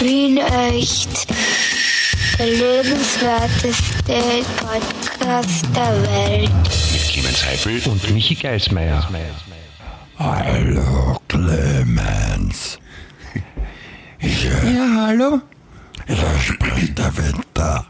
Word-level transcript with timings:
Wien 0.00 0.38
echt. 0.38 1.26
Der 2.38 2.46
lebenswerteste 2.46 4.44
Podcast 4.56 5.66
der 5.76 6.02
Welt. 6.02 6.50
Mit 6.92 7.02
Clemens 7.12 7.44
Heifel 7.44 7.80
und 7.90 8.10
Michi 8.14 8.34
Geismeier. 8.34 9.06
Hallo 10.18 11.20
Clemens. 11.28 12.78
Ich, 14.20 14.44
äh, 14.46 14.74
Ja, 14.74 15.06
hallo? 15.06 15.40
da 16.06 16.40
spricht 16.40 16.98
der 16.98 17.16
Winter. 17.16 17.86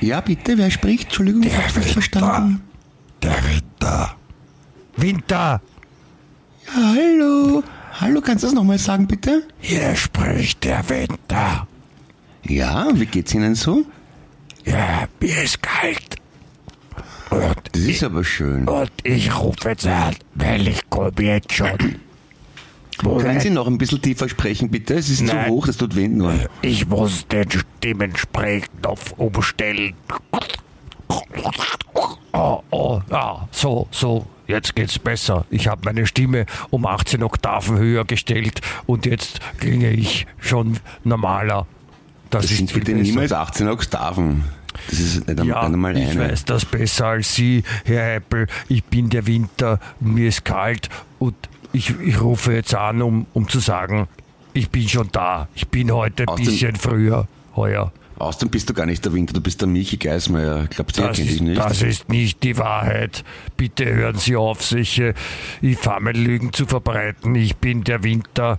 Ja, 0.00 0.20
bitte, 0.22 0.56
wer 0.56 0.70
spricht? 0.70 1.04
Entschuldigung, 1.04 1.42
ich 1.42 1.54
hab's 1.56 1.76
nicht 1.76 1.90
verstanden. 1.90 2.62
Der 3.22 3.36
Winter. 3.44 4.14
Winter! 4.96 5.60
Ja, 6.66 6.72
hallo. 6.94 7.62
Hallo, 8.00 8.22
kannst 8.22 8.44
du 8.44 8.46
das 8.46 8.54
nochmal 8.54 8.78
sagen, 8.78 9.06
bitte? 9.06 9.42
Hier 9.60 9.94
spricht 9.94 10.64
der 10.64 10.88
Winter. 10.88 11.66
Ja, 12.44 12.88
wie 12.94 13.04
geht's 13.04 13.34
Ihnen 13.34 13.54
so? 13.54 13.84
Ja, 14.64 15.06
mir 15.20 15.42
ist 15.42 15.62
kalt. 15.62 16.16
Und 17.28 17.60
Das 17.72 17.82
ist 17.82 18.02
aber 18.02 18.24
schön. 18.24 18.66
Und 18.66 18.90
ich 19.02 19.38
rufe 19.38 19.68
jetzt 19.68 19.86
an, 19.86 20.16
weil 20.34 20.68
ich 20.68 20.88
komme 20.88 21.12
jetzt 21.20 21.52
schon. 21.52 21.76
Können 23.02 23.40
Sie 23.40 23.50
noch 23.50 23.66
ein 23.66 23.76
bisschen 23.76 24.00
tiefer 24.00 24.30
sprechen, 24.30 24.70
bitte? 24.70 24.94
Es 24.94 25.10
ist 25.10 25.20
Nein. 25.20 25.48
zu 25.48 25.52
hoch, 25.52 25.66
das 25.66 25.76
tut 25.76 25.94
weh 25.94 26.08
nur. 26.08 26.32
Ich 26.62 26.86
muss 26.88 27.26
den 27.28 27.48
Stimmensprechnopf 27.50 29.12
umstellen. 29.18 29.92
Oh, 32.32 32.62
oh, 32.70 33.00
ja, 33.10 33.46
so, 33.50 33.86
so, 33.90 34.24
jetzt 34.50 34.74
geht's 34.76 34.98
besser. 34.98 35.46
Ich 35.50 35.68
habe 35.68 35.82
meine 35.84 36.06
Stimme 36.06 36.46
um 36.70 36.86
18 36.86 37.22
Oktaven 37.22 37.78
höher 37.78 38.04
gestellt 38.04 38.60
und 38.86 39.06
jetzt 39.06 39.40
klinge 39.58 39.90
ich 39.90 40.26
schon 40.38 40.78
normaler. 41.04 41.66
Das, 42.30 42.42
Das 42.46 42.56
sind 42.56 42.72
bitte 42.72 42.92
niemals 42.92 43.32
18 43.32 43.68
Oktaven. 43.68 44.44
Das 44.88 45.00
ist 45.00 45.26
nicht 45.26 45.44
Ja, 45.44 45.62
einmal 45.62 45.96
ich 45.96 46.10
eine. 46.10 46.30
weiß 46.30 46.44
das 46.44 46.64
besser 46.64 47.06
als 47.06 47.34
Sie, 47.34 47.64
Herr 47.84 48.14
Heppel. 48.14 48.46
Ich 48.68 48.84
bin 48.84 49.10
der 49.10 49.26
Winter, 49.26 49.80
mir 49.98 50.28
ist 50.28 50.44
kalt 50.44 50.88
und 51.18 51.34
ich, 51.72 51.90
ich 52.00 52.20
rufe 52.20 52.52
jetzt 52.52 52.74
an, 52.74 53.02
um, 53.02 53.26
um 53.32 53.48
zu 53.48 53.58
sagen, 53.58 54.06
ich 54.52 54.70
bin 54.70 54.88
schon 54.88 55.08
da. 55.12 55.48
Ich 55.54 55.68
bin 55.68 55.92
heute 55.92 56.24
ein 56.28 56.34
bisschen 56.36 56.76
früher, 56.76 57.26
heuer. 57.56 57.92
Außerdem 58.20 58.50
bist 58.50 58.68
du 58.68 58.74
gar 58.74 58.84
nicht 58.84 59.02
der 59.02 59.14
Winter, 59.14 59.32
du 59.32 59.40
bist 59.40 59.62
der 59.62 59.68
Michi 59.68 59.96
Geismeier. 59.96 60.68
Ihr, 60.70 60.84
Das 60.84 60.92
kennt 60.94 61.16
dich 61.16 61.30
ist, 61.36 61.40
nicht? 61.40 61.58
das 61.58 61.80
ist 61.80 62.08
nicht 62.10 62.42
die 62.42 62.58
Wahrheit. 62.58 63.24
Bitte 63.56 63.86
hören 63.86 64.18
Sie 64.18 64.36
auf, 64.36 64.62
solche 64.62 65.14
infame 65.62 66.12
Lügen 66.12 66.52
zu 66.52 66.66
verbreiten. 66.66 67.34
Ich 67.34 67.56
bin 67.56 67.82
der 67.82 68.02
Winter 68.04 68.58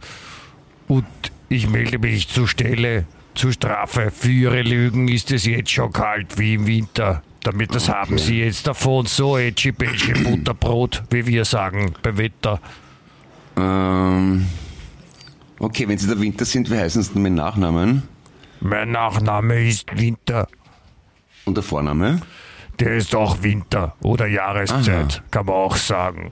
und 0.88 1.06
ich 1.48 1.70
melde 1.70 2.00
mich 2.00 2.28
zur 2.28 2.48
Stelle, 2.48 3.06
zur 3.36 3.52
Strafe. 3.52 4.10
Für 4.10 4.32
Ihre 4.32 4.64
Lügen 4.64 5.08
ist 5.08 5.32
es 5.32 5.46
jetzt 5.46 5.70
schon 5.70 5.94
kalt 5.94 6.40
wie 6.40 6.56
im 6.56 6.66
Winter. 6.66 7.22
Damit 7.44 7.76
das 7.76 7.88
haben 7.88 8.18
Sie 8.18 8.40
jetzt 8.40 8.66
davon. 8.66 9.06
So 9.06 9.38
Edgy 9.38 9.72
Badgy 9.72 10.14
Butterbrot, 10.24 11.04
wie 11.12 11.28
wir 11.28 11.46
sagen, 11.46 11.94
beim 12.02 12.18
Wetter. 12.18 12.60
Ähm, 13.58 14.48
okay, 15.60 15.88
wenn 15.88 16.00
Sie 16.00 16.08
der 16.08 16.20
Winter 16.20 16.46
sind, 16.46 16.72
wie 16.72 16.78
heißen 16.78 17.04
Sie 17.04 17.14
denn 17.14 17.22
mit 17.22 17.34
Nachnamen? 17.34 18.04
Mein 18.62 18.92
Nachname 18.92 19.68
ist 19.68 19.88
Winter. 20.00 20.48
Und 21.46 21.58
der 21.58 21.64
Vorname? 21.64 22.22
Der 22.80 22.96
ist 22.96 23.16
auch 23.16 23.42
Winter 23.44 23.96
oder 24.02 24.28
Jahreszeit, 24.28 25.24
kann 25.32 25.48
man 25.48 25.56
auch 25.56 25.76
sagen. 25.76 26.32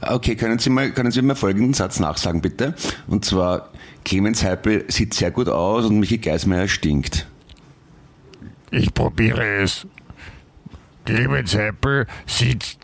Okay, 0.00 0.36
können 0.36 0.58
Sie 0.58 0.70
mal, 0.70 0.92
können 0.92 1.10
Sie 1.10 1.22
mir 1.22 1.34
folgenden 1.34 1.74
Satz 1.74 2.00
nachsagen, 2.00 2.42
bitte? 2.42 2.74
Und 3.06 3.24
zwar, 3.24 3.70
Clemens 4.04 4.44
Heipel 4.44 4.84
sieht 4.88 5.14
sehr 5.14 5.30
gut 5.30 5.48
aus 5.48 5.86
und 5.86 5.98
Michi 5.98 6.18
Geismeier 6.18 6.68
stinkt. 6.68 7.26
Ich 8.70 8.92
probiere 8.92 9.62
es. 9.62 9.86
Clemens 11.04 11.54
Heppel 11.54 12.06
sieht. 12.26 12.78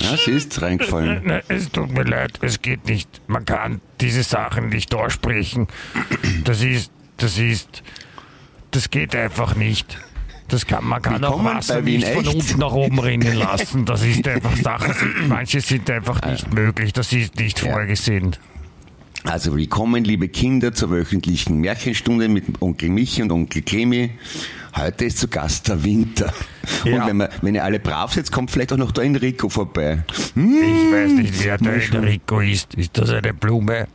Ja, 0.00 0.16
sie 0.16 0.30
ist 0.32 0.60
reingefallen. 0.62 1.20
Nein, 1.24 1.42
es 1.48 1.70
tut 1.70 1.92
mir 1.92 2.04
leid, 2.04 2.38
es 2.42 2.62
geht 2.62 2.86
nicht. 2.86 3.20
Man 3.26 3.44
kann 3.44 3.80
diese 4.00 4.22
Sachen 4.22 4.70
nicht 4.70 4.94
aussprechen. 4.94 5.68
Das 6.44 6.62
ist, 6.62 6.90
das 7.18 7.38
ist, 7.38 7.82
das 8.70 8.90
geht 8.90 9.14
einfach 9.14 9.54
nicht. 9.54 9.98
Das 10.48 10.66
kann, 10.66 10.84
man 10.84 11.00
kann 11.00 11.22
auch 11.24 11.36
Willkommen 11.38 11.56
Wasser 11.56 11.74
bei 11.76 11.86
Wien 11.86 12.00
nicht 12.00 12.12
von 12.12 12.24
echt. 12.26 12.34
unten 12.34 12.58
nach 12.58 12.72
oben 12.72 12.98
rinnen 12.98 13.34
lassen. 13.36 13.84
Das 13.84 14.02
ist 14.02 14.26
einfach 14.26 14.56
Sachen, 14.56 14.94
sind, 14.94 15.28
manche 15.28 15.60
sind 15.60 15.88
einfach 15.90 16.20
nicht 16.22 16.52
möglich. 16.52 16.92
Das 16.92 17.12
ist 17.12 17.36
nicht 17.38 17.60
vorgesehen. 17.60 18.36
Also 19.24 19.54
willkommen, 19.54 20.02
liebe 20.04 20.28
Kinder, 20.28 20.72
zur 20.72 20.90
wöchentlichen 20.90 21.58
Märchenstunde 21.60 22.28
mit 22.28 22.44
Onkel 22.60 22.88
Michi 22.88 23.22
und 23.22 23.30
Onkel 23.30 23.62
Clemi. 23.62 24.10
Heute 24.74 25.04
ist 25.04 25.18
zu 25.18 25.28
Gast 25.28 25.68
der 25.68 25.82
Winter. 25.84 26.32
Ja. 26.84 27.02
Und 27.02 27.06
wenn, 27.08 27.16
wir, 27.18 27.30
wenn 27.42 27.54
ihr 27.56 27.64
alle 27.64 27.78
brav 27.80 28.14
seid, 28.14 28.30
kommt 28.32 28.50
vielleicht 28.50 28.72
auch 28.72 28.76
noch 28.78 28.92
der 28.92 29.04
Enrico 29.04 29.48
vorbei. 29.50 30.02
Ich 30.34 30.36
weiß 30.36 31.12
nicht, 31.12 31.44
wer 31.44 31.58
der 31.58 31.74
Enrico 31.74 32.40
ist. 32.40 32.74
Ist 32.74 32.96
das 32.96 33.10
eine 33.10 33.34
Blume? 33.34 33.86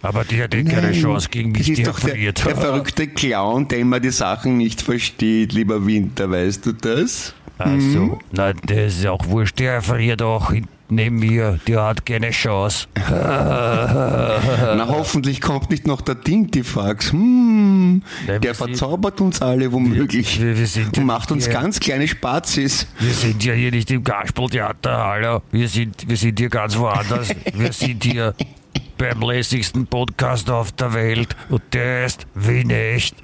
Aber 0.00 0.24
die 0.24 0.40
hat 0.42 0.54
eh 0.54 0.64
keine 0.64 0.92
Chance 0.92 1.28
gegen 1.30 1.50
mich, 1.52 1.62
das 1.62 1.68
ist 1.70 1.78
die 1.78 1.82
doch 1.82 2.00
der, 2.00 2.14
der 2.32 2.56
verrückte 2.56 3.08
Clown, 3.08 3.68
der 3.68 3.78
immer 3.80 4.00
die 4.00 4.10
Sachen 4.10 4.56
nicht 4.56 4.80
versteht, 4.80 5.52
lieber 5.52 5.84
Winter, 5.86 6.30
weißt 6.30 6.64
du 6.64 6.72
das? 6.72 7.34
Also, 7.58 8.20
na, 8.32 8.52
das 8.52 8.96
ist 8.98 9.06
auch 9.06 9.26
wurscht. 9.26 9.58
Der 9.58 9.82
verliert 9.82 10.22
auch 10.22 10.52
hin- 10.52 10.66
neben 10.94 11.18
mir. 11.18 11.58
Der 11.66 11.82
hat 11.84 12.06
keine 12.06 12.30
Chance. 12.30 12.86
Na, 12.96 14.86
hoffentlich 14.88 15.40
kommt 15.40 15.70
nicht 15.70 15.86
noch 15.86 16.00
der 16.00 16.14
Dintifax. 16.16 17.12
Hm, 17.12 18.02
Nein, 18.26 18.40
der 18.40 18.54
sind- 18.54 18.68
verzaubert 18.68 19.20
uns 19.20 19.40
alle 19.42 19.72
womöglich 19.72 20.40
Wir- 20.40 20.56
wir 20.58 20.66
sind 20.66 20.96
ja 20.96 21.00
und 21.02 21.06
macht 21.06 21.30
uns 21.30 21.46
nicht 21.46 21.52
hier. 21.54 21.62
ganz 21.62 21.80
kleine 21.80 22.08
Spazis. 22.08 22.86
Wir 22.98 23.12
sind 23.12 23.44
ja 23.44 23.52
hier 23.54 23.70
nicht 23.70 23.90
im 23.90 24.02
Kasperltheater, 24.04 24.96
hallo. 25.04 25.42
Wir 25.50 25.68
sind, 25.68 26.08
wir 26.08 26.16
sind 26.16 26.38
hier 26.38 26.48
ganz 26.48 26.76
woanders. 26.78 27.28
Wir 27.54 27.72
sind 27.72 28.04
hier 28.04 28.34
beim 28.98 29.20
lässigsten 29.20 29.86
Podcast 29.86 30.50
auf 30.50 30.72
der 30.72 30.94
Welt. 30.94 31.34
Und 31.48 31.62
der 31.72 32.04
heißt 32.04 32.26
Wien 32.34 32.70
echt. 32.70 33.16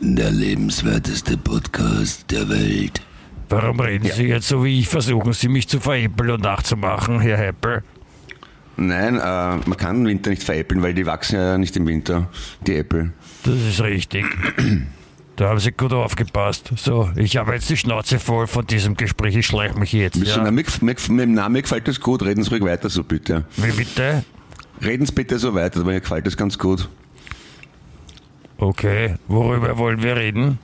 Der 0.00 0.30
lebenswerteste 0.30 1.36
Podcast 1.36 2.24
der 2.30 2.48
Welt. 2.48 3.02
Warum 3.50 3.80
reden 3.80 4.08
Sie 4.10 4.28
jetzt 4.28 4.48
so 4.48 4.64
wie 4.64 4.78
ich? 4.78 4.88
Versuchen 4.88 5.32
Sie 5.32 5.48
mich 5.48 5.68
zu 5.68 5.80
veräppeln 5.80 6.30
und 6.30 6.42
nachzumachen, 6.42 7.20
Herr 7.20 7.36
Heppel? 7.36 7.82
Nein, 8.76 9.16
äh, 9.16 9.20
man 9.20 9.76
kann 9.76 9.96
den 9.96 10.06
Winter 10.06 10.30
nicht 10.30 10.42
veräppeln, 10.42 10.82
weil 10.82 10.94
die 10.94 11.04
wachsen 11.04 11.34
ja 11.34 11.58
nicht 11.58 11.76
im 11.76 11.86
Winter, 11.86 12.28
die 12.66 12.76
Äpfel. 12.76 13.12
Das 13.42 13.54
ist 13.54 13.80
richtig. 13.82 14.24
Da 15.36 15.48
haben 15.48 15.58
Sie 15.58 15.72
gut 15.72 15.94
aufgepasst. 15.94 16.70
So, 16.76 17.08
ich 17.16 17.38
habe 17.38 17.54
jetzt 17.54 17.70
die 17.70 17.76
Schnauze 17.78 18.18
voll 18.18 18.46
von 18.46 18.66
diesem 18.66 18.94
Gespräch. 18.94 19.34
Ich 19.36 19.46
schleiche 19.46 19.78
mich 19.78 19.90
jetzt. 19.90 20.18
Ja. 20.18 20.44
Ja. 20.44 20.50
Mir, 20.50 20.64
mir, 20.82 20.96
mir, 21.08 21.22
im 21.22 21.32
Namen 21.32 21.62
gefällt 21.62 21.88
das 21.88 21.98
gut, 21.98 22.22
reden 22.22 22.42
Sie 22.42 22.50
ruhig 22.50 22.62
weiter 22.62 22.90
so 22.90 23.02
bitte. 23.02 23.46
Wie 23.56 23.72
bitte? 23.72 24.22
Reden 24.84 25.06
Sie 25.06 25.12
bitte 25.12 25.38
so 25.38 25.54
weiter, 25.54 25.82
mir 25.82 25.98
gefällt 25.98 26.26
das 26.26 26.36
ganz 26.36 26.58
gut. 26.58 26.90
Okay, 28.58 29.14
worüber 29.28 29.78
wollen 29.78 30.02
wir 30.02 30.16
reden? 30.16 30.58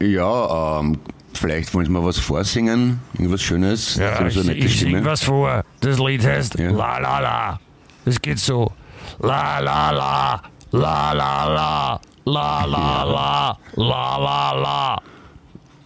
Ja, 0.00 0.80
ähm, 0.80 0.98
vielleicht 1.42 1.74
wollen 1.74 1.84
Sie 1.86 1.92
mal 1.92 2.04
was 2.04 2.18
vorsingen, 2.18 3.00
irgendwas 3.14 3.42
Schönes. 3.42 3.96
Ja, 3.96 4.24
ich, 4.26 4.34
so 4.34 4.40
ich 4.50 4.78
sing 4.80 5.04
was 5.04 5.22
vor. 5.22 5.64
Das 5.80 5.98
Lied 5.98 6.24
heißt 6.24 6.58
Ja. 6.58 6.70
La 6.70 6.98
La 6.98 7.18
La. 7.20 7.60
Es 8.06 8.20
geht 8.22 8.38
so. 8.38 8.72
La 9.20 9.58
La 9.58 9.90
La, 9.90 10.42
La 10.70 11.12
La 11.12 11.44
La, 11.44 12.00
La 12.24 12.64
La 12.64 13.04
La, 13.04 13.58
La 13.76 14.16
La 14.18 14.52
La. 14.54 15.02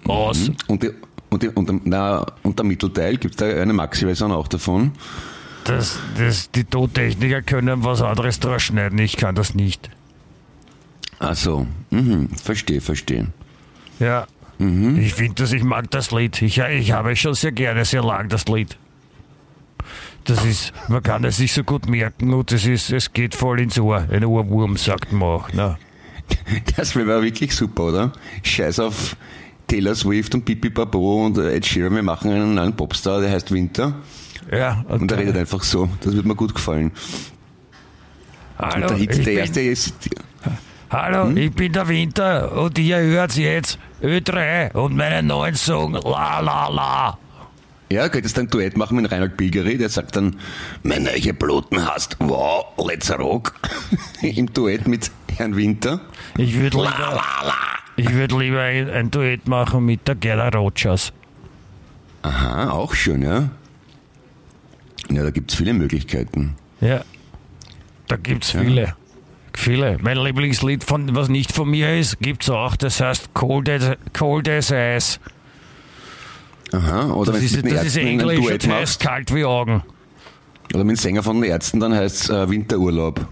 Aus. 0.06 0.50
Und, 0.68 0.82
die, 0.82 0.90
und, 1.30 1.42
die, 1.42 1.48
und, 1.48 1.68
der- 1.68 1.80
na, 1.84 2.26
und 2.42 2.56
der 2.58 2.64
Mittelteil, 2.64 3.16
gibt 3.16 3.34
es 3.34 3.36
da 3.38 3.46
eine 3.60 3.72
Maxi-Version 3.72 4.30
auch 4.32 4.46
davon? 4.48 4.92
Das, 5.64 5.98
das, 6.16 6.48
die 6.52 6.62
Tontechniker 6.64 7.42
können 7.42 7.82
was 7.82 8.00
anderes 8.02 8.38
draus 8.38 8.62
schneiden. 8.62 8.98
Ich 9.00 9.16
kann 9.16 9.34
das 9.34 9.54
nicht. 9.54 9.90
Ach 11.18 11.34
so, 11.34 11.66
mhm, 11.90 12.28
verstehe, 12.30 12.80
verstehe. 12.80 13.26
Ja. 13.98 14.26
Ich 14.58 15.14
finde 15.14 15.34
das, 15.34 15.52
ich 15.52 15.62
mag 15.62 15.90
das 15.90 16.10
Lied. 16.12 16.40
Ich, 16.40 16.58
ich 16.58 16.92
habe 16.92 17.12
es 17.12 17.18
schon 17.18 17.34
sehr 17.34 17.52
gerne, 17.52 17.84
sehr 17.84 18.02
lang, 18.02 18.28
das 18.28 18.46
Lied. 18.46 18.76
Das 20.24 20.44
ist, 20.44 20.72
man 20.88 21.02
kann 21.02 21.24
es 21.24 21.36
sich 21.36 21.52
so 21.52 21.62
gut 21.62 21.88
merken 21.88 22.32
und 22.34 22.50
es 22.50 22.66
ist, 22.66 22.90
es 22.90 23.12
geht 23.12 23.34
voll 23.34 23.60
ins 23.60 23.78
Ohr. 23.78 24.06
Ein 24.10 24.24
Ohrwurm, 24.24 24.76
sagt 24.76 25.12
man 25.12 25.22
auch. 25.22 25.52
Ne? 25.52 25.76
Das 26.76 26.96
wäre 26.96 27.22
wirklich 27.22 27.54
super, 27.54 27.84
oder? 27.84 28.12
Scheiß 28.42 28.80
auf 28.80 29.16
Taylor 29.68 29.94
Swift 29.94 30.34
und 30.34 30.44
Pipi 30.44 30.70
Babo 30.70 31.26
und 31.26 31.38
Ed 31.38 31.64
Sheeran, 31.66 31.94
wir 31.94 32.02
machen 32.02 32.30
einen 32.32 32.54
neuen 32.54 32.74
Popstar, 32.74 33.20
der 33.20 33.30
heißt 33.30 33.52
Winter. 33.52 33.94
Ja, 34.50 34.84
Und 34.88 35.10
der 35.10 35.18
redet 35.18 35.36
einfach 35.36 35.62
so. 35.62 35.88
Das 36.00 36.14
wird 36.14 36.24
mir 36.24 36.34
gut 36.36 36.54
gefallen. 36.54 36.92
hallo, 38.58 38.88
und 38.88 38.90
der 38.90 38.96
Hit, 38.98 39.26
der 39.26 39.32
erste 39.34 39.60
ist. 39.60 39.94
Hallo 41.02 41.30
ich 41.36 41.52
bin 41.52 41.72
der 41.72 41.88
Winter 41.88 42.52
und 42.52 42.78
ihr 42.78 42.98
hört 42.98 43.36
jetzt 43.36 43.78
Ö3 44.02 44.72
und 44.72 44.96
meinen 44.96 45.26
neuen 45.26 45.54
Song 45.54 45.92
La 45.92 46.40
La 46.40 46.68
La. 46.68 47.18
Ja, 47.90 48.08
könntest 48.08 48.36
du 48.36 48.40
ein 48.40 48.48
Duett 48.48 48.76
machen 48.76 48.96
mit 48.96 49.12
Reinhard 49.12 49.36
Bilgeri, 49.36 49.78
der 49.78 49.88
sagt 49.88 50.16
dann, 50.16 50.36
wenn 50.82 51.04
du 51.04 51.12
welche 51.12 51.34
Bluten 51.34 51.86
hast, 51.86 52.16
wow, 52.18 52.64
let's 52.84 53.10
rock. 53.16 53.54
Im 54.22 54.52
Duett 54.52 54.88
mit 54.88 55.10
Herrn 55.36 55.54
Winter. 55.54 56.00
Ich 56.36 56.58
würde 56.58 56.78
lieber, 56.78 57.22
ich 57.96 58.12
würd 58.12 58.32
lieber 58.32 58.60
ein, 58.60 58.90
ein 58.90 59.10
Duett 59.10 59.46
machen 59.46 59.84
mit 59.84 60.08
der 60.08 60.16
Gerda 60.16 60.48
Rogers. 60.48 61.12
Aha, 62.22 62.70
auch 62.70 62.94
schön, 62.94 63.22
ja. 63.22 63.50
Ja, 65.08 65.22
da 65.22 65.30
gibt's 65.30 65.54
viele 65.54 65.72
Möglichkeiten. 65.72 66.56
Ja, 66.80 67.02
da 68.08 68.16
gibt's 68.16 68.50
viele. 68.50 68.96
Viele. 69.56 69.96
Mein 70.02 70.18
Lieblingslied, 70.18 70.84
von, 70.84 71.16
was 71.16 71.28
nicht 71.28 71.50
von 71.50 71.68
mir 71.70 71.98
ist, 71.98 72.18
gibt's 72.20 72.48
auch. 72.50 72.76
Das 72.76 73.00
heißt 73.00 73.32
Cold 73.34 73.68
as, 73.70 73.96
Cold 74.12 74.48
as 74.48 74.70
Ice. 74.70 75.18
Aha, 76.72 77.06
oder 77.12 77.32
Das 77.32 77.42
ist, 77.42 77.64
das 77.64 77.84
ist 77.84 77.96
Englisch, 77.96 78.38
das 78.44 78.50
heißt 78.52 78.68
machst, 78.68 79.00
kalt 79.00 79.34
wie 79.34 79.44
Augen. 79.44 79.82
oder 80.74 80.84
mit 80.84 80.96
dem 80.96 81.00
Sänger 81.00 81.22
von 81.22 81.40
den 81.40 81.50
Ärzten, 81.50 81.80
dann 81.80 81.94
heißt 81.94 82.24
es 82.24 82.30
äh, 82.30 82.50
Winterurlaub. 82.50 83.26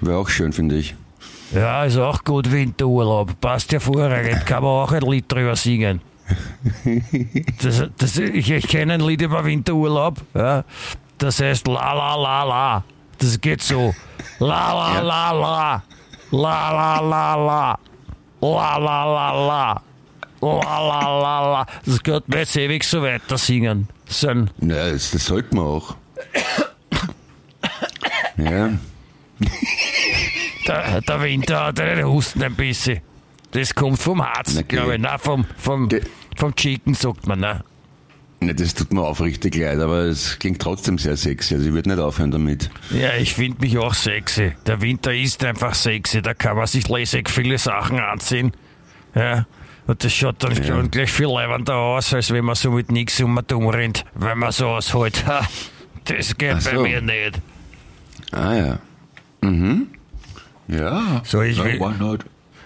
Wäre 0.00 0.18
auch 0.18 0.28
schön, 0.28 0.52
finde 0.52 0.76
ich. 0.78 0.94
Ja, 1.54 1.84
ist 1.84 1.96
auch 1.96 2.24
gut 2.24 2.50
Winterurlaub. 2.50 3.40
Passt 3.40 3.72
hervorragend. 3.72 4.44
Kann 4.46 4.62
man 4.64 4.72
auch 4.72 4.92
ein 4.92 5.02
Lied 5.02 5.30
drüber 5.30 5.54
singen. 5.54 6.00
Das, 7.62 7.84
das, 7.98 8.18
ich 8.18 8.50
ich 8.50 8.66
kenne 8.68 8.94
ein 8.94 9.00
Lied 9.00 9.22
über 9.22 9.44
Winterurlaub. 9.44 10.20
Ja. 10.34 10.64
Das 11.18 11.40
heißt 11.40 11.68
La 11.68 11.92
La 11.92 12.16
La 12.16 12.44
La. 12.44 12.84
Das 13.18 13.40
geht 13.40 13.62
so. 13.62 13.94
La 14.38 14.72
La. 14.72 15.00
La 15.00 15.32
La. 15.32 15.82
La 16.30 16.70
La 16.72 17.00
La 17.00 17.34
La. 17.36 17.78
La 18.40 18.76
La 18.78 19.04
La 19.04 19.30
La. 19.46 19.82
La 20.40 20.78
La 20.80 21.00
La 21.22 21.40
La. 21.52 21.66
Das 21.86 22.02
könnte 22.02 22.28
man 22.28 22.38
jetzt 22.40 22.56
ewig 22.56 22.82
so 22.84 23.02
weiter 23.02 23.38
singen. 23.38 23.88
Ein 24.26 24.50
Ja, 24.60 24.90
das, 24.90 25.10
das 25.12 25.24
sollte 25.26 25.54
man 25.54 25.64
auch. 25.64 25.94
Ja, 28.36 28.70
Der, 30.66 31.00
der 31.00 31.22
Winter 31.22 31.66
hat 31.66 31.80
einen 31.80 32.06
Husten 32.06 32.42
ein 32.42 32.54
bisschen. 32.54 33.00
Das 33.52 33.74
kommt 33.74 33.98
vom 33.98 34.22
Harz, 34.24 34.62
glaube 34.68 34.94
ich. 34.94 35.00
Nein, 35.00 35.18
vom, 35.18 35.44
vom, 35.58 35.88
vom 36.36 36.54
Chicken, 36.54 36.94
sagt 36.94 37.26
man. 37.26 37.40
Ne? 37.40 37.64
Ne, 38.46 38.54
das 38.54 38.74
tut 38.74 38.92
mir 38.92 39.02
aufrichtig 39.02 39.56
leid, 39.56 39.78
aber 39.80 40.00
es 40.04 40.38
klingt 40.38 40.60
trotzdem 40.60 40.98
sehr 40.98 41.16
sexy. 41.16 41.54
Also 41.54 41.66
ich 41.68 41.72
würde 41.74 41.88
nicht 41.90 41.98
aufhören 41.98 42.30
damit. 42.30 42.70
Ja, 42.90 43.14
ich 43.18 43.34
finde 43.34 43.60
mich 43.60 43.78
auch 43.78 43.94
sexy. 43.94 44.52
Der 44.66 44.80
Winter 44.80 45.14
ist 45.14 45.44
einfach 45.44 45.74
sexy. 45.74 46.22
Da 46.22 46.34
kann 46.34 46.56
man 46.56 46.66
sich 46.66 46.88
lässig 46.88 47.30
viele 47.30 47.58
Sachen 47.58 47.98
anziehen. 47.98 48.52
Ja. 49.14 49.46
Und 49.86 50.04
das 50.04 50.12
schaut 50.14 50.42
dann 50.44 50.54
schon 50.64 50.90
gleich 50.90 51.10
viel 51.10 51.26
leibender 51.26 51.74
aus, 51.74 52.14
als 52.14 52.30
wenn 52.30 52.44
man 52.44 52.54
so 52.54 52.70
mit 52.70 52.92
nichts 52.92 53.20
um 53.20 53.36
und 53.36 53.52
um 53.52 53.68
rennt, 53.68 54.04
wenn 54.14 54.38
man 54.38 54.52
so 54.52 54.68
aushält. 54.68 55.26
Ha, 55.26 55.46
das 56.04 56.36
geht 56.36 56.54
Ach 56.58 56.64
bei 56.64 56.74
so. 56.76 56.82
mir 56.82 57.00
nicht. 57.02 57.40
Ah 58.30 58.54
ja. 58.54 58.78
Mhm. 59.40 59.88
Ja. 60.68 61.20
So, 61.24 61.42
ich 61.42 61.58
Ja, 61.58 61.64
will-? 61.64 62.18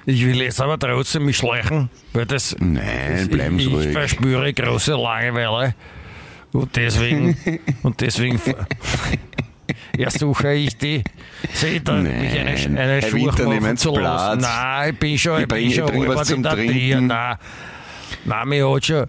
Ich 0.06 0.24
will 0.24 0.40
jetzt 0.40 0.60
aber 0.60 0.78
trotzdem 0.78 1.24
mich 1.26 1.36
schleichen, 1.36 1.90
weil 2.12 2.26
das. 2.26 2.56
Nein, 2.60 3.28
bleiben 3.28 3.58
Sie 3.58 3.64
ich, 3.64 3.70
ich 3.70 3.74
ruhig. 3.74 3.92
verspüre 3.92 4.52
große 4.54 4.92
Langeweile. 4.94 5.74
Und 6.52 6.74
deswegen. 6.76 7.36
und 7.82 8.00
deswegen. 8.00 8.40
ersuche 9.98 10.52
ich 10.54 10.76
die, 10.78 11.02
sie 11.52 11.80
da 11.82 11.94
mich 11.94 12.38
eine, 12.38 12.50
eine 12.50 13.00
Herr 13.00 13.12
Winter, 13.12 13.44
machen 13.44 13.48
nehmen 13.48 13.76
Sie 13.76 13.82
zu 13.82 13.96
lassen. 13.96 14.38
Platz. 14.38 14.42
Nein, 14.42 14.92
ich 14.92 14.98
bin 14.98 15.18
schon, 15.18 15.36
Ich 15.36 15.42
ich 15.42 15.48
bring- 15.48 15.86
bin 15.92 16.02
ich 16.02 16.08
was 16.08 16.28
zum 16.28 16.42
Trinken. 16.42 17.06
Nein, 17.08 17.36
nein, 18.24 18.48
mich 18.48 18.62
hat 18.62 18.84
schon. 18.86 19.06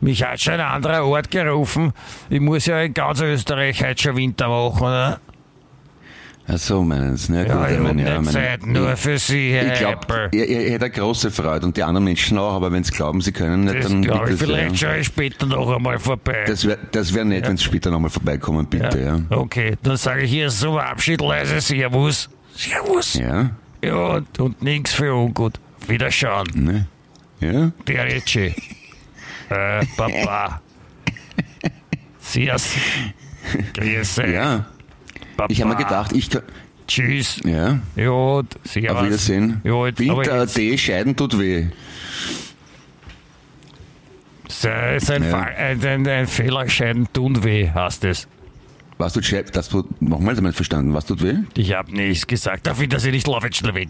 Mich 0.00 0.22
hat 0.24 0.40
schon 0.40 0.54
ein 0.54 0.60
anderer 0.60 1.04
Ort 1.04 1.30
gerufen. 1.30 1.92
Ich 2.30 2.40
muss 2.40 2.66
ja 2.66 2.80
in 2.82 2.94
ganz 2.94 3.20
Österreich 3.20 3.82
heute 3.84 4.02
schon 4.02 4.16
Winter 4.16 4.48
machen. 4.48 4.88
Ne? 4.88 5.18
Ach 6.46 6.58
so, 6.58 6.82
meinen 6.82 7.16
Sie. 7.16 7.32
Ja, 7.32 7.42
gut, 7.44 7.50
Ja, 7.52 7.70
ich 7.70 7.78
meine, 7.78 8.02
habe 8.02 8.10
ja, 8.12 8.20
meine- 8.20 8.30
Zeit 8.32 8.66
nur 8.66 8.96
für 8.98 9.18
Sie, 9.18 9.52
Herr 9.52 9.72
Ich 9.72 9.78
glaube, 9.78 9.94
Apple. 10.02 10.28
ihr, 10.32 10.46
ihr 10.46 10.70
hättet 10.72 10.92
große 10.92 11.30
Freude 11.30 11.64
und 11.64 11.74
die 11.76 11.82
anderen 11.82 12.04
Menschen 12.04 12.36
auch, 12.36 12.52
aber 12.52 12.70
wenn 12.70 12.84
sie 12.84 12.92
glauben, 12.92 13.22
sie 13.22 13.32
können 13.32 13.64
nicht, 13.64 13.76
Das 13.76 13.86
dann 13.88 14.02
ich, 14.02 14.10
bitte 14.10 14.26
sehr. 14.26 14.36
vielleicht 14.36 14.78
schaue 14.78 14.98
ich 14.98 15.06
später 15.06 15.46
noch 15.46 15.74
einmal 15.74 15.98
vorbei. 15.98 16.44
Das 16.46 16.66
wäre 16.66 16.78
das 16.92 17.14
wär 17.14 17.24
nett, 17.24 17.48
wenn 17.48 17.56
sie 17.56 17.64
später 17.64 17.90
nochmal 17.90 18.10
vorbeikommen, 18.10 18.66
bitte, 18.66 19.00
ja. 19.00 19.20
Okay, 19.36 19.76
dann 19.82 19.96
sage 19.96 20.22
ich 20.24 20.30
hier 20.30 20.50
zum 20.50 20.76
Abschied 20.76 21.22
leise 21.22 21.60
Servus. 21.62 22.28
Servus. 22.54 23.14
Ja? 23.14 23.50
Ja, 23.82 23.94
und, 24.16 24.38
und 24.40 24.62
nichts 24.62 24.92
für 24.92 25.14
ungut. 25.14 25.58
Wiederschauen. 25.88 26.46
Ne? 26.54 26.86
Ja? 27.40 27.70
Der. 27.86 28.06
Äh, 29.50 29.84
Papa. 29.96 30.60
Servus. 32.20 32.76
Grüße. 33.74 34.26
Ja. 34.26 34.66
Papa. 35.36 35.52
Ich 35.52 35.60
habe 35.60 35.70
mir 35.74 35.76
gedacht, 35.76 36.12
ich 36.12 36.30
kann. 36.30 36.42
Tschüss. 36.86 37.40
Ja. 37.44 37.78
Ja, 37.96 38.42
Servus. 38.64 38.90
Auf 38.90 39.06
Wiedersehen. 39.06 39.60
Ja, 39.64 39.86
jetzt, 39.86 39.98
Winter 40.00 40.34
AD, 40.42 40.78
Scheiden 40.78 41.16
tut 41.16 41.38
weh. 41.38 41.66
ist 44.46 44.66
ein, 44.66 44.96
ist 44.96 45.10
ein, 45.10 45.22
Ja. 45.24 45.40
Ein, 45.40 45.84
ein, 45.84 46.06
ein 46.06 46.26
Fehler, 46.26 46.68
Scheiden 46.68 47.08
tun 47.12 47.42
weh, 47.42 47.70
heißt 47.70 48.04
es. 48.04 48.28
Was 48.98 49.14
tut 49.14 49.24
Scheiden? 49.24 49.50
Das 49.52 49.70
tut, 49.70 50.00
nochmal 50.02 50.34
damit 50.34 50.54
verstanden. 50.54 50.92
Was 50.92 51.06
tut 51.06 51.22
weh? 51.22 51.36
Ich 51.56 51.72
habe 51.72 51.90
nichts 51.92 52.26
gesagt. 52.26 52.68
Auf 52.68 52.80
Wiedersehen, 52.80 53.14
ich 53.14 53.26
laufe 53.26 53.46
jetzt 53.46 53.56
schnell 53.56 53.74
weg. 53.74 53.88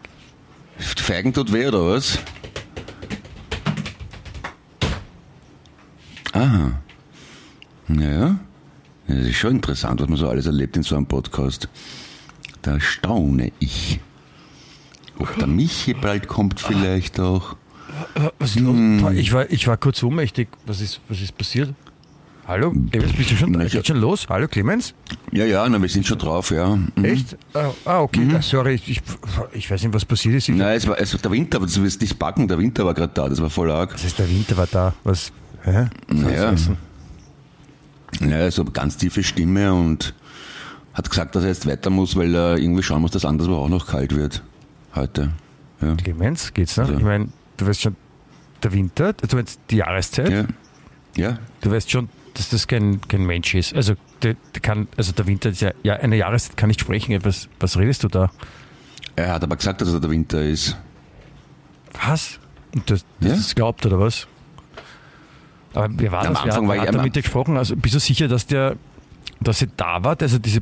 Feigen 0.78 1.32
tut 1.32 1.52
weh, 1.52 1.66
oder 1.66 1.84
was? 1.86 2.18
Aha. 6.32 6.80
Ja. 7.88 8.38
Das 9.06 9.18
ist 9.18 9.36
schon 9.36 9.56
interessant, 9.56 10.00
was 10.00 10.08
man 10.08 10.16
so 10.16 10.28
alles 10.28 10.46
erlebt 10.46 10.76
in 10.76 10.82
so 10.82 10.96
einem 10.96 11.06
Podcast. 11.06 11.68
Da 12.62 12.80
staune 12.80 13.52
ich. 13.58 14.00
Ob 15.18 15.36
der 15.38 15.46
Michi 15.46 15.94
bald 15.94 16.26
kommt 16.26 16.60
vielleicht 16.60 17.20
auch. 17.20 17.56
Was 18.38 18.56
ist 18.56 18.60
los? 18.60 18.76
Ich, 19.14 19.32
war, 19.32 19.50
ich 19.50 19.66
war 19.66 19.76
kurz 19.76 20.02
ohnmächtig. 20.02 20.48
Was 20.66 20.80
ist, 20.80 21.00
was 21.08 21.20
ist 21.20 21.36
passiert? 21.36 21.74
Hallo? 22.46 22.72
Clemens, 22.90 23.12
bist 23.14 23.30
du 23.30 23.36
schon 23.36 23.58
Geht 23.58 23.86
schon 23.86 23.96
los? 23.98 24.26
Hallo, 24.28 24.48
Clemens? 24.48 24.94
Ja, 25.32 25.46
ja, 25.46 25.66
na, 25.66 25.80
wir 25.80 25.88
sind 25.88 26.06
schon 26.06 26.18
drauf, 26.18 26.50
ja. 26.50 26.76
Mhm. 26.76 27.04
Echt? 27.04 27.36
Ah, 27.54 27.70
ah, 27.86 28.00
okay. 28.00 28.28
Ah, 28.36 28.42
sorry, 28.42 28.74
ich, 28.74 29.00
ich 29.52 29.70
weiß 29.70 29.82
nicht, 29.82 29.94
was 29.94 30.04
passiert 30.04 30.34
ist. 30.34 30.48
Ich, 30.50 30.54
Nein, 30.54 30.76
es 30.76 30.86
war, 30.86 31.00
es 31.00 31.14
war 31.14 31.20
der 31.20 31.30
Winter, 31.30 31.58
du 31.58 31.82
wirst 31.82 32.02
nicht 32.02 32.18
backen, 32.18 32.46
der 32.46 32.58
Winter 32.58 32.84
war 32.84 32.92
gerade 32.92 33.12
da, 33.14 33.28
das 33.28 33.40
war 33.40 33.48
voll 33.48 33.70
arg. 33.70 33.92
das 33.92 34.04
heißt, 34.04 34.18
der 34.18 34.28
Winter 34.28 34.56
war 34.58 34.66
da. 34.66 34.92
Was? 35.04 35.32
Hä? 35.62 35.86
Naja. 36.08 36.52
Was 36.52 36.68
heißt 36.68 36.70
Ja, 38.20 38.50
so 38.50 38.62
eine 38.62 38.70
ganz 38.70 38.96
tiefe 38.96 39.22
Stimme 39.22 39.72
und 39.74 40.14
hat 40.92 41.10
gesagt, 41.10 41.34
dass 41.34 41.42
er 41.42 41.48
jetzt 41.50 41.66
weiter 41.66 41.90
muss, 41.90 42.14
weil 42.16 42.34
er 42.34 42.56
irgendwie 42.58 42.82
schauen 42.82 43.02
muss, 43.02 43.10
dass 43.10 43.24
anderswo 43.24 43.56
auch 43.56 43.68
noch 43.68 43.86
kalt 43.86 44.14
wird. 44.14 44.42
Heute. 44.94 45.32
Ja. 45.80 45.94
Clemens, 45.96 46.54
geht's 46.54 46.76
noch? 46.76 46.88
Ja. 46.88 46.96
Ich 46.96 47.02
meine, 47.02 47.28
du 47.56 47.66
weißt 47.66 47.82
schon, 47.82 47.96
der 48.62 48.72
Winter, 48.72 49.12
du 49.12 49.36
meinst 49.36 49.58
die 49.70 49.76
Jahreszeit, 49.76 50.30
Ja. 50.30 50.44
ja. 51.16 51.38
du 51.60 51.70
weißt 51.70 51.90
schon, 51.90 52.08
dass 52.34 52.48
das 52.48 52.66
kein, 52.68 53.00
kein 53.08 53.24
Mensch 53.26 53.54
ist. 53.54 53.74
Also 53.74 53.94
der, 54.22 54.36
der 54.54 54.62
kann, 54.62 54.86
also 54.96 55.12
der 55.12 55.26
Winter 55.26 55.50
ist 55.50 55.60
ja, 55.60 55.72
ja 55.82 55.94
eine 55.94 56.16
Jahreszeit 56.16 56.56
kann 56.56 56.68
nicht 56.68 56.80
sprechen. 56.80 57.18
Was, 57.24 57.48
was 57.60 57.76
redest 57.76 58.04
du 58.04 58.08
da? 58.08 58.30
Er 59.16 59.32
hat 59.34 59.42
aber 59.42 59.56
gesagt, 59.56 59.80
dass 59.80 59.92
er 59.92 60.00
der 60.00 60.10
Winter 60.10 60.42
ist. 60.42 60.76
Was? 62.06 62.38
Und 62.74 62.88
das, 62.90 63.04
das 63.20 63.48
Ja. 63.50 63.54
glaubt, 63.54 63.84
oder 63.86 64.00
was? 64.00 64.26
Aber 65.74 65.88
wer 65.96 66.12
war 66.12 66.26
Am 66.26 66.34
das? 66.34 66.42
Anfang 66.42 66.68
hat 66.68 66.76
immer- 66.88 66.92
damit 66.98 67.16
dir 67.16 67.22
gesprochen? 67.22 67.56
Also 67.56 67.76
bist 67.76 67.94
du 67.94 67.98
sicher, 67.98 68.28
dass 68.28 68.46
der, 68.46 68.76
dass 69.40 69.60
er 69.62 69.68
da 69.76 70.02
war, 70.04 70.16
also 70.20 70.38
diese, 70.38 70.60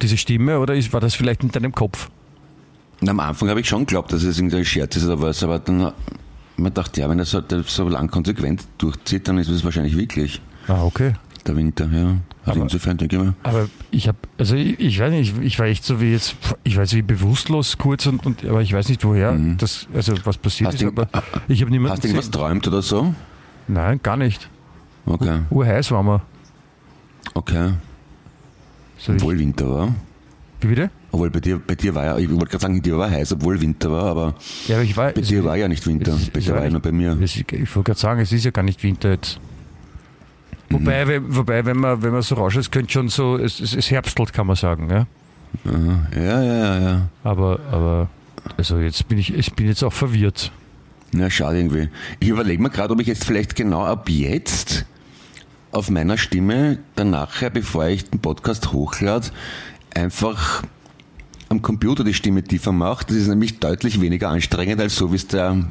diese 0.00 0.16
Stimme, 0.16 0.58
oder 0.58 0.74
ist, 0.74 0.92
war 0.92 1.00
das 1.00 1.14
vielleicht 1.14 1.42
in 1.42 1.50
deinem 1.50 1.72
Kopf? 1.72 2.10
Und 3.00 3.08
am 3.08 3.20
Anfang 3.20 3.48
habe 3.48 3.60
ich 3.60 3.68
schon 3.68 3.80
geglaubt, 3.86 4.12
dass 4.12 4.22
es 4.22 4.36
irgendein 4.38 4.64
Scherz 4.64 4.96
ist 4.96 5.04
oder 5.04 5.20
was, 5.20 5.42
aber 5.42 5.58
dann 5.58 5.92
man 6.56 6.64
gedacht, 6.64 6.96
ja, 6.98 7.08
wenn 7.08 7.18
er 7.18 7.24
so, 7.24 7.40
so 7.66 7.88
lang 7.88 8.08
konsequent 8.10 8.62
durchzieht, 8.78 9.26
dann 9.26 9.38
ist 9.38 9.48
es 9.48 9.64
wahrscheinlich 9.64 9.96
wirklich 9.96 10.40
Ah, 10.68 10.84
okay. 10.84 11.14
der 11.46 11.56
Winter, 11.56 11.86
ja. 11.92 12.16
Also 12.44 12.58
Aber- 12.58 12.62
insofern 12.62 12.98
denke 12.98 13.16
ich 13.16 13.22
mir, 13.22 13.34
Aber 13.44 13.68
ich 13.90 14.06
habe, 14.08 14.18
also 14.38 14.54
ich, 14.56 14.78
ich 14.78 14.98
weiß 15.00 15.10
nicht, 15.12 15.36
ich, 15.38 15.44
ich 15.44 15.58
war 15.58 15.66
echt 15.66 15.84
so 15.84 16.00
wie 16.00 16.12
jetzt, 16.12 16.36
ich 16.64 16.76
weiß 16.76 16.94
wie 16.94 17.02
bewusstlos 17.02 17.78
kurz 17.78 18.06
und, 18.06 18.24
und 18.26 18.44
aber 18.44 18.60
ich 18.62 18.72
weiß 18.72 18.88
nicht 18.88 19.04
woher 19.04 19.36
das, 19.58 19.86
also 19.94 20.14
was 20.24 20.36
passiert 20.38 20.70
Mhm. 20.70 20.74
Hast 20.74 20.82
ist, 20.82 20.96
du- 20.96 21.02
aber 21.02 21.08
ich 21.48 21.60
habe 21.62 21.70
niemanden 21.70 21.92
hast 21.92 22.02
du 22.04 22.08
irgendwas 22.08 22.26
gesehen. 22.26 22.40
träumt 22.40 22.68
oder 22.68 22.82
so? 22.82 23.14
Nein, 23.68 24.00
gar 24.02 24.16
nicht. 24.16 24.48
Okay, 25.06 25.40
Urheiß 25.50 25.90
waren 25.90 26.06
wir. 26.06 26.22
okay. 27.34 27.72
So 28.98 29.12
Obwohl 29.12 29.38
Winter 29.38 29.68
war. 29.70 29.94
wie 30.60 30.68
bitte? 30.68 30.90
Obwohl 31.10 31.28
bei 31.30 31.40
dir, 31.40 31.58
bei 31.58 31.74
dir 31.74 31.94
war 31.94 32.04
ja, 32.04 32.18
ich 32.18 32.30
wollte 32.30 32.46
gerade 32.46 32.58
sagen, 32.62 32.80
dir 32.80 32.96
war 32.96 33.10
heiß, 33.10 33.32
obwohl 33.32 33.60
Winter 33.60 33.90
war, 33.90 34.04
aber 34.04 34.34
Ja, 34.68 34.76
aber 34.76 34.84
ich 34.84 34.96
war, 34.96 35.10
bei 35.10 35.20
dir 35.20 35.44
war 35.44 35.56
ja 35.56 35.66
nicht 35.68 35.86
Winter, 35.86 36.12
es- 36.14 36.30
bei 36.30 36.38
es 36.38 36.46
dir 36.46 36.54
war 36.54 36.64
ja 36.64 36.70
nur 36.70 36.80
bei 36.80 36.92
mir. 36.92 37.18
Es, 37.20 37.34
ich 37.36 37.46
wollte 37.76 37.82
gerade 37.90 37.98
sagen, 38.00 38.20
es 38.20 38.32
ist 38.32 38.44
ja 38.44 38.50
gar 38.52 38.62
nicht 38.62 38.82
Winter 38.82 39.10
jetzt. 39.10 39.40
Wobei, 40.70 41.06
we- 41.08 41.36
wobei 41.36 41.64
wenn, 41.66 41.76
man, 41.78 42.02
wenn 42.02 42.12
man 42.12 42.22
so 42.22 42.36
rausschaut, 42.36 42.60
es 42.62 42.70
könnte 42.70 42.92
schon 42.92 43.08
so, 43.08 43.36
es, 43.36 43.60
es, 43.60 43.74
es 43.74 43.90
herbstelt, 43.90 44.32
kann 44.32 44.46
man 44.46 44.56
sagen. 44.56 44.88
Ja? 44.88 45.06
Ja, 45.64 46.18
ja, 46.22 46.42
ja, 46.42 46.80
ja. 46.80 47.08
Aber, 47.24 47.58
aber 47.70 48.08
also 48.56 48.78
jetzt 48.78 49.06
bin 49.08 49.18
ich, 49.18 49.34
ich 49.34 49.52
bin 49.54 49.66
jetzt 49.66 49.82
auch 49.82 49.92
verwirrt. 49.92 50.50
Na, 51.12 51.28
schade 51.28 51.58
irgendwie. 51.58 51.88
Ich 52.20 52.28
überlege 52.28 52.62
mir 52.62 52.70
gerade, 52.70 52.94
ob 52.94 53.00
ich 53.00 53.06
jetzt 53.06 53.24
vielleicht 53.24 53.54
genau 53.54 53.84
ab 53.84 54.08
jetzt 54.08 54.86
auf 55.70 55.90
meiner 55.90 56.16
Stimme 56.16 56.78
dann 56.96 57.10
nachher, 57.10 57.50
bevor 57.50 57.86
ich 57.86 58.08
den 58.08 58.20
Podcast 58.20 58.72
hochlade, 58.72 59.28
einfach 59.94 60.62
am 61.50 61.60
Computer 61.60 62.02
die 62.02 62.14
Stimme 62.14 62.42
tiefer 62.42 62.72
mache. 62.72 63.06
Das 63.06 63.16
ist 63.16 63.28
nämlich 63.28 63.60
deutlich 63.60 64.00
weniger 64.00 64.30
anstrengend 64.30 64.80
als 64.80 64.96
so, 64.96 65.12
wie 65.12 65.16
es 65.16 65.26
der 65.26 65.64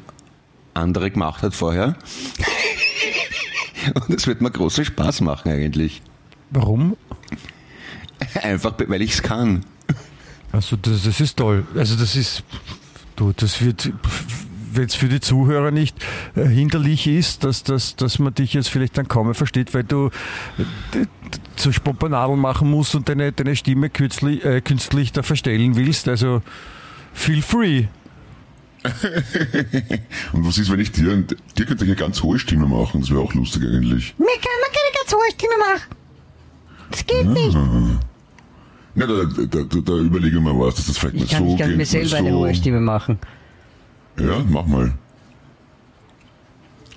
andere 0.75 1.10
gemacht 1.10 1.41
hat 1.41 1.55
vorher. 1.55 1.95
Und 4.07 4.15
es 4.15 4.27
wird 4.27 4.41
mir 4.41 4.51
großen 4.51 4.86
Spaß 4.86 5.21
machen 5.21 5.51
eigentlich. 5.51 6.03
Warum? 6.51 6.95
Einfach, 8.43 8.75
weil 8.88 9.01
ich 9.01 9.13
es 9.13 9.24
kann. 9.24 9.65
Also 10.51 10.75
das, 10.75 11.03
das 11.03 11.19
ist 11.19 11.38
toll. 11.38 11.65
Also 11.75 11.95
das 11.95 12.15
ist, 12.15 12.43
du, 13.15 13.33
das 13.36 13.62
wird, 13.62 13.91
wenn 14.73 14.85
es 14.85 14.95
für 14.95 15.07
die 15.07 15.19
Zuhörer 15.19 15.71
nicht 15.71 15.95
äh, 16.35 16.45
hinderlich 16.45 17.07
ist, 17.07 17.43
dass, 17.43 17.63
dass, 17.63 17.95
dass 17.95 18.19
man 18.19 18.33
dich 18.33 18.53
jetzt 18.53 18.69
vielleicht 18.69 18.97
dann 18.97 19.07
kaum 19.07 19.27
mehr 19.27 19.35
versteht, 19.35 19.73
weil 19.73 19.83
du 19.83 20.07
äh, 20.57 21.05
so 21.55 21.71
Spompanadel 21.71 22.35
machen 22.37 22.69
musst 22.69 22.95
und 22.95 23.07
deine, 23.09 23.31
deine 23.31 23.55
Stimme 23.55 23.89
künstlich, 23.89 24.43
äh, 24.45 24.61
künstlich 24.61 25.11
da 25.11 25.23
verstellen 25.23 25.75
willst. 25.75 26.07
Also 26.07 26.41
feel 27.13 27.41
free. 27.41 27.85
Und 30.33 30.47
was 30.47 30.57
ist, 30.57 30.71
wenn 30.71 30.79
ich 30.79 30.91
dir, 30.91 31.15
dir 31.15 31.65
könnte 31.65 31.83
ich 31.83 31.89
eine 31.91 31.95
ganz 31.95 32.23
hohe 32.23 32.39
Stimme 32.39 32.65
machen, 32.65 33.01
das 33.01 33.11
wäre 33.11 33.19
auch 33.19 33.33
lustig 33.35 33.61
eigentlich. 33.63 34.15
Mir 34.17 34.25
kann 34.25 34.59
man 34.59 34.71
keine 34.73 34.91
ganz 34.97 35.13
hohe 35.13 35.31
Stimme 35.31 35.57
machen. 35.59 35.95
Das 36.89 37.05
geht 37.05 37.27
nicht. 37.27 37.57
Na, 38.95 39.05
da, 39.05 39.23
da, 39.23 39.63
da, 39.63 39.79
da 39.81 39.93
überlege 39.97 40.37
ich 40.37 40.43
mal 40.43 40.57
was, 40.57 40.75
dass 40.75 40.87
das 40.87 40.97
vielleicht 40.97 41.15
Ich 41.15 41.21
nicht 41.21 41.31
kann, 41.31 41.45
so 41.47 41.53
ich 41.53 41.59
kann 41.59 41.77
mir 41.77 41.85
selber 41.85 42.07
so. 42.09 42.15
eine 42.15 42.33
hohe 42.33 42.55
Stimme 42.55 42.79
machen. 42.81 43.19
Ja, 44.21 44.43
mach 44.49 44.65
mal. 44.65 44.93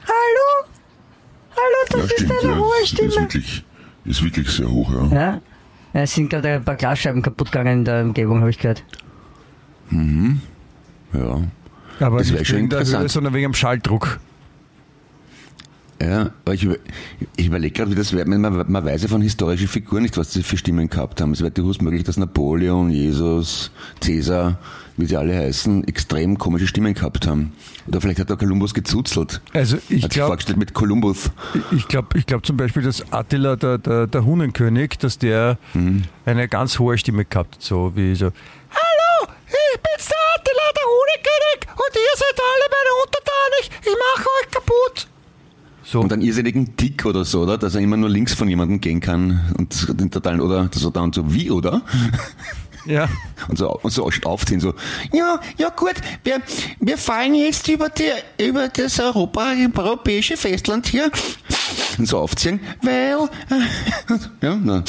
Hallo? 0.07 0.69
Hallo, 1.51 1.79
das 1.91 1.99
ja, 1.99 2.05
ist 2.05 2.13
stimmt, 2.15 2.33
eine 2.43 2.53
ja. 2.53 2.59
hohe 2.59 2.83
Ist, 2.83 2.93
ist, 2.93 2.99
Stimme. 3.13 3.15
wirklich, 3.25 3.65
ist 4.05 4.23
wirklich 4.25 4.49
sehr 4.51 4.71
hoch, 4.71 4.93
ja. 4.93 5.07
Ja? 5.07 5.41
Ja, 5.95 6.01
Es 6.03 6.15
sind 6.15 6.29
gerade 6.29 6.49
ein 6.55 6.65
paar 6.65 6.75
Glasscheiben 6.77 7.23
kaputt 7.23 7.51
gegangen 7.53 7.79
in 7.81 7.85
der 7.85 8.03
Umgebung, 8.05 8.41
habe 8.41 8.51
ich 8.51 8.59
gehört. 8.59 8.83
Ja. 9.91 11.41
Aber 12.01 12.19
Das 12.19 12.31
nicht 12.31 12.47
schon 12.47 12.59
wegen 12.59 12.69
der 12.71 12.85
Höhe, 12.85 13.09
sondern 13.09 13.33
wegen 13.35 13.45
dem 13.53 13.55
Schalldruck. 13.55 14.19
Ja, 16.03 16.33
aber 16.45 16.55
ich, 16.55 16.65
über- 16.65 16.77
ich 17.37 17.47
überlege 17.47 17.73
gerade, 17.73 17.91
wie 17.93 17.95
das 17.95 18.13
wäre. 18.13 18.29
Man, 18.29 18.41
man 18.41 18.85
weiß 18.85 19.03
ja 19.03 19.09
von 19.09 19.23
historischen 19.23 19.69
Figuren 19.69 20.03
nicht, 20.03 20.17
was 20.19 20.33
sie 20.33 20.43
für 20.43 20.57
Stimmen 20.57 20.91
gehabt 20.91 21.21
haben. 21.21 21.33
Es 21.33 21.41
wäre 21.41 21.53
durchaus 21.53 21.81
möglich, 21.81 22.03
dass 22.03 22.17
Napoleon, 22.17 22.91
Jesus, 22.91 23.71
Caesar, 24.01 24.59
wie 24.97 25.07
sie 25.07 25.17
alle 25.17 25.37
heißen, 25.37 25.87
extrem 25.89 26.39
komische 26.39 26.67
Stimmen 26.67 26.95
gehabt 26.95 27.27
haben. 27.27 27.53
Oder 27.87 28.01
vielleicht 28.01 28.21
hat 28.21 28.31
der 28.31 28.37
Kolumbus 28.37 28.75
gezuzelt. 28.75 29.41
Also 29.53 29.77
ich 29.89 30.05
hat 30.05 30.11
sich 30.11 30.11
glaube, 30.11 30.29
vorgestellt 30.29 30.59
mit 30.59 30.75
Kolumbus. 30.75 31.31
ich 31.73 31.89
glaube, 31.89 32.17
ich 32.19 32.27
glaub 32.27 32.47
zum 32.47 32.57
Beispiel, 32.57 32.83
dass 32.83 33.13
Attila, 33.13 33.57
der, 33.57 33.79
der, 33.79 34.07
der 34.07 34.25
Hunenkönig, 34.25 34.99
dass 34.99 35.19
der 35.19 35.59
eine 36.25 36.49
ganz 36.49 36.79
hohe 36.79 36.97
Stimme 36.99 37.25
gehabt 37.25 37.57
hat, 37.57 37.63
so 37.63 37.93
wie 37.95 38.15
so. 38.15 38.27
Hallo, 38.27 39.33
ich 39.47 39.81
bin's 39.81 40.09
der 40.09 40.17
Attila, 40.37 40.67
der 40.77 40.87
Hundekönig 40.95 41.67
und 41.75 41.97
ihr 41.97 42.17
seid 42.17 42.39
alle 42.39 42.67
meine 42.71 42.93
Untertanen. 43.05 43.83
Ich 43.83 43.97
mache 44.17 44.29
euch 44.41 44.51
kaputt. 44.51 45.09
So. 45.87 46.01
Und 46.01 46.13
einen 46.13 46.23
irrsinnigen 46.23 46.77
Tick 46.77 47.05
oder 47.05 47.25
so, 47.25 47.43
oder? 47.43 47.59
Dass 47.59 47.75
er 47.75 47.83
immer 47.83 47.97
nur 47.97 48.09
links 48.09 48.33
von 48.33 48.49
jemandem 48.49 48.81
gehen 48.81 49.01
kann 49.01 49.55
und 49.59 50.01
den 50.01 50.11
totalen, 50.11 50.41
oder? 50.41 50.71
So 50.75 50.91
dann 50.91 51.13
so, 51.13 51.33
wie, 51.33 51.51
oder? 51.51 51.83
ja. 52.87 53.09
Und 53.49 53.59
so, 53.59 53.71
und 53.81 53.91
so 53.91 54.05
aufziehen, 54.25 54.61
so. 54.61 54.75
Ja, 55.13 55.41
ja 55.59 55.69
gut, 55.71 55.95
wir, 56.23 56.41
wir 56.81 56.99
fallen 56.99 57.35
jetzt 57.35 57.69
über, 57.69 57.89
die, 57.89 58.11
über 58.43 58.69
das 58.69 58.99
Europa, 59.01 59.53
europäische 59.77 60.37
Festland 60.37 60.87
hier, 60.87 61.11
Und 61.99 62.07
so 62.07 62.19
aufziehen. 62.19 62.61
weil 62.83 63.19
Ja, 64.41 64.57
na. 64.63 64.85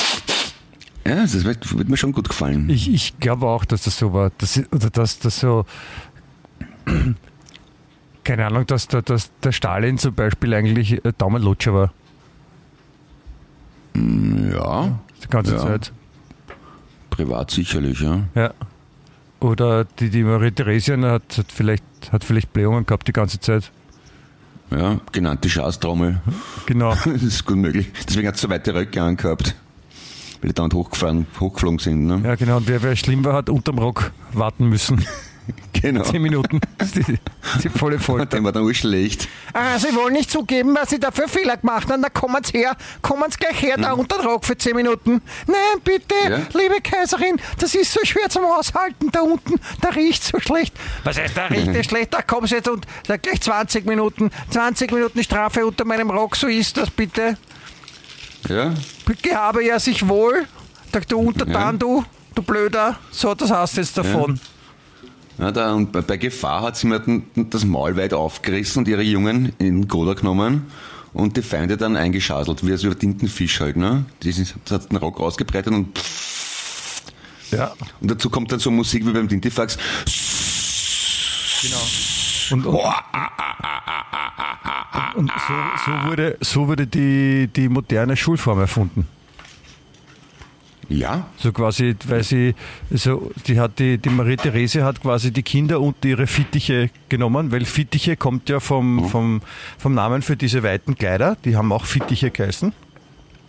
Ja, 1.08 1.16
das 1.22 1.44
wird, 1.44 1.78
wird 1.78 1.88
mir 1.88 1.98
schon 1.98 2.14
gut 2.14 2.28
gefallen. 2.30 2.68
Ich, 2.70 2.92
ich 2.92 3.20
glaube 3.20 3.46
auch, 3.46 3.64
dass 3.66 3.84
das 3.84 3.98
so 3.98 4.12
war. 4.14 4.32
Dass, 4.40 4.60
oder 4.72 4.90
dass 4.90 5.20
das 5.20 5.40
so. 5.40 5.66
Keine 8.24 8.46
Ahnung, 8.48 8.66
dass 8.66 8.88
der, 8.88 9.04
dass 9.04 9.30
der 9.44 9.52
Stalin 9.52 10.00
zum 10.00 10.16
Beispiel 10.16 10.52
eigentlich 10.56 10.94
äh, 11.06 11.14
Daumenlutscher 11.16 11.74
war. 11.76 11.94
Ja, 13.96 15.00
Die 15.24 15.28
ganze 15.30 15.54
Ja. 15.56 15.62
Zeit. 15.62 15.92
Privat 17.16 17.52
sicherlich, 17.52 18.02
ja. 18.02 18.24
Ja. 18.36 18.54
Oder 19.40 19.86
die, 19.86 20.10
die 20.10 20.24
Marie 20.24 20.52
Theresien 20.52 21.06
hat, 21.06 21.38
hat, 21.38 21.52
vielleicht, 21.52 21.84
hat 22.12 22.24
vielleicht 22.24 22.52
Blähungen 22.54 22.86
gehabt 22.86 23.08
die 23.08 23.14
ganze 23.14 23.40
Zeit. 23.40 23.72
Ja, 24.72 25.00
genannte 25.12 25.50
Schaßtrommel. 25.50 26.22
Genau. 26.66 26.96
Das 27.06 27.24
ist 27.24 27.46
gut 27.46 27.58
möglich. 27.58 27.92
Deswegen 28.08 28.28
hat 28.28 28.36
es 28.36 28.42
so 28.42 28.50
weite 28.50 28.74
Röcke 28.74 29.02
angehabt. 29.02 29.56
Weil 30.42 30.50
die 30.50 30.54
dauernd 30.54 30.74
hochgefahren, 30.74 31.28
hochgeflogen 31.40 31.80
sind, 31.80 32.06
ne? 32.06 32.22
Ja, 32.24 32.36
genau. 32.36 32.58
Und 32.58 32.68
wer, 32.68 32.82
wer 32.82 32.96
schlimm 32.96 33.24
war, 33.24 33.34
hat 33.34 33.50
unterm 33.50 33.80
Rock 33.80 34.12
warten 34.34 34.68
müssen. 34.68 35.06
Genau. 35.82 36.04
Zehn 36.04 36.22
Minuten. 36.22 36.60
Die, 36.96 37.20
die 37.62 37.70
volle 37.70 38.00
Folter. 38.00 38.26
Dem 38.38 38.44
war 38.46 38.52
dann 38.52 38.64
urschlecht. 38.64 39.28
ah, 39.54 39.78
sie 39.78 39.94
wollen 39.94 40.14
nicht 40.14 40.32
zugeben, 40.32 40.74
was 40.76 40.90
sie 40.90 41.00
da 41.00 41.12
für 41.12 41.28
Fehler 41.28 41.58
gemacht 41.58 41.92
haben. 41.92 42.02
Da 42.02 42.10
kommen 42.10 42.44
sie 42.44 42.58
her, 42.58 42.76
kommen 43.04 43.30
sie 43.30 43.38
gleich 43.38 43.62
her, 43.62 43.78
da 43.78 43.92
unter 43.94 44.18
den 44.18 44.26
Rock 44.26 44.46
für 44.46 44.58
10 44.58 44.76
Minuten. 44.76 45.22
Nein, 45.46 45.82
bitte, 45.84 46.16
Ja? 46.28 46.40
liebe 46.60 46.82
Kaiserin, 46.82 47.40
das 47.60 47.76
ist 47.76 47.92
so 47.92 48.00
schwer 48.04 48.30
zum 48.30 48.46
Aushalten 48.46 49.12
da 49.12 49.20
unten. 49.22 49.60
Da 49.82 49.90
riecht 49.90 50.24
so 50.24 50.40
schlecht. 50.40 50.74
Was 51.04 51.20
heißt, 51.20 51.38
da 51.38 51.46
riecht 51.48 51.68
es 51.76 51.86
schlecht? 51.86 52.14
Da 52.16 52.24
kommen 52.24 52.48
sie 52.48 52.56
jetzt 52.56 52.70
und 52.70 52.88
da 53.08 53.18
gleich 53.18 53.42
20 53.42 53.86
Minuten, 53.86 54.32
20 54.50 54.92
Minuten 54.92 55.24
Strafe 55.24 55.68
unter 55.68 55.86
meinem 55.86 56.10
Rock. 56.10 56.36
So 56.36 56.48
ist 56.48 56.78
das 56.78 56.90
bitte. 56.90 57.38
Ja? 58.50 58.74
Gehabe 59.22 59.64
ja 59.64 59.78
sich 59.80 60.08
wohl. 60.08 60.46
Da, 60.92 61.00
du 61.02 61.20
Untertan, 61.20 61.54
Ja. 61.54 61.72
du, 61.74 62.06
du 62.34 62.42
Blöder. 62.42 62.98
So, 63.12 63.36
das 63.36 63.52
hast 63.52 63.78
du 63.78 63.82
jetzt 63.82 63.96
davon. 63.98 64.36
ja 64.36 64.42
da, 65.38 65.74
und 65.74 65.92
bei, 66.08 66.18
Gefahr 66.18 66.62
hat 66.62 66.78
sie 66.78 66.88
mir 66.88 67.02
das 67.36 67.66
Maul 67.66 67.98
weit 67.98 68.14
aufgerissen 68.14 68.80
und 68.80 68.88
ihre 68.88 69.02
Jungen 69.04 69.54
in 69.58 69.88
Goda 69.88 70.14
genommen 70.14 70.68
und 71.14 71.36
die 71.38 71.42
Feinde 71.42 71.78
dann 71.78 71.98
eingeschaselt, 71.98 72.66
wie 72.66 72.76
so 72.78 72.90
ein 72.90 72.98
Tintenfisch 73.00 73.60
halt, 73.60 73.76
ne? 73.76 74.06
Die 74.24 74.32
sind, 74.32 74.54
hat 74.70 74.92
den 74.92 74.98
Rock 74.98 75.20
ausgebreitet 75.20 75.74
und, 75.74 76.00
Ja. 77.52 77.74
und 78.02 78.12
dazu 78.12 78.30
kommt 78.30 78.52
dann 78.52 78.60
so 78.60 78.72
Musik 78.72 79.06
wie 79.06 79.12
beim 79.12 79.28
Tintifax. 79.28 79.78
Und, 82.52 82.66
und, 82.66 82.76
und 85.16 85.32
so, 85.48 85.54
so 85.86 86.10
wurde, 86.10 86.38
so 86.42 86.68
wurde 86.68 86.88
die, 86.88 87.50
die 87.54 87.70
moderne 87.70 88.16
Schulform 88.16 88.60
erfunden. 88.60 89.08
Ja, 90.90 91.28
So 91.38 91.52
quasi, 91.52 91.96
weil 92.08 92.24
sie, 92.24 92.54
also 92.92 93.32
die 93.48 93.60
hat 93.60 93.80
die, 93.80 93.98
die 93.98 94.10
Marie 94.10 94.38
Therese 94.38 94.84
hat 94.84 95.02
quasi 95.02 95.32
die 95.32 95.44
Kinder 95.44 95.82
und 95.82 96.04
ihre 96.06 96.28
Fittiche 96.28 96.90
genommen, 97.10 97.52
weil 97.52 97.66
Fittiche 97.66 98.16
kommt 98.18 98.50
ja 98.50 98.60
vom, 98.60 99.10
vom, 99.10 99.42
vom 99.78 99.94
Namen 99.94 100.22
für 100.22 100.36
diese 100.38 100.64
weiten 100.64 100.96
Kleider, 100.96 101.38
die 101.44 101.56
haben 101.56 101.72
auch 101.72 101.86
Fittiche 101.86 102.30
geheißen. 102.32 102.74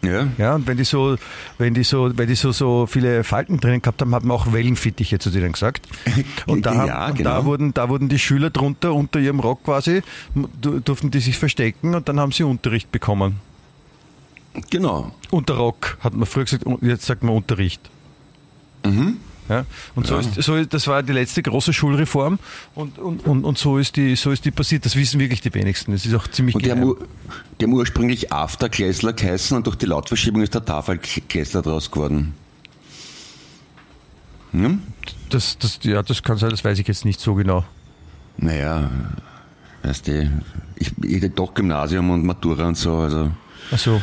ja. 0.02 0.26
Ja, 0.38 0.55
und 0.55 0.66
wenn 0.66 0.76
die 0.76 0.85
so, 0.85 1.16
wenn 1.59 1.75
die 1.75 1.83
so, 1.83 2.16
weil 2.16 2.26
die 2.26 2.35
so, 2.37 2.52
so 2.52 2.87
viele 2.87 3.25
Falten 3.25 3.59
drinnen 3.61 3.83
gehabt 3.83 4.00
haben, 4.00 4.14
hat 4.14 4.25
man 4.25 4.37
auch 4.37 4.52
Wellenfittiche 4.52 5.19
zu 5.19 5.31
denen 5.31 5.52
gesagt. 5.52 5.87
Und 6.47 6.64
da, 6.66 6.75
haben, 6.75 6.88
Ja, 6.88 7.07
und 7.09 7.16
genau. 7.19 7.31
da 7.31 7.45
wurden, 7.45 7.75
da 7.75 7.88
wurden 7.88 8.09
die 8.09 8.19
Schüler 8.19 8.50
drunter, 8.50 8.95
unter 8.95 9.19
ihrem 9.19 9.40
Rock 9.40 9.64
quasi, 9.64 10.02
du- 10.61 10.81
durften 10.81 11.11
die 11.11 11.21
sich 11.21 11.38
verstecken 11.38 11.95
und 11.95 12.09
dann 12.09 12.21
haben 12.21 12.31
sie 12.33 12.45
Unterricht 12.45 12.93
bekommen. 12.93 13.40
Genau. 14.71 15.13
Unterrock 15.31 15.99
hat 16.01 16.15
man 16.15 16.27
früher 16.27 16.45
gesagt, 16.45 16.65
und 16.65 16.83
jetzt 16.83 17.07
sagt 17.07 17.23
man 17.23 17.35
Unterricht. 17.35 17.81
Ja, 19.49 19.65
und 19.95 20.07
so 20.07 20.15
Ja. 20.15 20.21
ist, 20.21 20.43
so 20.43 20.65
das 20.65 20.87
war 20.87 21.03
die 21.03 21.13
letzte 21.13 21.43
große 21.43 21.73
Schulreform 21.73 22.39
und, 22.75 22.99
und, 22.99 23.27
und, 23.27 23.45
und 23.45 23.59
so, 23.59 23.79
ist 23.79 23.97
die, 23.97 24.17
so 24.17 24.31
ist 24.31 24.45
die 24.45 24.51
passiert. 24.51 24.85
Das 24.85 24.97
wissen 24.97 25.21
wirklich 25.21 25.41
die 25.41 25.53
wenigsten. 25.55 25.93
Das 25.93 26.05
ist 26.05 26.15
auch 26.15 26.27
ziemlich 26.29 26.55
Und 26.55 26.65
die 26.65 26.71
haben, 26.71 26.95
die 27.61 27.65
haben 27.65 27.73
ursprünglich 27.73 28.33
Afterklässler 28.33 29.13
geheißen 29.13 29.57
und 29.57 29.67
durch 29.67 29.77
die 29.77 29.87
Lautverschiebung 29.87 30.43
ist 30.43 30.55
der 30.55 30.65
Tafelklässler 30.65 31.63
draus 31.63 31.91
geworden. 31.91 32.35
Hm? 34.53 34.83
Das, 35.31 35.59
das, 35.59 35.81
ja, 35.83 36.03
das 36.03 36.23
kann 36.23 36.39
sein, 36.39 36.51
das 36.51 36.65
weiß 36.65 36.79
ich 36.79 36.89
jetzt 36.89 37.05
nicht 37.05 37.21
so 37.21 37.35
genau. 37.35 37.65
Naja, 38.39 38.91
weißt 39.83 40.09
du, 40.09 40.43
ich, 40.77 40.93
ich 41.03 41.17
hätte 41.17 41.31
doch 41.31 41.55
Gymnasium 41.55 42.11
und 42.11 42.25
Matura 42.25 42.69
und 42.69 42.77
so, 42.77 42.97
also. 42.99 43.31
Also 43.71 44.01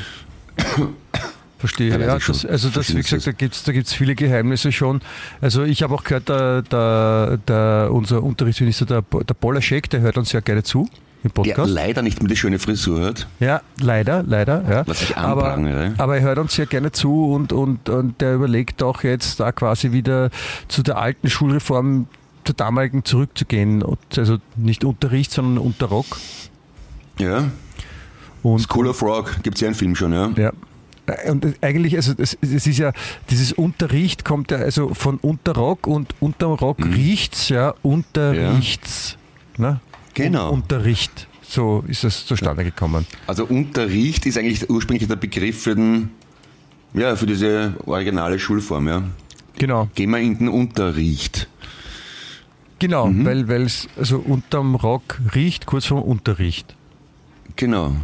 verstehe. 1.63 1.97
Ja, 1.97 2.19
das, 2.19 2.45
also 2.45 2.69
das, 2.69 2.93
wie 2.93 3.01
gesagt, 3.01 3.25
da 3.25 3.31
gibt 3.31 3.55
es 3.55 3.63
da 3.63 3.71
gibt's 3.71 3.93
viele 3.93 4.15
Geheimnisse 4.15 4.71
schon. 4.71 5.01
Also 5.39 5.63
ich 5.63 5.81
habe 5.81 5.93
auch 5.93 6.03
gehört, 6.03 6.27
der, 6.27 6.61
der, 6.63 7.39
der, 7.47 7.89
unser 7.91 8.21
Unterrichtsminister, 8.21 8.85
der, 8.85 9.01
der 9.01 9.33
Polaschek, 9.33 9.89
der 9.89 10.01
hört 10.01 10.17
uns 10.17 10.31
ja 10.33 10.41
gerne 10.41 10.63
zu 10.63 10.89
im 11.23 11.29
Der 11.29 11.29
Podcast. 11.29 11.71
leider 11.71 12.01
nicht 12.01 12.21
mehr 12.21 12.29
die 12.29 12.35
schöne 12.35 12.59
Frisur 12.59 13.05
hat. 13.05 13.27
Ja, 13.39 13.61
leider, 13.79 14.23
leider. 14.23 14.63
Ja. 14.69 14.87
Was 14.87 15.03
ich 15.03 15.15
aber, 15.15 15.57
aber 15.97 16.17
er 16.17 16.21
hört 16.21 16.37
uns 16.37 16.57
ja 16.57 16.65
gerne 16.65 16.91
zu 16.91 17.31
und, 17.33 17.53
und, 17.53 17.87
und 17.87 18.19
der 18.19 18.35
überlegt 18.35 18.83
auch 18.83 19.03
jetzt 19.03 19.39
da 19.39 19.53
quasi 19.53 19.93
wieder 19.93 20.31
zu 20.67 20.83
der 20.83 20.97
alten 20.97 21.29
Schulreform 21.29 22.07
zur 22.43 22.55
damaligen 22.55 23.05
zurückzugehen. 23.05 23.85
Also 24.17 24.37
nicht 24.57 24.83
Unterricht, 24.83 25.31
sondern 25.31 25.63
Unterrock. 25.63 26.17
Ja. 27.17 27.45
Und, 28.43 28.59
School 28.59 28.87
of 28.87 29.01
Rock, 29.01 29.41
gibt 29.43 29.55
es 29.55 29.61
ja 29.61 29.67
einen 29.67 29.75
Film 29.75 29.95
schon, 29.95 30.13
ja? 30.13 30.29
ja. 30.37 30.51
Und 31.29 31.45
eigentlich, 31.61 31.95
also 31.95 32.13
es, 32.17 32.37
es 32.41 32.65
ist 32.67 32.77
ja, 32.77 32.93
dieses 33.29 33.51
Unterricht 33.53 34.23
kommt 34.23 34.51
ja 34.51 34.57
also 34.57 34.93
von 34.93 35.17
Unterrock 35.17 35.85
und 35.87 36.13
unterm 36.21 36.53
Rock 36.53 36.79
Mhm. 36.79 36.93
riecht's, 36.93 37.49
ja, 37.49 37.73
unterrichts. 37.81 39.17
Ne? 39.57 39.79
Genau. 40.13 40.49
Un 40.49 40.61
Unterricht. 40.61 41.27
So 41.41 41.83
ist 41.87 42.03
es 42.03 42.25
zustande 42.25 42.63
gekommen. 42.63 43.05
Also 43.27 43.45
Unterricht 43.45 44.25
ist 44.25 44.37
eigentlich 44.37 44.69
ursprünglich 44.69 45.07
der 45.07 45.17
Begriff 45.17 45.61
für 45.63 45.75
den, 45.75 46.09
ja, 46.93 47.15
für 47.15 47.25
diese 47.25 47.73
originale 47.85 48.39
Schulform, 48.39 48.87
ja. 48.87 49.03
Genau, 49.59 49.87
Gehen 49.93 50.09
wir 50.09 50.19
in 50.19 50.37
den 50.37 50.47
Unterricht. 50.49 51.47
genau, 52.79 53.07
Mhm. 53.07 53.25
weil 53.25 53.47
weil 53.47 53.61
es 53.63 53.87
also 53.97 54.17
unterm 54.19 54.75
Rock 54.75 55.19
riecht, 55.35 55.65
kurz 55.65 55.85
vorm 55.85 56.01
Unterricht. 56.01 56.75
Genau. 57.55 57.95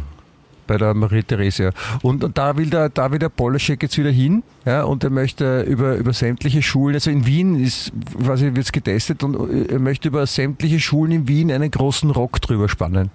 Bei 0.70 0.78
der 0.78 0.94
Marie 0.94 1.24
Theresia. 1.24 1.72
Und, 2.00 2.22
und 2.22 2.38
da 2.38 2.56
will 2.56 2.70
der, 2.70 2.90
da 2.90 3.10
will 3.10 3.18
der 3.18 3.28
Polaschek 3.28 3.82
jetzt 3.82 3.98
wieder 3.98 4.12
hin, 4.12 4.44
ja, 4.64 4.84
und 4.84 5.02
er 5.02 5.10
möchte 5.10 5.62
über, 5.62 5.96
über 5.96 6.12
sämtliche 6.12 6.62
Schulen, 6.62 6.94
also 6.94 7.10
in 7.10 7.26
Wien 7.26 7.60
ist, 7.60 7.90
quasi 8.24 8.44
wird 8.44 8.58
es 8.58 8.70
getestet 8.70 9.24
und 9.24 9.68
er 9.68 9.80
möchte 9.80 10.06
über 10.06 10.24
sämtliche 10.28 10.78
Schulen 10.78 11.10
in 11.10 11.28
Wien 11.28 11.50
einen 11.50 11.72
großen 11.72 12.08
Rock 12.12 12.40
drüber 12.40 12.68
spannen. 12.68 13.10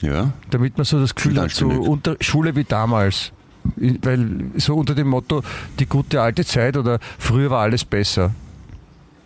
Ja. 0.00 0.32
Damit 0.50 0.76
man 0.76 0.84
so 0.84 0.98
das 0.98 1.14
Gefühl 1.14 1.40
hat, 1.40 1.52
so 1.52 1.68
unter 1.68 2.16
Schule 2.20 2.56
wie 2.56 2.64
damals. 2.64 3.30
Weil 3.76 4.50
so 4.56 4.74
unter 4.74 4.96
dem 4.96 5.10
Motto, 5.10 5.44
die 5.78 5.86
gute 5.86 6.20
alte 6.20 6.44
Zeit 6.44 6.76
oder 6.76 6.98
früher 7.20 7.50
war 7.50 7.60
alles 7.60 7.84
besser. 7.84 8.34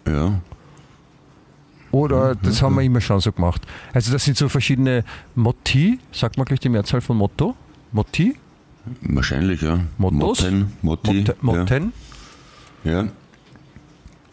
Ja. 0.06 0.38
Oder 1.92 2.34
Mhm, 2.34 2.38
das 2.42 2.62
haben 2.62 2.74
wir 2.74 2.82
immer 2.82 3.00
schon 3.00 3.20
so 3.20 3.30
gemacht. 3.32 3.62
Also 3.92 4.12
das 4.12 4.24
sind 4.24 4.36
so 4.36 4.48
verschiedene 4.48 5.04
Motti, 5.34 5.98
sagt 6.10 6.38
man 6.38 6.46
gleich 6.46 6.60
die 6.60 6.68
Mehrzahl 6.70 7.00
von 7.00 7.16
Motto? 7.18 7.54
Motti? 7.92 8.34
Wahrscheinlich, 9.02 9.60
ja. 9.62 9.80
Mottos? 9.98 10.42
Motten, 10.42 10.72
Motti. 10.82 11.14
Motte, 11.14 11.36
Motten? 11.40 11.92
Ja. 12.84 13.02
ja. 13.02 13.08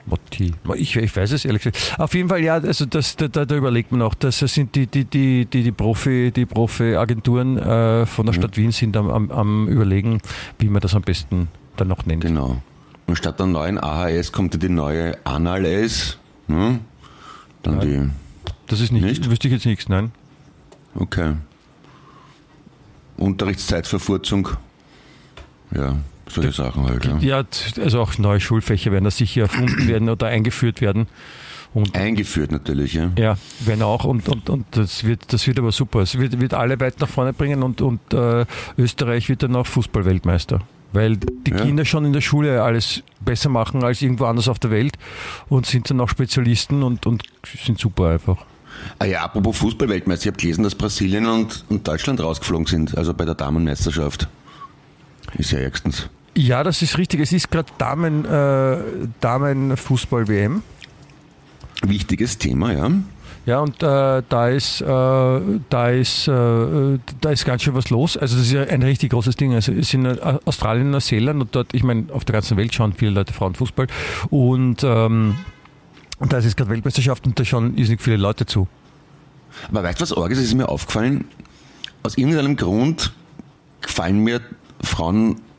Motti. 0.05 0.53
Ich, 0.75 0.95
ich 0.95 1.15
weiß 1.15 1.31
es 1.33 1.45
ehrlich 1.45 1.61
gesagt. 1.63 1.99
Auf 1.99 2.13
jeden 2.15 2.29
Fall, 2.29 2.41
ja, 2.41 2.55
also 2.55 2.85
das, 2.85 3.15
da, 3.15 3.27
da, 3.27 3.45
da 3.45 3.55
überlegt 3.55 3.91
man 3.91 4.01
auch, 4.01 4.15
das 4.15 4.39
sind 4.39 4.73
die, 4.75 4.87
die, 4.87 5.05
die, 5.05 5.45
die, 5.45 5.63
die 5.63 5.71
Profi, 5.71 6.31
die 6.35 6.45
Profi-Agenturen 6.45 7.57
äh, 7.57 8.05
von 8.05 8.25
der 8.25 8.33
Stadt 8.33 8.57
Wien 8.57 8.71
sind 8.71 8.97
am, 8.97 9.09
am, 9.09 9.29
am 9.29 9.67
überlegen, 9.67 10.19
wie 10.57 10.67
man 10.67 10.81
das 10.81 10.95
am 10.95 11.03
besten 11.03 11.49
dann 11.77 11.89
noch 11.89 12.05
nennt. 12.05 12.21
Genau. 12.21 12.61
Und 13.05 13.17
statt 13.17 13.39
der 13.39 13.47
neuen 13.47 13.77
AHS 13.77 14.31
kommt 14.31 14.53
ja 14.55 14.59
die 14.59 14.69
neue 14.69 15.15
Anal-S. 15.25 16.17
Ne? 16.47 16.79
Dann 17.63 17.79
die. 17.79 18.09
Das 18.67 18.79
ist 18.81 18.91
nicht, 18.91 19.03
Nicht? 19.03 19.29
wüsste 19.29 19.47
ich 19.47 19.53
jetzt 19.53 19.65
nichts, 19.65 19.89
nein. 19.89 20.11
Okay. 20.95 21.33
Unterrichtszeitverfurzung. 23.17 24.49
Ja, 25.75 25.97
solche 26.27 26.51
Sachen 26.51 26.85
halt. 26.85 27.05
Ja. 27.05 27.17
Ja, 27.19 27.43
also 27.81 28.01
auch 28.01 28.17
neue 28.17 28.39
Schulfächer 28.39 28.91
werden 28.91 29.03
da 29.03 29.11
sicher 29.11 29.41
erfunden 29.41 29.87
werden 29.87 30.09
oder 30.09 30.27
eingeführt 30.27 30.81
werden. 30.81 31.07
Und 31.73 31.95
Eingeführt 31.95 32.51
natürlich, 32.51 32.93
ja. 32.93 33.11
Ja, 33.17 33.37
werden 33.59 33.83
auch 33.83 34.03
und, 34.03 34.27
und, 34.27 34.49
und 34.49 34.65
das 34.71 35.03
wird 35.03 35.31
das 35.31 35.45
wird 35.45 35.59
aber 35.59 35.71
super. 35.71 35.99
Es 35.99 36.17
wird, 36.17 36.39
wird 36.39 36.55
alle 36.55 36.79
weit 36.79 36.99
nach 36.99 37.09
vorne 37.09 37.31
bringen 37.31 37.61
und, 37.61 37.81
und 37.81 38.13
äh, 38.13 38.45
Österreich 38.77 39.29
wird 39.29 39.43
dann 39.43 39.55
auch 39.55 39.67
Fußballweltmeister. 39.67 40.61
Weil 40.91 41.17
die 41.17 41.51
Ja. 41.51 41.57
Kinder 41.65 41.85
schon 41.85 42.05
in 42.05 42.13
der 42.13 42.21
Schule 42.21 42.63
alles 42.63 43.03
besser 43.19 43.49
machen 43.49 43.83
als 43.83 44.01
irgendwo 44.01 44.25
anders 44.25 44.47
auf 44.47 44.57
der 44.59 44.71
Welt 44.71 44.95
und 45.47 45.65
sind 45.65 45.89
dann 45.89 45.99
auch 46.01 46.09
Spezialisten 46.09 46.81
und, 46.83 47.05
und 47.05 47.23
sind 47.63 47.79
super 47.79 48.09
einfach. 48.09 48.45
Ah 48.97 49.05
ja, 49.05 49.23
apropos 49.23 49.57
Fußballweltmeister, 49.57 50.23
ich 50.23 50.27
habe 50.33 50.37
gelesen, 50.37 50.63
dass 50.63 50.73
Brasilien 50.73 51.25
und, 51.27 51.65
und 51.69 51.87
Deutschland 51.87 52.21
rausgeflogen 52.21 52.65
sind, 52.65 52.97
also 52.97 53.13
bei 53.13 53.25
der 53.25 53.35
Damenmeisterschaft. 53.35 54.27
Ist 55.37 55.51
ja 55.51 55.59
ärgstens. 55.59 56.09
Ja, 56.35 56.63
das 56.63 56.81
ist 56.81 56.97
richtig. 56.97 57.19
Es 57.19 57.31
ist 57.33 57.51
gerade 57.51 57.69
Damen, 57.77 58.25
äh, 58.25 58.77
Damenfußball-WM. 59.19 60.63
Wichtiges 61.83 62.37
Thema, 62.37 62.73
ja. 62.73 62.89
Ja, 63.49 63.61
und 63.61 63.81
äh, 63.81 64.21
da 64.29 64.47
ist, 64.47 64.79
äh, 64.79 64.85
da 64.85 65.89
ist, 65.89 66.27
äh, 66.27 66.99
da 67.19 67.29
ist 67.31 67.45
ganz 67.45 67.63
schön 67.63 67.73
was 67.73 67.89
los. 67.89 68.15
Also 68.15 68.37
das 68.37 68.45
ist 68.45 68.51
ja 68.51 68.61
ein 68.61 68.83
richtig 68.83 69.09
großes 69.09 69.37
Ding. 69.37 69.55
Also 69.55 69.71
es 69.71 69.89
sind 69.89 70.05
äh, 70.05 70.37
Australien, 70.45 70.91
Neuseeland 70.91 71.41
und 71.41 71.55
dort, 71.55 71.73
ich 71.73 71.81
meine, 71.81 72.13
auf 72.13 72.25
der 72.25 72.33
ganzen 72.33 72.57
Welt 72.57 72.75
schauen 72.75 72.93
viele 72.93 73.09
Leute 73.09 73.33
Frauenfußball 73.33 73.87
und 74.29 74.83
ähm, 74.83 75.35
und 76.19 76.31
da 76.31 76.37
ist 76.37 76.57
gerade 76.57 76.69
Weltmeisterschaft 76.69 77.25
und 77.25 77.39
da 77.39 77.43
schauen 77.43 77.75
irrsinnig 77.75 78.03
viele 78.03 78.17
Leute 78.17 78.45
zu. 78.45 78.67
Aber 79.69 79.81
weißt 79.81 79.99
du, 79.99 80.03
was 80.03 80.13
arg 80.13 80.29
ist? 80.29 80.37
Ist 80.37 80.53
mir 80.53 80.69
aufgefallen, 80.69 81.25
aus 82.03 82.19
irgendeinem 82.19 82.55
Grund 82.55 83.13
gefallen 83.81 84.19
mir 84.19 84.41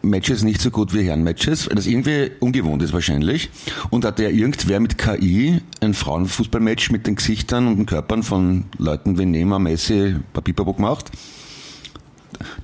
Frauenmatches 0.00 0.42
nicht 0.42 0.60
so 0.62 0.70
gut 0.70 0.94
wie 0.94 1.02
Herrenmatches, 1.02 1.68
weil 1.68 1.76
das 1.76 1.86
irgendwie 1.86 2.30
ungewohnt 2.40 2.82
ist 2.82 2.92
wahrscheinlich. 2.92 3.50
Und 3.90 4.04
hatte 4.04 4.22
ja 4.22 4.30
irgendwer 4.30 4.80
mit 4.80 4.96
KI 4.96 5.60
ein 5.80 5.94
Frauenfußballmatch 5.94 6.90
mit 6.90 7.06
den 7.06 7.16
Gesichtern 7.16 7.66
und 7.66 7.76
den 7.76 7.86
Körpern 7.86 8.22
von 8.22 8.64
Leuten 8.78 9.18
wie 9.18 9.26
Neymar, 9.26 9.58
Messi, 9.58 10.16
Papipapo 10.32 10.72
gemacht. 10.72 11.10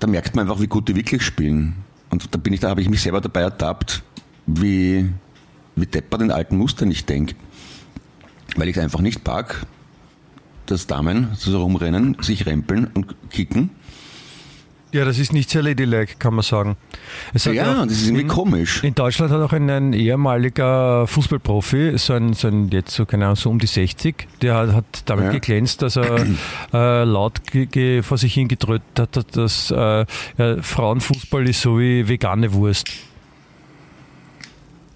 Da 0.00 0.06
merkt 0.06 0.34
man 0.34 0.48
einfach, 0.48 0.62
wie 0.62 0.66
gut 0.66 0.88
die 0.88 0.96
wirklich 0.96 1.22
spielen. 1.22 1.76
Und 2.08 2.34
da 2.34 2.38
bin 2.38 2.54
ich, 2.54 2.60
da 2.60 2.70
habe 2.70 2.80
ich 2.80 2.88
mich 2.88 3.02
selber 3.02 3.20
dabei 3.20 3.42
ertappt, 3.42 4.02
wie, 4.46 5.06
wie 5.74 5.86
deppert 5.86 6.22
den 6.22 6.30
alten 6.30 6.56
Muster 6.56 6.86
nicht 6.86 7.08
denke. 7.08 7.34
Weil 8.56 8.68
ich 8.68 8.76
es 8.76 8.82
einfach 8.82 9.00
nicht 9.00 9.26
mag, 9.26 9.66
dass 10.64 10.86
Damen 10.86 11.28
so 11.34 11.62
rumrennen, 11.62 12.16
sich 12.22 12.46
rempeln 12.46 12.86
und 12.94 13.14
kicken. 13.30 13.70
Ja, 14.92 15.04
das 15.04 15.18
ist 15.18 15.32
nicht 15.32 15.50
sehr 15.50 15.62
ladylike, 15.62 16.14
kann 16.18 16.34
man 16.34 16.42
sagen. 16.42 16.76
Ja, 17.44 17.82
auch 17.82 17.84
das 17.84 17.92
ist 17.92 18.04
irgendwie 18.06 18.22
in, 18.22 18.28
komisch. 18.28 18.82
In 18.84 18.94
Deutschland 18.94 19.32
hat 19.32 19.40
auch 19.42 19.52
ein, 19.52 19.68
ein 19.68 19.92
ehemaliger 19.92 21.06
Fußballprofi, 21.08 21.98
so 21.98 22.12
ein, 22.14 22.32
so 22.34 22.48
ein 22.48 22.68
jetzt 22.68 22.92
so, 22.94 23.04
keine 23.04 23.24
Ahnung, 23.26 23.36
so 23.36 23.50
um 23.50 23.58
die 23.58 23.66
60, 23.66 24.26
der 24.42 24.54
hat, 24.54 24.72
hat 24.72 24.84
damit 25.06 25.26
Ja. 25.26 25.30
geglänzt, 25.32 25.82
dass 25.82 25.96
er 25.96 26.24
äh, 26.72 27.04
laut 27.04 27.40
vor 28.02 28.16
sich 28.16 28.32
hin 28.34 28.48
hat, 28.98 29.36
dass 29.36 29.70
äh, 29.70 30.06
ja, 30.38 30.62
Frauenfußball 30.62 31.48
ist 31.48 31.60
so 31.62 31.78
wie 31.78 32.08
vegane 32.08 32.52
Wurst. 32.54 32.88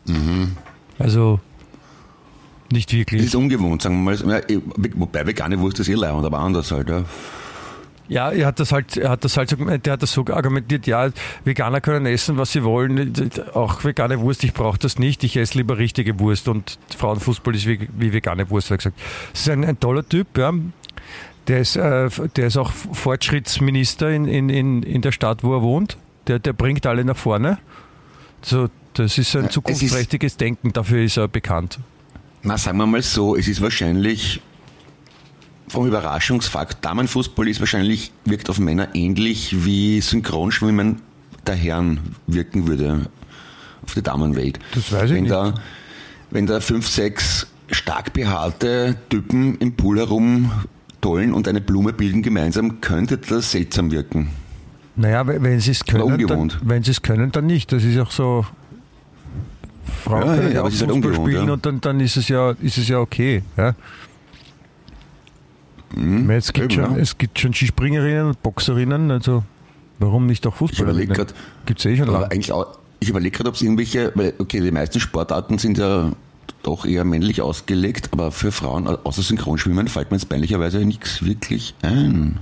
Mhm. 0.07 0.57
Also 0.99 1.41
nicht 2.73 2.91
Das 2.91 2.99
wirklich. 2.99 3.23
ist 3.25 3.35
ungewohnt, 3.35 3.83
sagen 3.83 4.03
wir 4.05 4.25
mal. 4.25 4.43
Ja, 4.49 4.57
Wobei 4.95 5.27
vegane 5.27 5.59
Wurst 5.59 5.81
ist 5.81 5.89
eh 5.89 5.95
leibend, 5.95 6.25
aber 6.25 6.39
anders 6.39 6.71
halt. 6.71 6.89
Ja. 6.89 7.05
Ja, 8.11 8.31
er 8.33 8.47
hat 8.49 8.59
das 8.59 8.73
halt, 8.73 8.97
er 8.97 9.09
hat 9.11 9.25
das 9.25 9.37
halt 9.37 9.51
so, 9.51 9.57
der 9.57 9.93
hat 9.93 10.03
das 10.03 10.13
so 10.13 10.27
argumentiert, 10.27 10.87
ja, 10.89 11.11
Veganer 11.45 11.81
können 11.81 12.07
essen, 12.07 12.37
was 12.39 12.51
sie 12.51 12.65
wollen, 12.65 13.15
auch 13.55 13.85
vegane 13.85 14.21
Wurst, 14.21 14.43
ich 14.43 14.53
brauche 14.53 14.79
das 14.79 14.99
nicht, 14.99 15.23
ich 15.23 15.37
esse 15.37 15.57
lieber 15.57 15.79
richtige 15.79 16.19
Wurst 16.19 16.49
und 16.49 16.77
Frauenfußball 16.99 17.55
ist 17.55 17.67
wie, 17.69 17.89
wie 17.97 18.13
vegane 18.13 18.51
Wurst, 18.51 18.67
hat 18.71 18.75
er 18.75 18.77
gesagt. 18.79 18.99
Das 19.31 19.43
ist 19.43 19.49
ein, 19.49 19.65
ein 19.65 19.79
toller 19.79 20.07
Typ, 20.07 20.37
ja. 20.37 20.53
Der 21.47 21.61
ist, 21.61 21.77
äh, 21.77 22.11
der 22.37 22.49
ist 22.49 22.57
auch 22.57 22.71
Fortschrittsminister 22.73 24.11
in, 24.11 24.27
in, 24.27 24.49
in, 24.51 24.83
in 24.83 25.03
der 25.03 25.13
Stadt, 25.13 25.43
wo 25.45 25.55
er 25.55 25.63
wohnt. 25.63 25.97
Der, 26.27 26.39
der 26.41 26.53
bringt 26.53 26.87
alle 26.87 27.05
nach 27.05 27.17
vorne. 27.17 27.59
So, 28.43 28.69
das 28.95 29.19
ist 29.19 29.37
ein 29.37 29.45
ist- 29.45 29.53
zukunftsträchtiges 29.53 30.37
Denken, 30.37 30.73
dafür 30.73 31.03
ist 31.03 31.17
er 31.17 31.29
bekannt. 31.29 31.79
Na, 32.43 32.59
sagen 32.59 32.79
wir 32.79 32.87
mal 32.87 33.03
so, 33.03 33.37
es 33.37 33.47
ist 33.47 33.61
wahrscheinlich 33.61 34.41
vom 35.71 35.87
Überraschungsfaktor, 35.87 36.81
Damenfußball 36.81 37.49
ist 37.49 37.61
wahrscheinlich, 37.61 38.13
wirkt 38.25 38.51
auf 38.51 38.59
Männer 38.59 38.89
ähnlich 38.95 39.65
wie 39.65 40.01
Synchronschwimmen 40.01 41.01
der 41.47 41.55
Herren 41.55 42.01
wirken 42.27 42.67
würde 42.67 43.07
auf 43.83 43.95
die 43.95 44.03
Damenwelt. 44.03 44.59
Das 44.75 44.93
weiß 44.93 45.05
ich 45.05 45.17
wenn 45.17 45.23
nicht. 45.25 45.33
Da, 45.33 45.55
wenn 46.31 46.47
da 46.47 46.61
fünf, 46.61 46.89
sechs 46.89 47.47
stark 47.71 48.13
behaarte 48.13 48.97
Typen 49.09 49.57
im 49.59 49.77
Pool 49.77 49.99
herum 49.99 50.51
tollen 51.01 51.33
und 51.33 51.49
eine 51.49 51.61
Blume 51.61 51.93
bilden 51.93 52.23
gemeinsam, 52.23 52.81
könnte 52.81 53.19
das 53.19 53.53
seltsam 53.53 53.91
wirken. 53.91 54.31
Naja, 54.97 55.27
wenn 55.27 55.61
sie 55.61 55.71
es 55.71 55.85
können, 55.85 56.27
dann, 56.27 56.53
wenn 56.63 56.83
sie 56.83 56.91
es 56.91 57.01
können, 57.01 57.33
dann 57.33 57.47
nicht. 57.47 57.73
Das 57.73 57.85
ist 57.85 57.97
auch 57.99 58.11
so. 58.11 58.45
Frauen 60.05 60.27
Ja, 60.27 60.35
können 60.35 60.53
ja, 60.53 60.61
auch 60.61 60.65
halt 60.65 60.75
Fußball 60.75 60.91
ungewohnt, 60.91 61.29
spielen 61.29 61.47
ja. 61.47 61.53
und 61.53 61.65
dann, 61.65 61.81
dann 61.81 62.01
ist 62.01 62.17
es 62.17 62.29
ja, 62.29 62.51
ist 62.61 62.77
es 62.77 62.89
ja 62.89 62.99
okay. 62.99 63.43
Ja? 63.57 63.75
Meine, 65.95 66.37
es, 66.37 66.53
gibt 66.53 66.73
eben, 66.73 66.85
schon, 66.85 66.97
ja. 66.97 67.03
es 67.03 67.19
gibt 67.19 67.39
schon 67.39 67.53
Skispringerinnen 67.53 68.27
und 68.27 68.43
Boxerinnen, 68.43 69.11
also 69.11 69.43
warum 69.99 70.27
nicht 70.27 70.47
auch 70.47 70.55
Fußballerinnen? 70.55 71.17
Gibt 71.67 71.81
es 71.81 71.87
eh 71.87 71.97
schon 71.97 72.09
aber 72.09 72.21
lange. 72.21 72.33
eigentlich 72.33 72.53
auch, 72.53 72.79
ich 73.01 73.09
überlege 73.09 73.37
gerade, 73.37 73.49
ob 73.49 73.57
es 73.57 73.63
irgendwelche, 73.63 74.13
weil, 74.15 74.35
okay, 74.39 74.61
die 74.61 74.71
meisten 74.71 75.01
Sportarten 75.01 75.59
sind 75.59 75.79
ja 75.79 76.13
doch 76.63 76.85
eher 76.85 77.05
männlich 77.05 77.43
ausgelegt, 77.43 78.11
aber 78.13 78.31
für 78.31 78.53
Frauen, 78.53 78.87
außer 78.87 79.23
Synchronschwimmen, 79.23 79.89
fällt 79.89 80.11
mir 80.11 80.17
jetzt 80.19 80.29
peinlicherweise 80.29 80.85
nichts 80.85 81.25
wirklich 81.25 81.75
ein. 81.83 82.39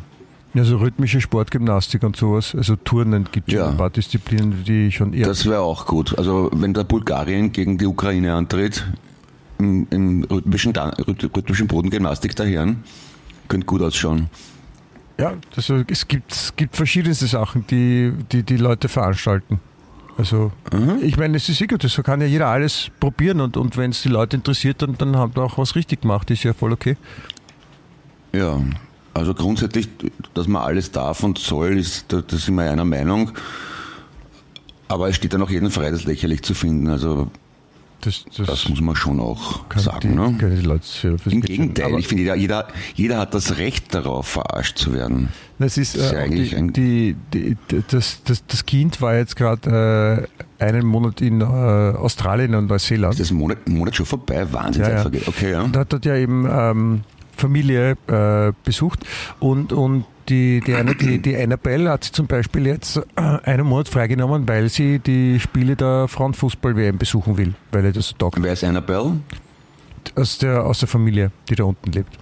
Also 0.54 0.78
rhythmische 0.78 1.20
Sportgymnastik 1.20 2.02
und 2.02 2.16
sowas, 2.16 2.54
also 2.54 2.74
Turnen 2.74 3.28
gibt 3.30 3.48
es 3.48 3.54
Ja. 3.54 3.68
ein 3.68 3.76
paar 3.76 3.90
Disziplinen, 3.90 4.64
die 4.64 4.90
schon 4.90 5.12
eher. 5.12 5.26
Das 5.26 5.46
wäre 5.46 5.60
auch 5.60 5.86
gut. 5.86 6.18
Also 6.18 6.50
wenn 6.52 6.74
der 6.74 6.84
Bulgarien 6.84 7.52
gegen 7.52 7.78
die 7.78 7.86
Ukraine 7.86 8.34
antritt, 8.34 8.84
im, 9.58 9.86
im 9.90 10.24
rhythmischen, 10.24 10.72
rhythmischen 10.76 11.66
Bodengymnastik 11.68 12.34
der 12.34 12.46
Herren, 12.46 12.82
könnte 13.48 13.66
gut 13.66 13.82
ausschauen. 13.82 14.28
Ja, 15.18 15.34
also 15.56 15.82
es 15.90 16.06
gibt, 16.06 16.32
es 16.32 16.54
gibt 16.54 16.76
verschiedenste 16.76 17.26
Sachen, 17.26 17.66
die, 17.66 18.12
die 18.30 18.44
die 18.44 18.56
Leute 18.56 18.88
veranstalten. 18.88 19.60
Also 20.16 20.50
ich 21.00 21.16
meine, 21.16 21.36
es 21.36 21.48
ist 21.48 21.60
eh 21.60 21.66
gut, 21.68 21.82
so 21.82 22.02
kann 22.02 22.20
ja 22.20 22.26
jeder 22.26 22.48
alles 22.48 22.90
probieren 22.98 23.40
und, 23.40 23.56
und 23.56 23.76
wenn 23.76 23.92
es 23.92 24.02
die 24.02 24.08
Leute 24.08 24.36
interessiert, 24.36 24.82
dann, 24.82 24.98
dann 24.98 25.16
haben 25.16 25.34
wir 25.36 25.44
auch 25.44 25.58
was 25.58 25.76
richtig 25.76 26.02
gemacht, 26.02 26.28
ist 26.30 26.42
ja 26.42 26.52
voll 26.52 26.72
okay. 26.72 26.96
Ja, 28.32 28.60
also 29.14 29.34
grundsätzlich, 29.34 29.88
dass 30.34 30.48
man 30.48 30.62
alles 30.62 30.90
darf 30.90 31.22
und 31.22 31.38
soll, 31.38 31.78
ist, 31.78 32.12
da, 32.12 32.20
da 32.20 32.36
sind 32.36 32.56
wir 32.56 32.70
einer 32.70 32.84
Meinung. 32.84 33.30
Aber 34.88 35.08
es 35.08 35.16
steht 35.16 35.34
dann 35.34 35.42
auch 35.42 35.50
jedem 35.50 35.70
frei, 35.70 35.90
das 35.90 36.04
lächerlich 36.04 36.42
zu 36.42 36.54
finden. 36.54 36.88
Also 36.88 37.30
Das, 38.00 38.24
das, 38.36 38.46
das 38.46 38.68
muss 38.68 38.80
man 38.80 38.94
schon 38.94 39.18
auch 39.18 39.60
sagen. 39.74 40.00
die, 40.00 40.08
ne? 40.08 40.56
die 40.56 40.62
Leute 40.62 41.16
Im 41.28 41.40
Gegenteil, 41.40 41.98
ich 41.98 42.06
finde, 42.06 42.22
jeder, 42.22 42.36
jeder, 42.36 42.68
jeder 42.94 43.18
hat 43.18 43.34
das 43.34 43.58
Recht 43.58 43.92
darauf, 43.92 44.28
verarscht 44.28 44.78
zu 44.78 44.92
werden. 44.92 45.30
Das 45.58 45.76
ist, 45.76 45.96
Das 45.96 46.06
ist 46.06 46.12
äh, 46.12 46.14
ja 46.14 46.20
auch 46.20 46.24
eigentlich 46.24 46.54
die, 46.74 47.16
die, 47.34 47.56
die, 47.70 47.82
das, 47.88 48.22
das, 48.22 48.46
das 48.46 48.66
Kind 48.66 49.00
war 49.02 49.16
jetzt 49.16 49.34
gerade 49.34 50.28
äh, 50.60 50.64
einen 50.64 50.86
Monat 50.86 51.20
in 51.20 51.40
äh, 51.40 51.44
Australien 51.44 52.54
und 52.54 52.68
Neuseeland. 52.68 53.14
Ist 53.14 53.20
das 53.20 53.30
Monat, 53.32 53.58
ein 53.66 53.76
Monat 53.76 53.96
schon 53.96 54.06
vorbei? 54.06 54.46
Wahnsinn, 54.52 54.82
Ja, 54.82 55.02
ja. 55.02 55.06
Okay, 55.26 55.50
ja. 55.50 55.62
Und 55.62 55.76
hat 55.76 55.92
dort 55.92 56.04
ja 56.04 56.14
eben 56.14 56.46
ähm, 56.48 57.00
Familie 57.38 57.96
äh, 58.06 58.52
besucht 58.64 59.04
und, 59.40 59.72
und 59.72 60.04
die, 60.28 60.60
die, 60.66 60.74
eine, 60.74 60.94
die, 60.94 61.20
die 61.22 61.34
Annabelle 61.36 61.90
hat 61.90 62.04
sich 62.04 62.12
zum 62.12 62.26
Beispiel 62.26 62.66
jetzt 62.66 62.98
äh, 63.16 63.20
einen 63.20 63.66
Monat 63.66 63.88
freigenommen, 63.88 64.46
weil 64.46 64.68
sie 64.68 64.98
die 64.98 65.40
Spiele 65.40 65.74
der 65.74 66.06
Frauenfußball-WM 66.08 66.98
besuchen 66.98 67.38
will, 67.38 67.54
weil 67.72 67.86
er 67.86 67.92
das 67.92 68.08
so 68.08 68.16
taugt. 68.16 68.36
Wer 68.42 68.52
ist 68.52 68.62
Annabelle? 68.64 69.12
Aus 70.16 70.36
der, 70.38 70.64
aus 70.64 70.80
der 70.80 70.88
Familie, 70.88 71.30
die 71.48 71.54
da 71.54 71.64
unten 71.64 71.90
lebt. 71.92 72.18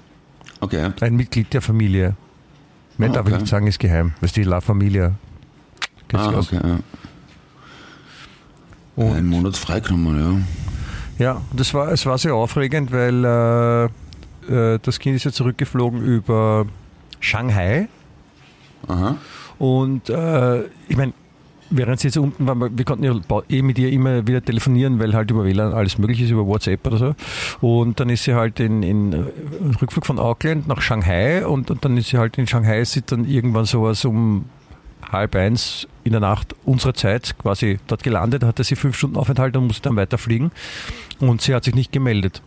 Okay. 0.60 0.90
Ein 1.00 1.16
Mitglied 1.16 1.52
der 1.52 1.62
Familie. 1.62 2.14
Mehr 2.96 3.10
Ah, 3.10 3.12
darf 3.14 3.26
ich 3.26 3.32
okay. 3.32 3.42
nicht 3.42 3.50
sagen, 3.50 3.66
ist 3.66 3.78
geheim. 3.80 4.12
Ist 4.20 4.36
die 4.36 4.44
La 4.44 4.60
Familia. 4.60 5.12
Ah, 6.12 6.32
okay, 6.38 6.60
ja. 6.62 6.78
Und- 8.96 9.12
Einen 9.16 9.26
Monat 9.28 9.56
freigenommen, 9.56 10.44
ja. 11.18 11.24
Ja, 11.24 11.40
das 11.52 11.74
war, 11.74 11.90
es 11.92 12.04
war 12.06 12.18
sehr 12.18 12.34
aufregend, 12.34 12.92
weil 12.92 13.24
äh, 13.24 13.88
äh, 14.48 14.78
das 14.82 14.98
Kind 14.98 15.16
ist 15.16 15.24
ja 15.24 15.32
zurückgeflogen 15.32 16.02
über 16.02 16.66
Shanghai. 17.20 17.88
Aha. 18.88 19.16
Und 19.58 20.10
äh, 20.10 20.64
ich 20.88 20.96
meine, 20.96 21.12
während 21.70 22.00
sie 22.00 22.08
jetzt 22.08 22.18
unten 22.18 22.46
waren, 22.46 22.76
wir 22.76 22.84
konnten 22.84 23.04
ja 23.04 23.14
eh 23.48 23.62
mit 23.62 23.78
ihr 23.78 23.90
immer 23.90 24.26
wieder 24.26 24.44
telefonieren, 24.44 24.98
weil 25.00 25.14
halt 25.14 25.30
über 25.30 25.44
WLAN 25.44 25.72
alles 25.72 25.98
möglich 25.98 26.20
ist, 26.20 26.30
über 26.30 26.46
WhatsApp 26.46 26.86
oder 26.86 26.96
so. 26.98 27.14
Und 27.60 27.98
dann 28.00 28.08
ist 28.08 28.24
sie 28.24 28.34
halt 28.34 28.60
in, 28.60 28.82
in 28.82 29.12
äh, 29.12 29.16
Rückflug 29.80 30.06
von 30.06 30.18
Auckland 30.18 30.68
nach 30.68 30.80
Shanghai 30.80 31.46
und, 31.46 31.70
und 31.70 31.84
dann 31.84 31.96
ist 31.96 32.10
sie 32.10 32.18
halt 32.18 32.38
in 32.38 32.46
Shanghai, 32.46 32.80
ist 32.80 32.92
sie 32.92 33.02
dann 33.02 33.24
irgendwann 33.24 33.64
sowas 33.64 34.04
um 34.04 34.46
halb 35.10 35.36
eins 35.36 35.86
in 36.04 36.12
der 36.12 36.20
Nacht 36.20 36.54
unserer 36.64 36.94
Zeit 36.94 37.36
quasi 37.38 37.78
dort 37.86 38.02
gelandet, 38.02 38.42
hatte 38.42 38.64
sie 38.64 38.76
fünf 38.76 38.96
Stunden 38.96 39.16
Aufenthalt 39.16 39.56
und 39.56 39.66
musste 39.66 39.82
dann 39.82 39.96
weiterfliegen. 39.96 40.50
Und 41.20 41.40
sie 41.40 41.54
hat 41.54 41.64
sich 41.64 41.74
nicht 41.74 41.92
gemeldet. 41.92 42.42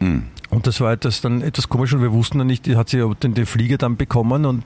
Hm. 0.00 0.24
Und 0.56 0.66
das 0.66 0.80
war 0.80 0.90
etwas 0.90 1.20
dann 1.20 1.42
etwas 1.42 1.68
komisch 1.68 1.92
und 1.92 2.00
wir 2.00 2.12
wussten 2.12 2.38
dann 2.38 2.46
nicht, 2.46 2.66
hat 2.76 2.88
sie 2.88 3.06
den, 3.22 3.34
den 3.34 3.44
Flieger 3.44 3.76
dann 3.76 3.98
bekommen 3.98 4.46
und, 4.46 4.64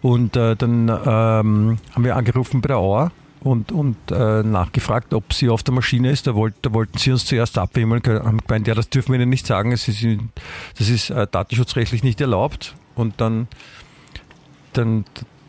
und 0.00 0.34
äh, 0.34 0.56
dann 0.56 0.88
ähm, 0.88 1.76
haben 1.92 2.04
wir 2.04 2.16
angerufen 2.16 2.62
bei 2.62 2.68
der 2.68 2.78
Auer 2.78 3.12
und, 3.40 3.70
und 3.70 3.98
äh, 4.10 4.42
nachgefragt, 4.42 5.12
ob 5.12 5.34
sie 5.34 5.50
auf 5.50 5.62
der 5.62 5.74
Maschine 5.74 6.10
ist. 6.10 6.26
Da, 6.26 6.34
wollt, 6.34 6.54
da 6.62 6.72
wollten 6.72 6.96
sie 6.96 7.12
uns 7.12 7.26
zuerst 7.26 7.58
abwimmeln, 7.58 8.02
haben 8.06 8.38
gemeint, 8.38 8.66
ja, 8.66 8.74
das 8.74 8.88
dürfen 8.88 9.12
wir 9.12 9.20
ihnen 9.20 9.28
nicht 9.28 9.46
sagen, 9.46 9.72
es 9.72 9.88
ist, 9.88 10.06
das 10.78 10.88
ist 10.88 11.10
äh, 11.10 11.26
datenschutzrechtlich 11.30 12.02
nicht 12.02 12.18
erlaubt. 12.22 12.74
Und 12.94 13.20
dann, 13.20 13.46
dann, 14.72 15.04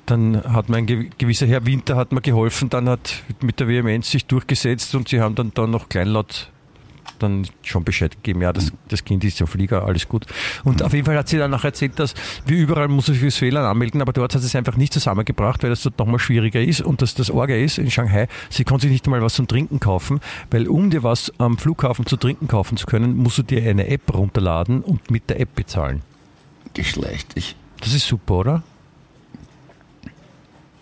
dann 0.05 0.43
hat 0.53 0.67
mein 0.67 0.85
gew- 0.85 1.09
gewisser 1.17 1.47
Herr 1.47 1.65
Winter 1.65 1.95
hat 1.95 2.11
mir 2.11 2.19
geholfen, 2.19 2.67
dann 2.67 2.89
hat 2.89 3.23
mit 3.39 3.61
der 3.61 3.69
Vehemenz 3.69 4.11
sich 4.11 4.25
durchgesetzt 4.25 4.93
und 4.95 5.07
sie 5.07 5.21
haben 5.21 5.35
dann, 5.35 5.53
dann 5.53 5.71
noch 5.71 5.87
kleinlaut 5.87 6.51
dann 7.19 7.47
schon 7.61 7.83
Bescheid 7.83 8.11
gegeben, 8.11 8.41
ja, 8.41 8.53
das, 8.53 8.71
das 8.87 9.03
Kind 9.03 9.23
ist 9.23 9.39
ja 9.39 9.45
Flieger, 9.45 9.85
alles 9.85 10.07
gut. 10.07 10.25
Und 10.63 10.83
auf 10.83 10.93
jeden 10.93 11.05
Fall 11.05 11.17
hat 11.17 11.27
sie 11.27 11.37
dann 11.37 11.51
noch 11.51 11.63
erzählt, 11.63 11.99
dass 11.99 12.13
wie 12.45 12.55
überall 12.55 12.87
muss 12.87 13.07
sich 13.07 13.19
fürs 13.19 13.41
WLAN 13.41 13.65
anmelden, 13.65 14.01
aber 14.01 14.13
dort 14.13 14.35
hat 14.35 14.41
sie 14.41 14.47
es 14.47 14.55
einfach 14.55 14.77
nicht 14.77 14.93
zusammengebracht, 14.93 15.63
weil 15.63 15.69
das 15.69 15.81
dort 15.81 15.97
nochmal 15.99 16.19
schwieriger 16.19 16.61
ist 16.61 16.81
und 16.81 17.01
dass 17.01 17.15
das 17.15 17.29
Orga 17.29 17.55
ist 17.55 17.77
in 17.77 17.91
Shanghai, 17.91 18.27
sie 18.49 18.63
konnte 18.63 18.83
sich 18.83 18.91
nicht 18.91 19.05
einmal 19.05 19.21
was 19.21 19.35
zum 19.35 19.47
Trinken 19.47 19.79
kaufen, 19.79 20.19
weil 20.51 20.67
um 20.67 20.89
dir 20.89 21.03
was 21.03 21.31
am 21.37 21.57
Flughafen 21.57 22.05
zu 22.05 22.17
trinken 22.17 22.47
kaufen 22.47 22.77
zu 22.77 22.85
können, 22.85 23.17
musst 23.17 23.37
du 23.37 23.43
dir 23.43 23.67
eine 23.69 23.87
App 23.87 24.13
runterladen 24.13 24.81
und 24.81 25.11
mit 25.11 25.29
der 25.29 25.39
App 25.39 25.55
bezahlen. 25.55 26.01
Geschlechtlich. 26.73 27.55
Das 27.81 27.93
ist 27.93 28.07
super, 28.07 28.33
oder? 28.35 28.63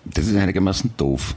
Das 0.05 0.27
ist 0.27 0.35
einigermaßen 0.35 0.93
doof. 0.97 1.35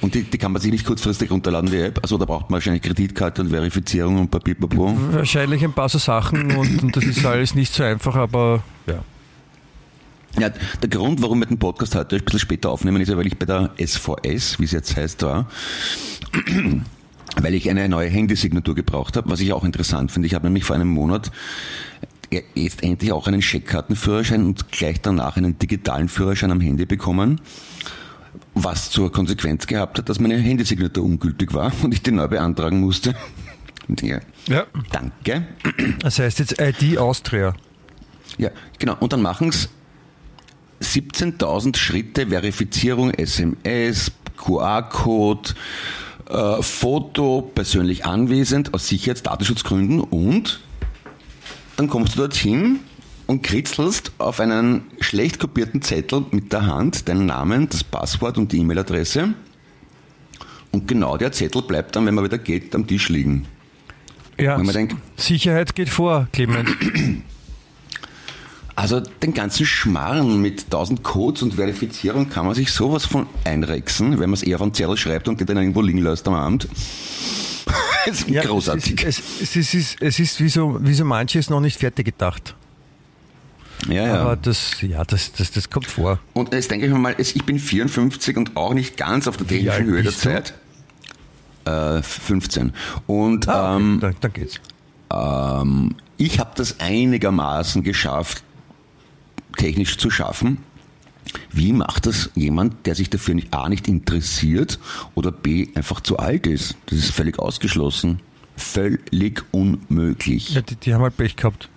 Und 0.00 0.14
die, 0.14 0.22
die 0.22 0.38
kann 0.38 0.52
man 0.52 0.62
sich 0.62 0.70
nicht 0.70 0.86
kurzfristig 0.86 1.30
runterladen, 1.30 1.70
die 1.70 1.78
App. 1.78 1.98
Also 2.02 2.16
da 2.16 2.24
braucht 2.24 2.50
man 2.50 2.56
wahrscheinlich 2.56 2.82
Kreditkarte 2.82 3.42
und 3.42 3.50
Verifizierung 3.50 4.18
und 4.18 4.30
Papierpapo. 4.30 4.96
Wahrscheinlich 5.12 5.62
ein 5.62 5.72
paar 5.72 5.88
so 5.88 5.98
Sachen 5.98 6.56
und, 6.56 6.82
und 6.82 6.96
das 6.96 7.04
ist 7.04 7.24
alles 7.24 7.54
nicht 7.54 7.72
so 7.72 7.82
einfach, 7.82 8.16
aber 8.16 8.62
ja. 8.86 9.02
Ja, 10.38 10.48
der 10.48 10.88
Grund, 10.88 11.20
warum 11.22 11.40
wir 11.40 11.46
den 11.46 11.58
Podcast 11.58 11.96
heute 11.96 12.16
ein 12.16 12.24
bisschen 12.24 12.38
später 12.38 12.70
aufnehmen, 12.70 13.02
ist 13.02 13.08
ja, 13.08 13.16
weil 13.16 13.26
ich 13.26 13.36
bei 13.36 13.46
der 13.46 13.70
SVS, 13.84 14.60
wie 14.60 14.64
es 14.64 14.70
jetzt 14.70 14.96
heißt, 14.96 15.22
war, 15.22 15.48
weil 17.36 17.54
ich 17.54 17.68
eine 17.68 17.88
neue 17.88 18.08
Handysignatur 18.08 18.76
gebraucht 18.76 19.16
habe, 19.16 19.28
was 19.28 19.40
ich 19.40 19.52
auch 19.52 19.64
interessant 19.64 20.12
finde. 20.12 20.26
Ich 20.26 20.34
habe 20.34 20.46
nämlich 20.46 20.64
vor 20.64 20.76
einem 20.76 20.88
Monat 20.88 21.32
jetzt 22.54 22.84
endlich 22.84 23.10
auch 23.10 23.26
einen 23.26 23.42
Scheckkartenführerschein 23.42 24.44
und 24.44 24.70
gleich 24.70 25.00
danach 25.00 25.36
einen 25.36 25.58
digitalen 25.58 26.08
Führerschein 26.08 26.52
am 26.52 26.60
Handy 26.60 26.86
bekommen, 26.86 27.40
was 28.64 28.90
zur 28.90 29.12
Konsequenz 29.12 29.66
gehabt 29.66 29.98
hat, 29.98 30.08
dass 30.08 30.20
meine 30.20 30.36
Handysignatur 30.36 31.04
ungültig 31.04 31.54
war 31.54 31.72
und 31.82 31.92
ich 31.92 32.02
die 32.02 32.12
neu 32.12 32.28
beantragen 32.28 32.80
musste. 32.80 33.14
Ja. 34.00 34.20
Ja. 34.46 34.66
Danke. 34.92 35.46
Das 36.00 36.18
heißt 36.18 36.38
jetzt 36.38 36.60
ID 36.60 36.98
Austria. 36.98 37.54
Ja, 38.38 38.50
genau. 38.78 38.96
Und 39.00 39.12
dann 39.12 39.22
machen 39.22 39.48
es 39.48 39.68
17.000 40.82 41.76
Schritte 41.76 42.28
Verifizierung, 42.28 43.10
SMS, 43.10 44.12
QR-Code, 44.36 45.54
äh, 46.28 46.62
Foto, 46.62 47.50
persönlich 47.54 48.06
anwesend, 48.06 48.72
aus 48.72 48.88
Sicherheits-, 48.88 49.22
Datenschutzgründen 49.22 50.00
und 50.00 50.60
dann 51.76 51.88
kommst 51.88 52.14
du 52.14 52.18
dorthin 52.18 52.80
und 53.30 53.42
kritzelst 53.44 54.10
auf 54.18 54.40
einen 54.40 54.82
schlecht 55.00 55.38
kopierten 55.38 55.82
Zettel 55.82 56.24
mit 56.32 56.52
der 56.52 56.66
Hand 56.66 57.08
deinen 57.08 57.26
Namen, 57.26 57.68
das 57.68 57.84
Passwort 57.84 58.36
und 58.38 58.50
die 58.50 58.58
E-Mail-Adresse. 58.58 59.34
Und 60.72 60.88
genau 60.88 61.16
der 61.16 61.30
Zettel 61.30 61.62
bleibt 61.62 61.94
dann, 61.94 62.06
wenn 62.06 62.14
man 62.16 62.24
wieder 62.24 62.38
geht, 62.38 62.74
am 62.74 62.88
Tisch 62.88 63.08
liegen. 63.08 63.46
Ja, 64.36 64.58
Wenn 64.58 64.66
man 64.66 64.74
denkt- 64.74 64.96
Sicherheit 65.16 65.76
geht 65.76 65.88
vor, 65.90 66.26
Clement. 66.32 66.68
Also 68.76 68.98
den 69.00 69.34
ganzen 69.34 69.66
Schmarrn 69.66 70.40
mit 70.40 70.64
1000 70.64 71.02
Codes 71.02 71.42
und 71.42 71.54
Verifizierung 71.54 72.30
kann 72.30 72.46
man 72.46 72.54
sich 72.54 72.72
sowas 72.72 73.04
von 73.04 73.26
einrexen, 73.44 74.12
wenn 74.12 74.30
man 74.30 74.34
es 74.34 74.42
eher 74.42 74.56
auf 74.56 74.62
einen 74.62 74.72
Zettel 74.72 74.96
schreibt 74.96 75.28
und 75.28 75.38
den 75.38 75.46
dann 75.46 75.58
irgendwo 75.58 75.82
liegen 75.82 75.98
lässt 75.98 76.26
am 76.26 76.34
Abend. 76.34 76.66
das 78.06 78.20
ist 78.22 78.28
Ja, 78.30 78.42
großartig. 78.42 79.04
Es 79.04 79.18
ist, 79.18 79.42
es, 79.42 79.56
es 79.56 79.74
ist, 79.74 79.96
es 80.02 80.18
ist 80.18 80.40
wie, 80.40 80.48
so, 80.48 80.78
wie 80.82 80.94
so 80.94 81.04
manches 81.04 81.50
noch 81.50 81.60
nicht 81.60 81.78
fertig 81.78 82.06
gedacht. 82.06 82.56
Ja, 83.90 84.06
ja. 84.06 84.20
Aber 84.22 84.36
das, 84.36 84.80
ja, 84.82 85.04
das, 85.04 85.32
das, 85.32 85.50
das 85.52 85.70
kommt 85.70 85.86
vor. 85.86 86.18
Und 86.34 86.52
jetzt 86.52 86.70
denke 86.70 86.86
ich 86.86 86.92
mir 86.92 86.98
mal, 86.98 87.14
ich 87.18 87.44
bin 87.44 87.58
54 87.58 88.36
und 88.36 88.56
auch 88.56 88.74
nicht 88.74 88.96
ganz 88.96 89.26
auf 89.28 89.36
der 89.36 89.46
technischen 89.46 89.84
Höhe 89.86 90.02
der? 90.02 90.12
Zeit. 90.12 90.54
Äh, 91.64 92.02
15. 92.02 92.72
Und 93.06 93.48
Ah, 93.48 93.74
okay, 93.76 93.82
ähm, 93.82 93.98
dann, 94.00 94.16
dann 94.20 94.32
geht's. 94.32 94.60
ähm, 95.12 95.94
ich 96.16 96.38
habe 96.40 96.50
das 96.56 96.80
einigermaßen 96.80 97.82
geschafft, 97.82 98.42
technisch 99.58 99.98
zu 99.98 100.10
schaffen. 100.10 100.58
Wie 101.52 101.72
macht 101.72 102.06
das 102.06 102.30
jemand, 102.34 102.86
der 102.86 102.94
sich 102.94 103.08
dafür 103.10 103.34
nicht, 103.34 103.52
A 103.54 103.68
nicht 103.68 103.88
interessiert 103.88 104.78
oder 105.14 105.30
B 105.30 105.68
einfach 105.74 106.00
zu 106.00 106.18
alt 106.18 106.46
ist? 106.46 106.76
Das 106.86 106.98
ist 106.98 107.10
völlig 107.12 107.38
ausgeschlossen. 107.38 108.20
Völlig 108.56 109.42
unmöglich. 109.52 110.54
Ja, 110.54 110.60
die, 110.62 110.76
die 110.76 110.92
haben 110.92 111.02
halt 111.02 111.16
Pech 111.16 111.36
gehabt. 111.36 111.68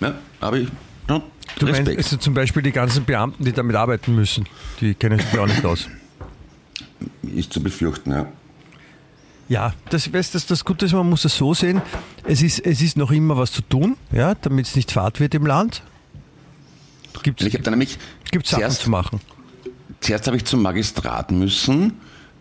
Ja, 0.00 0.14
aber 0.40 0.58
ich, 0.58 0.68
ja, 1.08 1.22
Du 1.58 1.66
meinst 1.66 1.80
Respekt. 1.80 1.98
also 1.98 2.16
zum 2.16 2.34
Beispiel 2.34 2.62
die 2.62 2.72
ganzen 2.72 3.04
Beamten, 3.04 3.44
die 3.44 3.52
damit 3.52 3.76
arbeiten 3.76 4.14
müssen, 4.14 4.46
die 4.80 4.94
kennen 4.94 5.18
sich 5.18 5.38
auch 5.38 5.46
nicht 5.46 5.64
aus. 5.64 5.88
ist 7.22 7.52
zu 7.52 7.62
befürchten, 7.62 8.12
ja. 8.12 8.26
Ja, 9.48 9.74
das, 9.88 10.12
weißt, 10.12 10.34
das, 10.36 10.46
das 10.46 10.64
Gute 10.64 10.86
ist, 10.86 10.92
man 10.92 11.08
muss 11.10 11.24
es 11.24 11.36
so 11.36 11.54
sehen, 11.54 11.82
es 12.24 12.40
ist, 12.40 12.60
es 12.64 12.80
ist 12.80 12.96
noch 12.96 13.10
immer 13.10 13.36
was 13.36 13.50
zu 13.50 13.62
tun, 13.62 13.96
ja, 14.12 14.34
damit 14.36 14.66
es 14.66 14.76
nicht 14.76 14.92
fad 14.92 15.18
wird 15.18 15.34
im 15.34 15.44
Land. 15.44 15.82
Gibt 17.24 17.40
Und 17.40 17.48
ich 17.48 17.54
habe 17.54 17.64
dann 17.64 17.72
nämlich 17.72 17.98
es 18.32 18.48
Sachen 18.48 18.60
zuerst, 18.60 18.82
zu 18.82 18.90
machen. 18.90 19.20
zuerst 20.00 20.26
habe 20.28 20.36
ich 20.36 20.44
zum 20.44 20.62
Magistrat 20.62 21.32
müssen, 21.32 21.94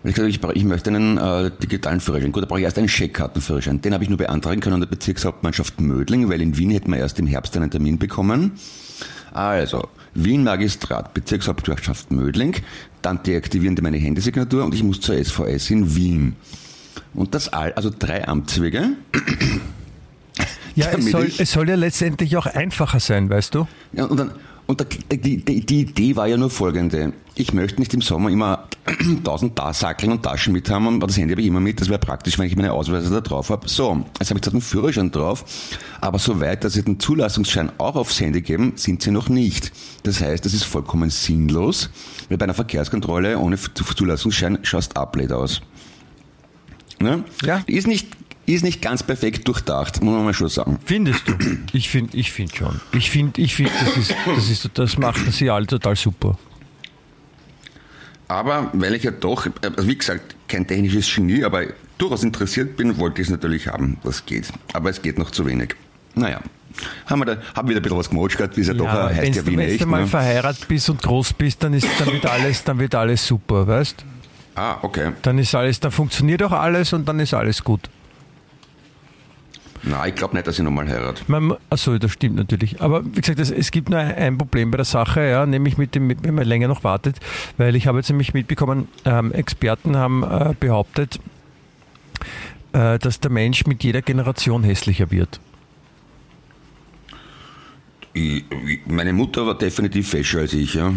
Ich, 0.03 0.15
gesagt, 0.15 0.29
ich, 0.29 0.41
ich 0.55 0.63
möchte 0.63 0.89
einen 0.89 1.17
äh, 1.17 1.51
digitalen 1.61 1.99
Führerschein. 1.99 2.31
Gut, 2.31 2.43
da 2.43 2.47
brauche 2.47 2.59
ich 2.59 2.65
erst 2.65 2.77
einen 2.77 2.87
Scheckkartenführerschein. 2.87 3.81
Den 3.81 3.93
habe 3.93 4.03
ich 4.03 4.09
nur 4.09 4.17
beantragen 4.17 4.61
können 4.61 4.75
an 4.75 4.79
der 4.79 4.87
Bezirkshauptmannschaft 4.87 5.81
Mödling, 5.81 6.29
weil 6.29 6.41
in 6.41 6.57
Wien 6.57 6.71
hätten 6.71 6.91
wir 6.91 6.99
erst 6.99 7.19
im 7.19 7.27
Herbst 7.27 7.57
einen 7.57 7.69
Termin 7.69 7.97
bekommen. 7.99 8.53
Also, 9.31 9.89
Wien 10.13 10.43
Magistrat, 10.43 11.13
Bezirkshauptmannschaft 11.13 12.11
Mödling, 12.11 12.55
dann 13.01 13.21
deaktivieren 13.23 13.75
die 13.75 13.81
meine 13.81 13.97
Handysignatur 13.97 14.63
und 14.63 14.73
ich 14.73 14.83
muss 14.83 15.01
zur 15.01 15.21
SVS 15.21 15.69
in 15.69 15.95
Wien. 15.95 16.35
Und 17.13 17.35
das 17.35 17.49
all, 17.49 17.73
also 17.73 17.91
drei 17.97 18.27
Amtswege. 18.27 18.91
Ja, 20.75 20.87
es 20.97 21.11
soll, 21.11 21.31
es 21.37 21.51
soll 21.51 21.67
ja 21.67 21.75
letztendlich 21.75 22.37
auch 22.37 22.45
einfacher 22.45 22.99
sein, 22.99 23.29
weißt 23.29 23.53
du? 23.53 23.67
Ja, 23.91 24.05
und 24.05 24.17
dann, 24.17 24.31
und 24.69 24.79
der, 24.79 24.87
die, 25.17 25.43
die, 25.43 25.65
die 25.65 25.81
Idee 25.81 26.15
war 26.15 26.27
ja 26.27 26.37
nur 26.37 26.51
folgende. 26.51 27.13
Ich 27.33 27.53
möchte 27.53 27.79
nicht 27.79 27.91
im 27.95 28.01
Sommer 28.01 28.29
immer 28.29 28.67
tausend 29.23 29.55
Tasackeln 29.55 30.11
und 30.11 30.21
Taschen 30.21 30.53
mit 30.53 30.69
haben 30.69 30.85
und 30.85 30.99
das 30.99 31.17
Handy 31.17 31.33
habe 31.33 31.41
ich 31.41 31.47
immer 31.47 31.59
mit. 31.59 31.81
Das 31.81 31.89
wäre 31.89 31.97
praktisch, 31.97 32.37
wenn 32.37 32.45
ich 32.45 32.55
meine 32.55 32.71
Ausweise 32.71 33.09
da 33.09 33.19
drauf 33.19 33.49
habe. 33.49 33.67
So, 33.67 34.05
jetzt 34.19 34.29
habe 34.29 34.37
ich 34.37 34.43
zwar 34.43 34.53
einen 34.53 34.61
Führerschein 34.61 35.09
drauf, 35.09 35.43
aber 36.01 36.19
soweit, 36.19 36.63
dass 36.63 36.73
sie 36.73 36.83
den 36.83 36.99
Zulassungsschein 36.99 37.71
auch 37.79 37.95
aufs 37.95 38.21
Handy 38.21 38.43
geben, 38.43 38.73
sind 38.75 39.01
sie 39.01 39.09
noch 39.09 39.27
nicht. 39.27 39.71
Das 40.03 40.21
heißt, 40.21 40.45
das 40.45 40.53
ist 40.53 40.65
vollkommen 40.65 41.09
sinnlos, 41.09 41.89
weil 42.29 42.37
bei 42.37 42.43
einer 42.43 42.53
Verkehrskontrolle 42.53 43.39
ohne 43.39 43.57
Zulassungsschein 43.57 44.59
schaust 44.61 44.97
abled 44.97 45.31
aus. 45.31 45.61
Ne? 46.99 47.23
Ja. 47.43 47.63
Ist 47.65 47.87
nicht, 47.87 48.07
ist 48.53 48.63
nicht 48.63 48.81
ganz 48.81 49.03
perfekt 49.03 49.47
durchdacht, 49.47 50.01
muss 50.01 50.13
man 50.13 50.25
mal 50.25 50.33
schon 50.33 50.49
sagen. 50.49 50.79
Findest 50.85 51.27
du? 51.27 51.33
Ich 51.73 51.89
finde 51.89 52.17
ich 52.17 52.31
find 52.31 52.55
schon. 52.55 52.79
Ich 52.93 53.09
finde, 53.09 53.41
ich 53.41 53.55
find, 53.55 53.69
das, 53.85 53.97
ist, 53.97 54.15
das, 54.25 54.49
ist, 54.49 54.69
das 54.73 54.97
machen 54.97 55.31
sie 55.31 55.49
alle 55.49 55.67
total 55.67 55.95
super. 55.95 56.37
Aber 58.27 58.69
weil 58.73 58.93
ich 58.95 59.03
ja 59.03 59.11
doch, 59.11 59.47
also 59.61 59.87
wie 59.87 59.97
gesagt, 59.97 60.35
kein 60.47 60.67
technisches 60.67 61.13
Genie, 61.13 61.43
aber 61.43 61.63
durchaus 61.97 62.23
interessiert 62.23 62.77
bin, 62.77 62.97
wollte 62.97 63.21
ich 63.21 63.27
es 63.27 63.31
natürlich 63.31 63.67
haben. 63.67 63.97
Das 64.03 64.25
geht. 64.25 64.47
Aber 64.73 64.89
es 64.89 65.01
geht 65.01 65.17
noch 65.17 65.31
zu 65.31 65.45
wenig. 65.45 65.75
Naja. 66.15 66.39
Haben 67.07 67.21
wir, 67.21 67.25
da, 67.25 67.37
haben 67.55 67.67
wir 67.67 67.71
wieder 67.71 67.79
ein 67.79 67.83
bisschen 67.83 67.97
was 67.97 68.09
gemotschert, 68.09 68.55
wie 68.55 68.61
es 68.61 68.67
ja, 68.67 68.73
doch 68.75 68.85
Ja, 68.85 69.09
heißt 69.09 69.21
wenn 69.21 69.33
ja 69.33 69.41
du, 69.41 69.47
Wien 69.47 69.59
wenn 69.59 69.77
du 69.77 69.85
mal 69.87 70.01
Ne? 70.01 70.07
verheiratet 70.07 70.67
bist 70.67 70.89
und 70.89 71.01
groß 71.01 71.33
bist, 71.33 71.63
dann, 71.63 71.73
ist, 71.73 71.87
dann, 71.97 72.13
wird 72.13 72.25
alles, 72.27 72.63
dann 72.63 72.77
wird 72.79 72.93
alles 72.95 73.25
super, 73.25 73.67
weißt 73.67 74.05
Ah, 74.55 74.77
okay. 74.83 75.11
Dann 75.23 75.39
ist 75.39 75.55
alles, 75.55 75.79
dann 75.79 75.91
funktioniert 75.91 76.43
auch 76.43 76.51
alles 76.51 76.93
und 76.93 77.07
dann 77.07 77.19
ist 77.19 77.33
alles 77.33 77.63
gut. 77.63 77.89
Na, 79.83 80.05
ich 80.07 80.15
glaube 80.15 80.35
nicht, 80.35 80.45
dass 80.47 80.57
ich 80.57 80.63
nochmal 80.63 80.87
heirate. 80.87 81.23
Achso, 81.69 81.97
das 81.97 82.11
stimmt 82.11 82.35
natürlich. 82.35 82.81
Aber 82.81 83.03
wie 83.05 83.21
gesagt, 83.21 83.39
es, 83.39 83.51
es 83.51 83.71
gibt 83.71 83.89
nur 83.89 83.99
ein, 83.99 84.37
Problem 84.37 84.71
bei 84.71 84.77
der 84.77 84.85
Sache, 84.85 85.21
ja, 85.21 85.45
nämlich 85.45 85.77
mit 85.77 85.95
dem, 85.95 86.09
wenn 86.23 86.35
man 86.35 86.45
länger 86.45 86.67
noch 86.67 86.83
wartet, 86.83 87.17
weil 87.57 87.75
ich 87.75 87.87
habe 87.87 87.99
jetzt 87.99 88.09
nämlich 88.09 88.33
mitbekommen, 88.33 88.87
ähm, 89.05 89.31
Experten 89.31 89.95
haben 89.97 90.23
äh, 90.23 90.53
behauptet, 90.59 91.19
äh, 92.73 92.99
dass 92.99 93.19
der 93.19 93.31
Mensch 93.31 93.65
mit 93.65 93.83
jeder 93.83 94.01
Generation 94.01 94.63
hässlicher 94.63 95.11
wird. 95.11 95.39
Ich, 98.19 98.43
meine 98.87 99.13
Mutter 99.13 99.45
war 99.45 99.57
definitiv 99.57 100.09
fescher 100.09 100.39
als 100.39 100.53
ich, 100.53 100.73
ja. 100.73 100.93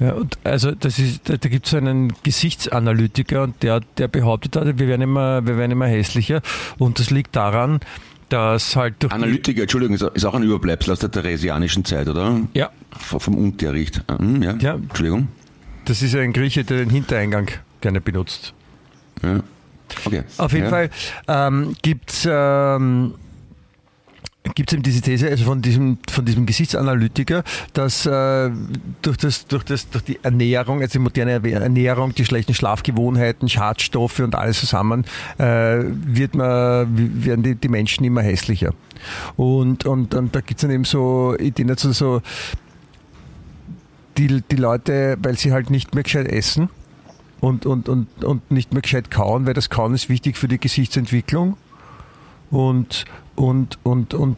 Ja, 0.00 0.12
und 0.12 0.36
also 0.44 0.72
das 0.72 0.98
ist, 0.98 1.28
da, 1.28 1.36
da 1.36 1.48
gibt 1.48 1.66
es 1.66 1.74
einen 1.74 2.12
Gesichtsanalytiker 2.22 3.44
und 3.44 3.62
der, 3.62 3.80
der 3.96 4.08
behauptet, 4.08 4.56
also 4.56 4.78
wir 4.78 4.88
werden, 4.88 5.02
immer, 5.02 5.46
wir 5.46 5.56
werden 5.56 5.70
immer 5.70 5.86
hässlicher 5.86 6.42
und 6.78 6.98
das 6.98 7.10
liegt 7.10 7.36
daran, 7.36 7.80
dass 8.28 8.74
halt 8.76 8.96
durch 9.00 9.12
Analytiker, 9.12 9.62
Entschuldigung, 9.62 9.96
ist, 9.96 10.24
auch 10.24 10.34
ein 10.34 10.42
Überbleibsel 10.42 10.92
aus 10.92 10.98
der 10.98 11.10
theresianischen 11.10 11.84
Zeit, 11.84 12.08
oder? 12.08 12.40
Ja, 12.54 12.70
Vom 12.90 13.36
Unterricht. 13.36 14.02
Ah, 14.08 14.18
hm, 14.18 14.42
ja. 14.42 14.56
Ja. 14.56 14.74
Entschuldigung. 14.74 15.28
das 15.84 16.02
ist 16.02 16.14
ein 16.16 16.32
Grieche, 16.32 16.64
der 16.64 16.78
den 16.78 16.90
Hintereingang 16.90 17.48
gerne 17.80 18.00
benutzt. 18.00 18.52
Ja. 19.22 19.40
Okay. 20.04 20.24
Auf 20.38 20.52
jeden 20.52 20.64
ja. 20.64 20.70
Fall 20.70 20.90
ähm, 21.28 21.76
gibt 21.82 22.10
es 22.10 22.28
ähm, 22.28 23.14
gibt's 24.54 24.72
eben 24.72 24.82
diese 24.82 25.00
These 25.00 25.28
also 25.28 25.44
von, 25.44 25.62
diesem, 25.62 25.98
von 26.10 26.24
diesem 26.24 26.46
Gesichtsanalytiker, 26.46 27.42
dass 27.72 28.06
äh, 28.06 28.50
durch, 29.02 29.16
das, 29.16 29.46
durch, 29.46 29.64
das, 29.64 29.88
durch 29.90 30.04
die 30.04 30.18
Ernährung, 30.22 30.80
also 30.80 30.92
die 30.92 30.98
moderne 30.98 31.32
Ernährung, 31.32 32.14
die 32.14 32.24
schlechten 32.24 32.54
Schlafgewohnheiten, 32.54 33.48
Schadstoffe 33.48 34.20
und 34.20 34.34
alles 34.34 34.60
zusammen, 34.60 35.04
äh, 35.38 35.78
wird 35.84 36.34
man, 36.34 37.24
werden 37.24 37.42
die, 37.42 37.54
die 37.54 37.68
Menschen 37.68 38.04
immer 38.04 38.22
hässlicher. 38.22 38.72
Und, 39.36 39.84
und, 39.86 40.14
und 40.14 40.34
da 40.34 40.40
gibt 40.40 40.58
es 40.58 40.62
dann 40.62 40.70
eben 40.70 40.84
so 40.84 41.36
Ideen 41.38 41.68
dazu, 41.68 41.92
so 41.92 42.22
die, 44.16 44.42
die 44.50 44.56
Leute, 44.56 45.16
weil 45.22 45.36
sie 45.36 45.52
halt 45.52 45.70
nicht 45.70 45.94
mehr 45.94 46.04
gescheit 46.04 46.28
essen, 46.28 46.70
und, 47.40 47.66
und, 47.66 47.88
und, 47.88 48.24
und 48.24 48.50
nicht 48.50 48.72
mehr 48.72 48.82
gescheit 48.82 49.10
kauen, 49.10 49.46
weil 49.46 49.54
das 49.54 49.70
Kauen 49.70 49.94
ist 49.94 50.08
wichtig 50.08 50.36
für 50.36 50.48
die 50.48 50.58
Gesichtsentwicklung. 50.58 51.56
Und, 52.50 53.04
und, 53.36 53.78
und, 53.82 54.14
und 54.14 54.36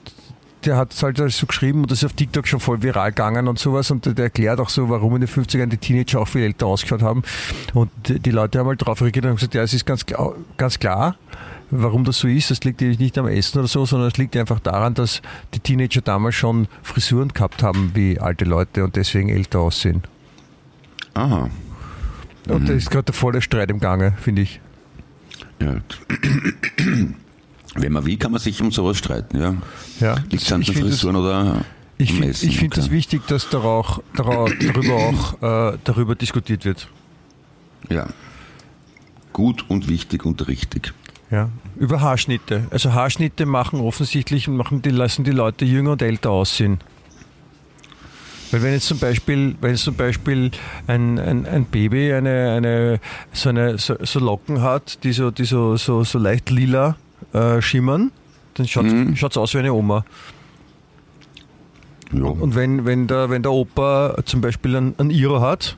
der 0.65 0.77
hat 0.77 0.93
es 0.93 1.03
halt 1.03 1.19
so 1.31 1.47
geschrieben 1.47 1.83
und 1.83 1.91
das 1.91 1.99
ist 2.01 2.05
auf 2.05 2.13
TikTok 2.15 2.47
schon 2.49 2.59
voll 2.61 2.83
viral 2.83 3.11
gegangen 3.13 3.47
und 3.49 3.59
sowas 3.61 3.91
und 3.93 4.07
der, 4.07 4.19
erklärt 4.25 4.59
auch 4.59 4.69
so, 4.71 4.89
warum 4.91 5.15
in 5.15 5.21
den 5.21 5.29
50ern 5.29 5.67
die 5.67 5.77
Teenager 5.77 6.21
auch 6.21 6.29
viel 6.29 6.43
älter 6.43 6.67
ausgeschaut 6.67 7.01
haben. 7.03 7.23
Und 7.75 7.91
die, 8.09 8.31
Leute 8.31 8.59
haben 8.59 8.67
halt 8.67 8.85
drauf 8.85 9.01
reagiert 9.01 9.25
und 9.25 9.31
haben 9.31 9.37
gesagt, 9.37 9.55
ja, 9.55 9.63
es 9.63 9.73
ist 9.73 9.87
ganz, 9.87 10.05
klar- 10.05 10.35
ganz 10.57 10.79
klar, 10.81 11.15
warum 11.71 12.03
das 12.05 12.19
so 12.19 12.27
ist. 12.27 12.51
Das 12.51 12.65
liegt 12.65 12.81
nämlich 12.81 12.99
nicht 12.99 13.17
am 13.19 13.29
Essen 13.29 13.61
oder 13.61 13.69
so, 13.69 13.87
sondern 13.87 14.09
es 14.09 14.17
liegt 14.19 14.37
einfach 14.37 14.59
daran, 14.59 14.95
dass 14.95 15.23
die 15.55 15.61
Teenager 15.61 16.01
damals 16.01 16.35
schon 16.35 16.67
Frisuren 16.83 17.29
gehabt 17.29 17.63
haben 17.63 17.93
wie 17.95 18.19
alte 18.19 18.45
Leute 18.45 18.83
und 18.83 18.97
deswegen 18.97 19.29
älter 19.29 19.61
aussehen. 19.61 20.03
Aha. 21.15 21.49
Und 22.49 22.63
Mhm. 22.63 22.67
da 22.67 22.73
ist 22.73 22.91
gerade 22.91 23.05
der 23.05 23.15
volle 23.15 23.43
Streit 23.43 23.71
im 23.71 23.79
Gange, 23.79 24.15
finde 24.21 24.43
ich. 24.43 24.61
Ja. 25.61 25.77
Wenn 27.81 27.93
man 27.93 28.05
will, 28.07 28.17
kann 28.17 28.33
man 28.33 28.41
sich 28.41 28.61
um 28.61 28.71
sowas 28.73 28.97
streiten, 28.99 29.41
ja. 29.41 29.55
Ja, 30.01 30.17
Liegt 30.31 30.43
es 30.43 30.53
an 30.53 30.61
ich 30.63 30.69
den 30.69 30.75
finde 30.77 30.91
das, 30.91 30.99
Frisuren 31.01 31.17
oder 31.17 31.65
ich 31.97 32.11
am 32.11 32.17
find, 32.17 32.29
Essen? 32.31 32.49
ich 32.49 32.59
find 32.59 32.77
das 32.77 32.85
Okay. 32.87 32.95
wichtig, 32.95 33.27
dass 33.29 33.49
darau- 33.51 34.01
darau- 34.17 34.51
darüber 34.67 34.95
auch 34.95 35.73
äh, 35.75 35.79
darüber 35.85 36.15
diskutiert 36.15 36.65
wird. 36.65 36.89
Ja. 37.91 38.07
Gut 39.33 39.65
und 39.69 39.89
wichtig 39.89 40.25
und 40.25 40.47
richtig. 40.49 40.93
Ja. 41.31 41.51
Über 41.77 42.01
Haarschnitte. 42.01 42.67
Also 42.71 42.93
Haarschnitte 42.95 43.47
machen 43.47 43.81
offensichtlich 43.81 44.49
machen 44.49 44.83
die, 44.83 44.91
lassen 44.91 45.25
die 45.25 45.31
Leute 45.31 45.65
jünger 45.65 45.93
und 45.93 46.03
älter 46.03 46.31
aussehen. 46.31 46.79
Weil 48.51 48.63
wenn 48.63 48.73
jetzt 48.73 48.87
zum 48.87 48.99
Beispiel, 48.99 49.55
wenn 49.61 49.73
jetzt 49.73 49.85
zum 49.85 49.95
Beispiel 49.95 50.51
ein, 50.87 51.19
ein, 51.19 51.45
ein 51.47 51.65
Baby 51.67 52.15
eine, 52.15 52.53
eine, 52.57 53.01
so, 53.33 53.51
eine 53.51 53.77
so, 53.77 53.97
so 54.03 54.19
Locken 54.21 54.63
hat, 54.63 55.05
die 55.05 55.13
so, 55.13 55.31
die 55.31 55.45
so, 55.45 55.77
so, 55.77 56.03
so 56.03 56.19
leicht 56.19 56.49
lila 56.51 56.97
äh, 57.33 57.61
schimmern, 57.63 58.11
dann 58.55 58.67
schaut 58.69 58.87
es 58.87 59.37
aus 59.37 59.55
wie 59.55 59.59
eine 59.59 59.73
Oma. 59.73 60.05
Ja. 62.13 62.25
Und 62.25 62.55
wenn, 62.55 62.85
wenn, 62.87 63.07
der, 63.07 63.29
wenn 63.31 63.43
der 63.43 63.53
Opa 63.53 64.17
zum 64.25 64.41
Beispiel 64.41 64.77
einen, 64.77 64.95
einen 64.99 65.11
Iro 65.11 65.41
hat, 65.41 65.77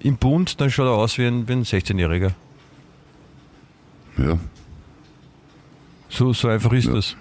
im 0.00 0.16
Bund, 0.16 0.60
dann 0.60 0.70
schaut 0.70 0.86
er 0.86 0.92
aus 0.92 1.18
wie 1.18 1.26
ein, 1.26 1.48
wie 1.48 1.52
ein 1.52 1.64
16-Jähriger. 1.64 2.32
ja. 4.18 4.38
So, 6.08 6.32
so 6.32 6.48
einfach 6.48 6.72
ist 6.72 6.86
Ja. 6.86 6.92
das. 6.94 7.16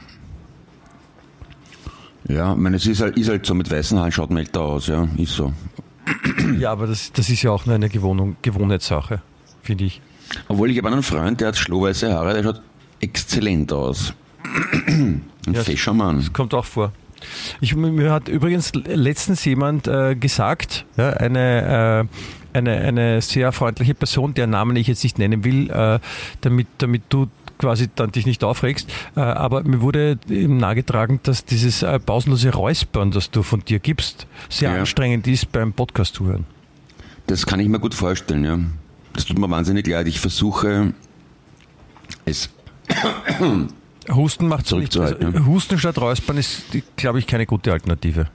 Ja, 2.28 2.52
ich 2.54 2.58
meine, 2.58 2.78
es 2.78 2.86
ist 2.88 3.02
halt, 3.02 3.18
ist 3.18 3.30
halt 3.30 3.46
so, 3.46 3.54
mit 3.54 3.70
weißen 3.70 4.00
Haaren 4.00 4.12
schaut 4.12 4.30
man 4.30 4.39
älter 4.39 4.62
aus, 4.62 4.88
ja, 4.88 5.08
ist 5.18 5.34
so. 5.36 5.54
Ja, 6.60 6.72
aber 6.72 6.88
das, 6.88 7.12
das 7.12 7.30
ist 7.30 7.41
ja 7.44 7.52
auch 7.52 7.65
nur 7.65 7.76
eine 7.76 7.89
Gewohnung, 7.89 8.36
Gewohnheitssache, 8.41 9.22
finde 9.62 9.84
ich. 9.86 10.02
Obwohl 10.48 10.72
ich 10.72 10.78
habe 10.78 10.88
einen 10.89 11.04
Freund, 11.04 11.41
der 11.41 11.50
hat 11.50 11.58
schlohweiße 11.58 12.12
Haare, 12.13 12.34
der 12.34 12.44
schaut 12.44 12.62
exzellent 13.06 13.72
aus. 13.72 14.13
Ein 14.88 15.22
Ja, 15.52 15.63
fescher 15.63 15.94
Mann. 15.94 16.18
Das 16.18 16.34
kommt 16.34 16.54
auch 16.54 16.65
vor. 16.65 16.91
Ich, 17.62 17.76
mir 17.76 18.12
hat 18.12 18.28
übrigens 18.28 18.72
letztens 18.76 19.46
jemand 19.46 19.88
äh, 19.88 20.15
gesagt, 20.15 20.86
ja, 20.98 21.10
eine, 21.12 22.08
äh, 22.54 22.58
eine, 22.58 22.72
eine 22.78 23.22
sehr 23.22 23.52
freundliche 23.52 23.96
Person, 23.96 24.34
deren 24.34 24.52
Namen 24.52 24.76
ich 24.76 24.88
jetzt 24.88 25.04
nicht 25.04 25.18
nennen 25.18 25.44
will, 25.44 25.70
äh, 25.72 26.00
damit, 26.41 26.68
damit 26.80 27.04
du 27.10 27.28
quasi 27.58 27.88
dann 27.96 28.12
dich 28.12 28.26
nicht 28.26 28.44
aufregst, 28.44 28.91
äh, 29.15 29.22
aber 29.22 29.63
mir 29.63 29.82
wurde 29.82 30.20
eben 30.30 30.58
nahegetragen, 30.58 31.20
dass 31.24 31.46
dieses 31.46 31.84
äh, 31.84 32.00
pausenlose 32.00 32.54
Räuspern, 32.54 33.12
das 33.12 33.32
du 33.32 33.44
von 33.44 33.62
dir 33.63 33.80
gibst, 33.80 34.28
sehr 34.50 34.72
Ja. 34.74 34.80
anstrengend 34.80 35.26
ist 35.28 35.52
beim 35.52 35.72
Podcast 35.74 36.15
zu 36.15 36.26
hören. 36.26 36.46
Das 37.28 37.46
kann 37.46 37.60
ich 37.60 37.70
mir 37.70 37.80
gut 37.80 37.96
vorstellen, 37.96 38.44
ja. 38.44 38.60
Das 39.13 39.26
tut 39.26 39.39
mir 39.39 39.50
wahnsinnig 39.50 39.88
leid. 39.88 40.08
Ich 40.08 40.20
versuche 40.20 40.94
es. 42.26 42.50
Husten 44.13 44.48
macht 44.48 44.67
so 44.67 44.78
nicht. 44.78 44.91
Zurückzuhalten, 44.91 45.36
Also, 45.36 45.45
Husten 45.48 45.80
statt 45.80 45.98
Räuspern 45.98 46.38
ist, 46.38 46.63
glaube 46.95 47.19
ich, 47.19 47.28
keine 47.28 47.45
gute 47.45 47.71
Alternative. 47.71 48.28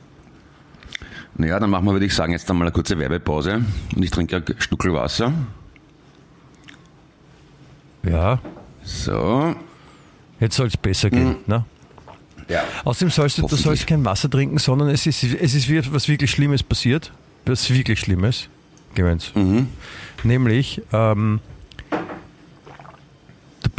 Naja, 1.36 1.60
dann 1.60 1.70
machen 1.70 1.84
wir, 1.86 1.92
würde 1.92 2.06
ich 2.06 2.14
sagen, 2.14 2.32
jetzt 2.32 2.50
einmal 2.50 2.66
eine 2.66 2.72
kurze 2.72 2.98
Werbepause. 2.98 3.62
Und 3.94 4.02
ich 4.02 4.10
trinke 4.10 4.36
ein 4.36 4.44
Schnuckel 4.58 4.92
Wasser. 4.92 5.32
Ja, 8.02 8.40
So. 8.82 9.54
jetzt 10.40 10.56
soll 10.56 10.66
es 10.68 10.76
besser 10.76 11.10
gehen. 11.10 11.36
Ne? 11.46 11.64
Ja. 12.48 12.62
Außerdem 12.84 13.10
sollst 13.10 13.38
du, 13.38 13.46
du 13.46 13.56
sollst 13.56 13.86
kein 13.86 14.04
Wasser 14.04 14.28
trinken, 14.28 14.58
sondern 14.58 14.88
es 14.88 15.06
ist, 15.06 15.22
es 15.22 15.54
ist 15.54 15.92
was 15.92 16.08
wirklich 16.08 16.30
Schlimmes 16.30 16.62
passiert. 16.62 17.12
Was 17.46 17.70
wirklich 17.70 18.00
Schlimmes. 18.00 18.48
Gemeins. 18.94 19.32
Nämlich, 20.24 20.82
ähm, 20.92 21.40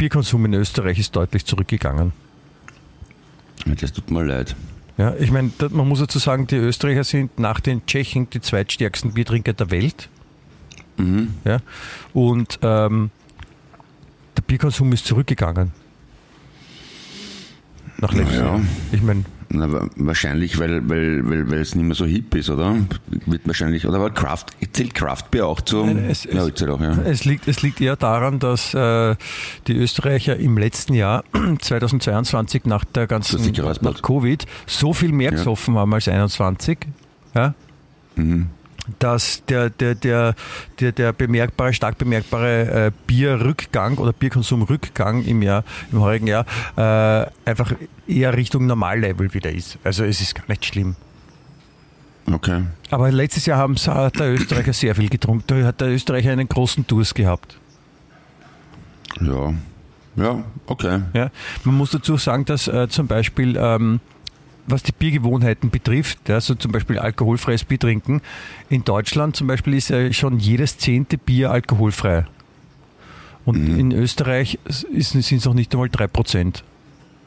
Bierkonsum 0.02 0.44
in 0.46 0.54
Österreich 0.54 0.98
ist 0.98 1.14
deutlich 1.14 1.46
zurückgegangen. 1.46 2.10
Das 3.80 3.92
tut 3.92 4.10
mir 4.10 4.24
leid. 4.24 4.56
Ja, 4.98 5.14
ich 5.14 5.30
meine, 5.30 5.52
man 5.70 5.86
muss 5.86 6.00
dazu 6.00 6.18
sagen, 6.18 6.48
die 6.48 6.56
Österreicher 6.56 7.04
sind 7.04 7.38
nach 7.38 7.60
den 7.60 7.86
Tschechen 7.86 8.28
die 8.28 8.40
zweitstärksten 8.40 9.12
Biertrinker 9.12 9.52
der 9.52 9.70
Welt. 9.70 10.08
Ja, 11.44 11.58
und 12.12 12.58
ähm, 12.62 13.12
der 14.36 14.42
Bierkonsum 14.42 14.92
ist 14.92 15.06
zurückgegangen. 15.06 15.70
Nach 18.02 18.12
letztem 18.12 18.44
Ja. 18.44 18.60
Ich 18.90 19.00
meine, 19.00 19.24
wahrscheinlich, 19.96 20.58
weil, 20.58 20.88
weil, 20.88 21.28
weil, 21.30 21.50
weil 21.50 21.60
es 21.60 21.74
nicht 21.76 21.84
mehr 21.84 21.94
so 21.94 22.04
hip 22.04 22.34
ist, 22.34 22.50
oder? 22.50 22.74
Wird 23.26 23.46
wahrscheinlich, 23.46 23.86
oder 23.86 23.98
aber 23.98 24.10
Craft, 24.10 24.46
zählt 24.72 24.92
Craftbeer 24.94 25.46
auch 25.46 25.60
zu? 25.60 25.84
Nein, 25.84 26.06
es- 26.10 26.24
ja, 26.24 26.44
es- 26.44 26.62
auch, 26.68 26.80
ja. 26.80 26.98
Es 27.04 27.24
liegt, 27.24 27.46
es 27.46 27.62
liegt 27.62 27.80
eher 27.80 27.94
daran, 27.96 28.38
dass 28.40 28.74
äh, 28.74 29.14
die 29.68 29.76
Österreicher 29.76 30.36
im 30.36 30.58
letzten 30.58 30.94
Jahr, 30.94 31.22
2022, 31.60 32.64
nach 32.64 32.84
der 32.84 33.06
ganzen 33.06 33.38
nach 33.82 34.02
Covid, 34.02 34.46
so 34.66 34.92
viel 34.92 35.12
mehr 35.12 35.30
gesoffen 35.30 35.76
haben 35.76 35.94
als 35.94 36.08
21, 36.08 36.78
ja, 37.34 37.54
Mhm. 38.16 38.48
Dass 38.98 39.44
der, 39.46 39.70
der, 39.70 39.94
der, 39.94 40.34
der, 40.80 40.92
der 40.92 41.12
bemerkbare, 41.12 41.72
stark 41.72 41.98
bemerkbare 41.98 42.86
äh, 42.86 42.90
Bierrückgang 43.06 43.98
oder 43.98 44.12
Bierkonsumrückgang 44.12 45.24
im 45.24 45.42
Jahr, 45.42 45.64
im 45.92 46.00
heurigen 46.00 46.26
Jahr, 46.26 46.46
äh, 46.76 47.30
einfach 47.48 47.72
eher 48.06 48.36
Richtung 48.36 48.66
Normallevel 48.66 49.32
wieder 49.34 49.52
ist. 49.52 49.78
Also 49.84 50.04
es 50.04 50.20
ist 50.20 50.34
gar 50.34 50.44
nicht 50.48 50.64
schlimm. 50.64 50.96
Okay. 52.30 52.62
Aber 52.90 53.10
letztes 53.10 53.46
Jahr 53.46 53.58
haben, 53.58 53.76
hat 53.76 54.18
der 54.18 54.32
Österreicher 54.32 54.72
sehr 54.72 54.94
viel 54.94 55.08
getrunken. 55.08 55.44
Da 55.46 55.66
hat 55.66 55.80
der 55.80 55.88
Österreicher 55.88 56.32
einen 56.32 56.48
großen 56.48 56.86
Durst 56.86 57.14
gehabt. 57.14 57.58
Ja. 59.20 59.52
Ja, 60.14 60.44
okay. 60.66 61.00
Ja, 61.14 61.30
man 61.64 61.74
muss 61.74 61.90
dazu 61.90 62.18
sagen, 62.18 62.44
dass 62.44 62.68
äh, 62.68 62.86
zum 62.88 63.06
Beispiel, 63.06 63.56
ähm, 63.56 64.00
was 64.66 64.82
die 64.82 64.92
Biergewohnheiten 64.92 65.70
betrifft, 65.70 66.28
ja, 66.28 66.40
so 66.40 66.54
zum 66.54 66.72
Beispiel 66.72 66.98
alkoholfreies 66.98 67.64
Bier 67.64 67.78
trinken, 67.78 68.20
in 68.68 68.84
Deutschland 68.84 69.36
zum 69.36 69.46
Beispiel 69.46 69.74
ist 69.74 69.90
ja 69.90 70.12
schon 70.12 70.38
jedes 70.38 70.78
zehnte 70.78 71.18
Bier 71.18 71.50
alkoholfrei. 71.50 72.26
Und 73.44 73.66
in 73.66 73.90
Österreich 73.90 74.58
sind 74.68 75.32
es 75.32 75.44
noch 75.44 75.54
nicht 75.54 75.74
einmal 75.74 75.88
3%. 75.88 76.62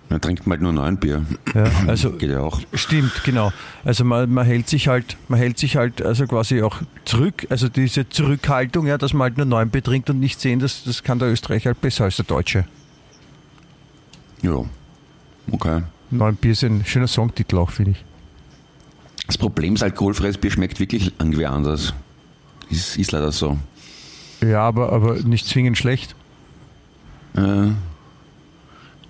Dann 0.07 0.21
trinkt 0.21 0.45
man 0.45 0.51
halt 0.51 0.61
nur 0.61 0.71
neun 0.71 0.97
Bier. 0.97 1.25
Ja, 1.53 1.65
also 1.87 2.11
Geht 2.11 2.29
ja 2.29 2.41
auch. 2.41 2.61
Stimmt, 2.73 3.23
genau. 3.23 3.51
Also 3.83 4.05
man, 4.05 4.31
man 4.31 4.45
hält 4.45 4.69
sich 4.69 4.87
halt, 4.87 5.17
man 5.27 5.39
hält 5.39 5.57
sich 5.57 5.75
halt 5.75 6.01
also 6.01 6.27
quasi 6.27 6.61
auch 6.61 6.81
zurück, 7.05 7.47
also 7.49 7.69
diese 7.69 8.07
Zurückhaltung, 8.07 8.85
ja, 8.87 8.97
dass 8.97 9.13
man 9.13 9.23
halt 9.23 9.37
nur 9.37 9.47
neun 9.47 9.69
Bier 9.69 9.83
trinkt 9.83 10.09
und 10.09 10.19
nicht 10.19 10.39
zehn, 10.39 10.59
das, 10.59 10.83
das 10.83 11.03
kann 11.03 11.19
der 11.19 11.29
Österreicher 11.31 11.71
halt 11.71 11.81
besser 11.81 12.05
als 12.05 12.17
der 12.17 12.25
Deutsche. 12.25 12.65
Ja. 14.41 14.63
Okay. 15.51 15.81
Neun 16.11 16.35
Bier 16.35 16.51
ist 16.51 16.63
ein 16.63 16.85
schöner 16.85 17.07
Songtitel 17.07 17.57
auch, 17.57 17.71
finde 17.71 17.91
ich. 17.91 18.05
Das 19.27 19.37
Problem 19.37 19.73
ist, 19.73 19.83
alkoholfreies 19.83 20.37
Bier 20.37 20.51
schmeckt 20.51 20.79
wirklich 20.79 21.13
irgendwie 21.19 21.45
anders. 21.45 21.93
Ist, 22.69 22.97
ist 22.97 23.11
leider 23.11 23.31
so. 23.31 23.57
Ja, 24.41 24.61
aber, 24.61 24.91
aber 24.91 25.15
nicht 25.15 25.47
zwingend 25.47 25.77
schlecht. 25.77 26.15
Äh, 27.35 27.69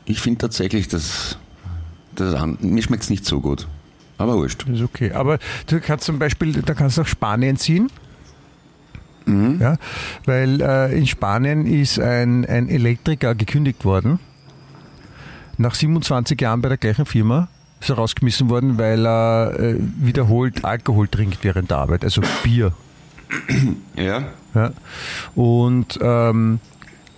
ich 0.05 0.21
finde 0.21 0.39
tatsächlich, 0.39 0.88
dass, 0.88 1.38
dass 2.15 2.36
mir 2.60 2.81
schmeckt 2.81 3.03
es 3.03 3.10
nicht 3.10 3.25
so 3.25 3.41
gut. 3.41 3.67
Aber 4.17 4.36
wurscht. 4.38 4.63
Das 4.67 4.77
ist 4.77 4.84
okay. 4.84 5.12
Aber 5.12 5.39
du 5.67 5.81
kannst 5.81 6.05
zum 6.05 6.19
Beispiel, 6.19 6.53
da 6.62 6.73
kannst 6.73 6.97
du 6.97 7.01
nach 7.01 7.08
Spanien 7.08 7.58
ziehen. 7.58 7.89
Ja, 9.27 9.77
weil 10.25 10.62
äh, 10.62 10.95
in 10.95 11.08
Spanien 11.08 11.65
ist 11.65 11.99
ein, 11.99 12.45
ein 12.45 12.69
Elektriker 12.69 13.34
gekündigt 13.34 13.84
worden. 13.84 14.19
Nach 15.58 15.74
27 15.74 16.39
Jahren 16.39 16.62
bei 16.62 16.70
der 16.70 16.78
gleichen 16.78 17.06
Firma 17.06 17.48
ist 17.80 17.89
er 17.89 17.96
rausgeschmissen 17.96 18.50
worden, 18.50 18.78
weil 18.78 19.06
er 19.06 19.60
äh, 19.60 19.76
wiederholt 19.98 20.65
Alkohol 20.65 21.08
trinkt 21.08 21.44
während 21.44 21.72
der 21.72 21.78
Arbeit, 21.78 22.04
also 22.04 22.22
Bier. 22.44 22.74
Ja? 23.96 24.24
Ja. 24.54 24.72
Und 25.36 26.00
ähm, 26.02 26.60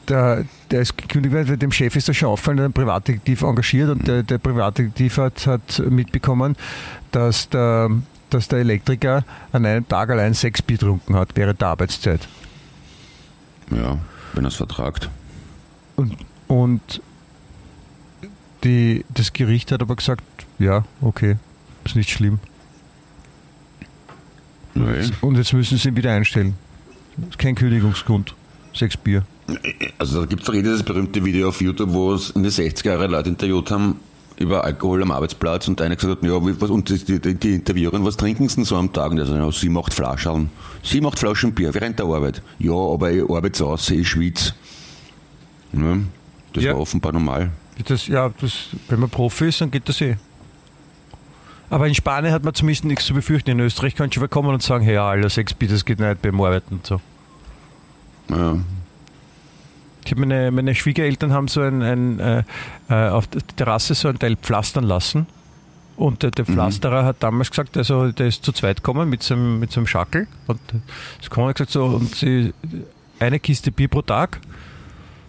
der, 0.08 0.46
der 0.72 0.82
ist 0.82 0.98
gekündigt 0.98 1.34
worden, 1.34 1.50
weil 1.50 1.58
dem 1.58 1.72
Chef 1.72 1.96
ist 1.96 2.08
das 2.08 2.18
schon 2.18 2.30
auffallen, 2.30 2.58
der 2.58 2.66
hat 2.66 2.68
einen 2.68 2.86
Privatdetektiv 2.86 3.42
engagiert 3.42 3.90
und 3.90 4.08
der, 4.08 4.24
der 4.24 4.38
Privatdetektiv 4.38 5.18
hat, 5.18 5.48
hat 5.48 5.80
mitbekommen, 5.90 6.56
dass 7.12 7.50
der, 7.50 7.90
dass 8.30 8.48
der 8.48 8.60
Elektriker 8.60 9.24
an 9.52 9.66
einem 9.66 9.88
Tag 9.88 10.10
allein 10.10 10.34
sechs 10.34 10.62
Bier 10.62 10.78
getrunken 10.78 11.16
hat 11.16 11.30
während 11.36 11.62
der 11.62 11.70
Arbeitszeit. 11.70 12.28
Ja, 13.72 13.98
wenn 14.34 14.46
er 14.46 14.50
es 14.50 14.56
vertragt. 14.56 15.10
Und, 15.96 16.16
und 16.48 17.02
die, 18.68 19.06
das 19.14 19.34
Gericht 19.34 19.72
hat 19.72 19.82
aber 19.82 19.96
gesagt, 19.96 20.24
ja, 20.60 20.84
okay, 21.02 21.38
ist 21.86 21.96
nicht 21.96 22.10
schlimm. 22.10 22.40
Nee. 24.76 25.10
Und 25.22 25.36
jetzt 25.38 25.54
müssen 25.54 25.78
sie 25.78 25.90
ihn 25.90 25.96
wieder 25.96 26.12
einstellen. 26.12 26.56
Ist 27.30 27.40
kein 27.40 27.56
Kündigungsgrund. 27.56 28.36
Sechs 28.74 28.96
Bier. 28.96 29.26
Also 29.98 30.20
da 30.22 30.26
gibt 30.28 30.42
es 30.42 30.46
doch 30.48 30.54
eh 30.54 30.62
dieses 30.62 30.84
berühmte 30.84 31.24
Video 31.26 31.48
auf 31.50 31.62
YouTube, 31.62 31.92
wo 31.94 32.14
es 32.14 32.30
in 32.32 32.44
den 32.44 32.52
60er 32.52 32.92
Jahren 32.92 33.12
Leute 33.12 33.30
interviewt 33.30 33.72
haben 33.72 34.00
über 34.38 34.64
Alkohol 34.64 35.02
am 35.02 35.10
Arbeitsplatz 35.10 35.68
und 35.68 35.82
einer 35.82 35.96
gesagt 35.96 36.22
hat, 36.22 36.30
ja, 36.30 36.38
was, 36.40 36.70
und 36.70 36.90
die, 36.90 37.20
die, 37.20 37.34
die 37.34 37.54
Interviewerin, 37.56 38.06
was 38.06 38.18
trinken 38.18 38.48
sie 38.50 38.56
denn 38.58 38.66
so 38.66 38.76
am 38.76 38.94
Tag? 38.94 39.10
Und 39.12 39.18
er 39.18 39.26
sagt, 39.26 39.40
ja, 39.40 39.52
sie 39.52 39.70
macht 39.70 39.96
Flaschen. 39.96 40.52
Sie 40.84 41.02
macht 41.02 41.18
Flaschen 41.18 41.54
Bier 41.54 41.74
während 41.74 41.98
der 41.98 42.06
Arbeit. 42.06 42.44
Ja, 42.60 42.74
aber 42.74 43.12
ich 43.12 43.24
arbeite 43.24 43.54
zu 43.54 43.68
Hause, 43.68 43.96
ich 43.96 44.08
schwitze. 44.08 44.54
Ja, 45.74 45.98
das 46.54 46.64
Ja. 46.64 46.74
war 46.74 46.82
offenbar 46.82 47.14
normal. 47.14 47.50
Das, 47.86 48.08
ja, 48.08 48.32
das, 48.40 48.70
wenn 48.90 49.00
man 49.00 49.10
Profi 49.10 49.50
ist, 49.50 49.62
dann 49.62 49.72
geht 49.72 49.88
das 49.88 50.02
eh. 50.02 50.18
Aber 51.70 51.88
in 51.88 51.96
Spanien 51.96 52.34
hat 52.34 52.44
man 52.44 52.54
zumindest 52.54 52.86
nichts 52.86 53.06
zu 53.06 53.14
befürchten. 53.14 53.52
In 53.52 53.60
Österreich 53.60 53.96
kann 53.96 54.12
schon 54.12 54.30
kommen 54.30 54.50
und 54.50 54.64
sagen, 54.64 54.84
hey, 54.84 54.96
ja, 54.96 55.10
Alter, 55.10 55.30
sechs 55.30 55.54
Bier, 55.54 55.68
das 55.68 55.84
geht 55.86 56.00
nicht 56.00 56.22
beim 56.22 56.40
Arbeiten 56.40 56.76
und 56.76 56.88
so. 56.88 57.02
Ja, 58.30 58.58
Ich 60.06 60.12
hab 60.12 60.18
meine, 60.18 60.52
meine 60.52 60.76
Schwiegereltern 60.76 61.34
haben 61.34 61.48
so 61.48 61.62
ein, 61.62 61.82
ein 61.82 62.20
äh, 62.20 62.44
äh, 62.90 63.10
auf 63.10 63.28
der 63.28 63.46
Terrasse 63.46 63.96
so 63.96 64.08
ein 64.08 64.18
Teil 64.18 64.38
pflastern 64.38 64.86
lassen. 64.86 65.28
Und 65.98 66.22
der, 66.24 66.32
der 66.32 66.46
Pflasterer 66.46 67.04
hat 67.04 67.18
damals 67.24 67.50
gesagt, 67.50 67.76
also 67.76 68.12
der 68.12 68.28
ist 68.28 68.46
zu 68.46 68.52
zweit 68.52 68.78
gekommen 68.78 69.10
mit 69.10 69.24
seinem, 69.24 69.60
mit 69.60 69.72
seinem 69.72 69.88
Schackel. 69.88 70.28
Und 70.46 70.60
es 71.22 71.30
kommen 71.30 71.52
gesagt 71.54 71.72
so, 71.72 71.86
und 71.86 72.16
sie 72.16 72.54
eine 73.20 73.40
Kiste 73.40 73.72
Bier 73.72 73.88
pro 73.88 74.04
Tag. 74.04 74.40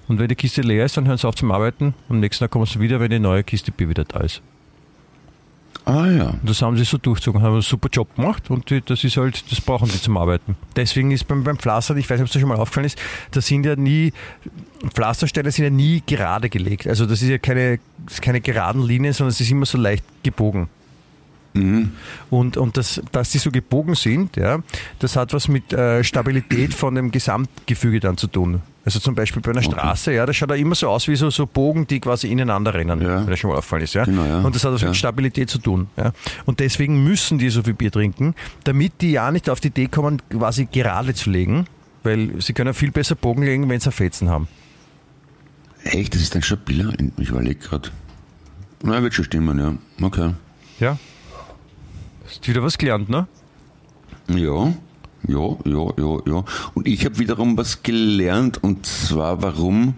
Und 0.09 0.19
wenn 0.19 0.29
die 0.29 0.35
Kiste 0.35 0.63
leer 0.63 0.87
ist, 0.87 0.97
dann 0.97 1.07
hören 1.07 1.19
sie 1.19 1.29
auf 1.29 1.35
zum 1.35 1.51
Arbeiten. 1.51 1.95
Und 2.09 2.17
am 2.17 2.21
nächsten 2.21 2.45
Tag 2.45 2.51
kommen 2.51 2.67
sie 2.67 2.81
wieder, 2.81 2.99
wenn 3.01 3.11
die 3.11 3.19
neue 3.19 3.45
Kiste 3.45 3.71
Bier 3.71 3.89
wieder 3.89 4.05
da 4.05 4.21
ist. 4.21 4.43
Ah 5.85 6.07
ja. 6.07 6.27
Und 6.29 6.41
das 6.45 6.61
haben 6.61 6.77
sie 6.77 6.85
so 6.85 6.99
durchgezogen, 6.99 7.41
haben 7.41 7.55
einen 7.55 7.63
super 7.63 7.89
Job 7.91 8.15
gemacht 8.15 8.51
und 8.51 8.69
die, 8.69 8.83
das 8.83 9.05
ist 9.05 9.17
halt, 9.17 9.51
das 9.51 9.61
brauchen 9.61 9.89
die 9.89 9.99
zum 9.99 10.19
Arbeiten. 10.19 10.55
Deswegen 10.77 11.13
ist 11.13 11.27
beim, 11.27 11.45
beim 11.45 11.59
Pflastern, 11.59 11.97
ich 11.97 12.11
weiß 12.11 12.19
nicht, 12.19 12.25
ob 12.25 12.27
es 12.27 12.33
dir 12.33 12.41
schon 12.41 12.49
mal 12.51 12.59
aufgefallen 12.59 12.85
ist, 12.85 12.99
da 13.31 13.41
sind 13.41 13.65
ja 13.65 13.75
nie, 13.75 14.13
Pflastersteine 14.93 15.51
sind 15.51 15.65
ja 15.65 15.71
nie 15.71 16.03
gerade 16.05 16.51
gelegt. 16.51 16.87
Also 16.87 17.07
das 17.07 17.23
ist 17.23 17.31
ja 17.31 17.39
keine, 17.39 17.79
ist 18.07 18.21
keine 18.21 18.43
geraden 18.43 18.83
Linien, 18.83 19.15
sondern 19.15 19.31
es 19.31 19.41
ist 19.41 19.51
immer 19.51 19.65
so 19.65 19.79
leicht 19.79 20.05
gebogen. 20.23 20.69
Und, 22.31 22.57
und 22.57 22.77
das, 22.77 23.01
dass 23.11 23.31
die 23.31 23.39
so 23.39 23.51
gebogen 23.51 23.95
sind, 23.95 24.37
ja, 24.37 24.59
das 24.99 25.17
hat 25.17 25.33
was 25.33 25.49
mit 25.49 25.73
äh, 25.73 26.05
Stabilität 26.05 26.75
von 26.75 26.95
dem 26.95 27.11
Gesamtgefüge 27.11 28.01
dann 28.01 28.17
zu 28.17 28.27
tun. 28.27 28.61
Also 28.89 29.01
zum 29.01 29.15
Beispiel 29.15 29.43
bei 29.43 29.51
einer 29.51 29.61
Straße, 29.61 30.15
ja, 30.15 30.25
das 30.25 30.35
schaut 30.35 30.49
ja 30.49 30.57
immer 30.57 30.75
so 30.75 30.89
aus 30.89 31.09
wie 31.09 31.15
so, 31.15 31.29
so 31.29 31.45
Bogen, 31.45 31.87
die 31.87 32.01
quasi 32.01 32.29
ineinander 32.29 32.73
rennen, 32.73 33.03
Ja. 33.03 33.19
wenn 33.21 33.27
das 33.27 33.39
schon 33.39 33.51
mal 33.51 33.59
auffallen 33.59 33.85
ist. 33.85 33.93
Ja? 33.93 34.07
Genau, 34.07 34.25
ja. 34.25 34.39
Und 34.41 34.55
das 34.55 34.65
hat 34.65 34.73
was 34.73 34.81
Ja. 34.81 34.89
mit 34.89 34.97
Stabilität 34.97 35.51
zu 35.51 35.59
tun. 35.59 35.89
Ja? 35.99 36.13
Und 36.47 36.61
deswegen 36.61 37.05
müssen 37.05 37.37
die 37.37 37.51
so 37.51 37.63
viel 37.63 37.75
Bier 37.75 37.93
trinken, 37.93 38.35
damit 38.65 39.03
die 39.03 39.11
ja 39.11 39.31
nicht 39.31 39.51
auf 39.51 39.61
die 39.61 39.69
Idee 39.69 39.89
kommen, 39.89 40.23
quasi 40.31 40.65
gerade 40.73 41.13
zu 41.13 41.29
legen, 41.29 41.67
weil 42.03 42.41
sie 42.41 42.55
können 42.55 42.73
viel 42.73 42.91
besser 42.91 43.15
Bogen 43.15 43.43
legen, 43.43 43.69
wenn 43.69 43.79
sie 43.79 43.93
Fetzen 43.93 44.31
haben. 44.31 44.49
Echt, 45.85 46.15
das 46.15 46.23
ist 46.23 46.35
ein 46.35 46.41
stabiler. 46.43 46.91
Ich 47.19 47.29
überlege 47.29 47.57
gerade. 47.57 47.91
Na, 48.83 49.03
wird 49.03 49.13
schon 49.13 49.27
stimmen, 49.27 49.59
ja. 49.59 50.07
Okay. 50.07 50.31
Ja. 50.81 50.97
Hast 52.27 52.49
wieder 52.49 52.63
was 52.63 52.79
gelernt, 52.79 53.11
ne? 53.11 53.27
Ja, 54.29 54.73
ja, 55.29 55.57
ja, 55.65 55.93
ja, 55.97 56.19
ja. 56.27 56.45
Und 56.75 56.89
ich 56.89 57.05
habe 57.05 57.19
wiederum 57.19 57.57
was 57.57 57.83
gelernt, 57.83 58.63
und 58.63 58.87
zwar, 58.87 59.43
warum 59.43 59.95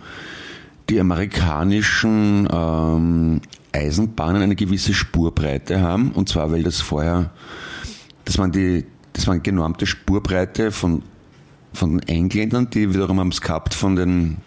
die 0.88 1.00
amerikanischen 1.00 2.48
ähm, 2.52 3.40
Eisenbahnen 3.72 4.42
eine 4.42 4.56
gewisse 4.56 4.92
Spurbreite 4.92 5.80
haben. 5.80 6.10
Und 6.12 6.28
zwar, 6.28 6.50
weil 6.50 6.64
das 6.64 6.80
vorher, 6.80 7.30
das 8.24 8.38
waren 8.38 8.52
die, 8.52 8.84
das 9.12 9.26
waren 9.26 9.42
genormte 9.42 9.86
Spurbreite 9.86 10.72
von, 10.72 11.02
von 11.72 11.98
den 11.98 12.08
Engländern, 12.08 12.68
die 12.70 12.92
wiederum 12.92 13.20
haben 13.20 13.28
es 13.28 13.40
gehabt 13.40 13.74
von 13.74 13.96
den 13.96 14.38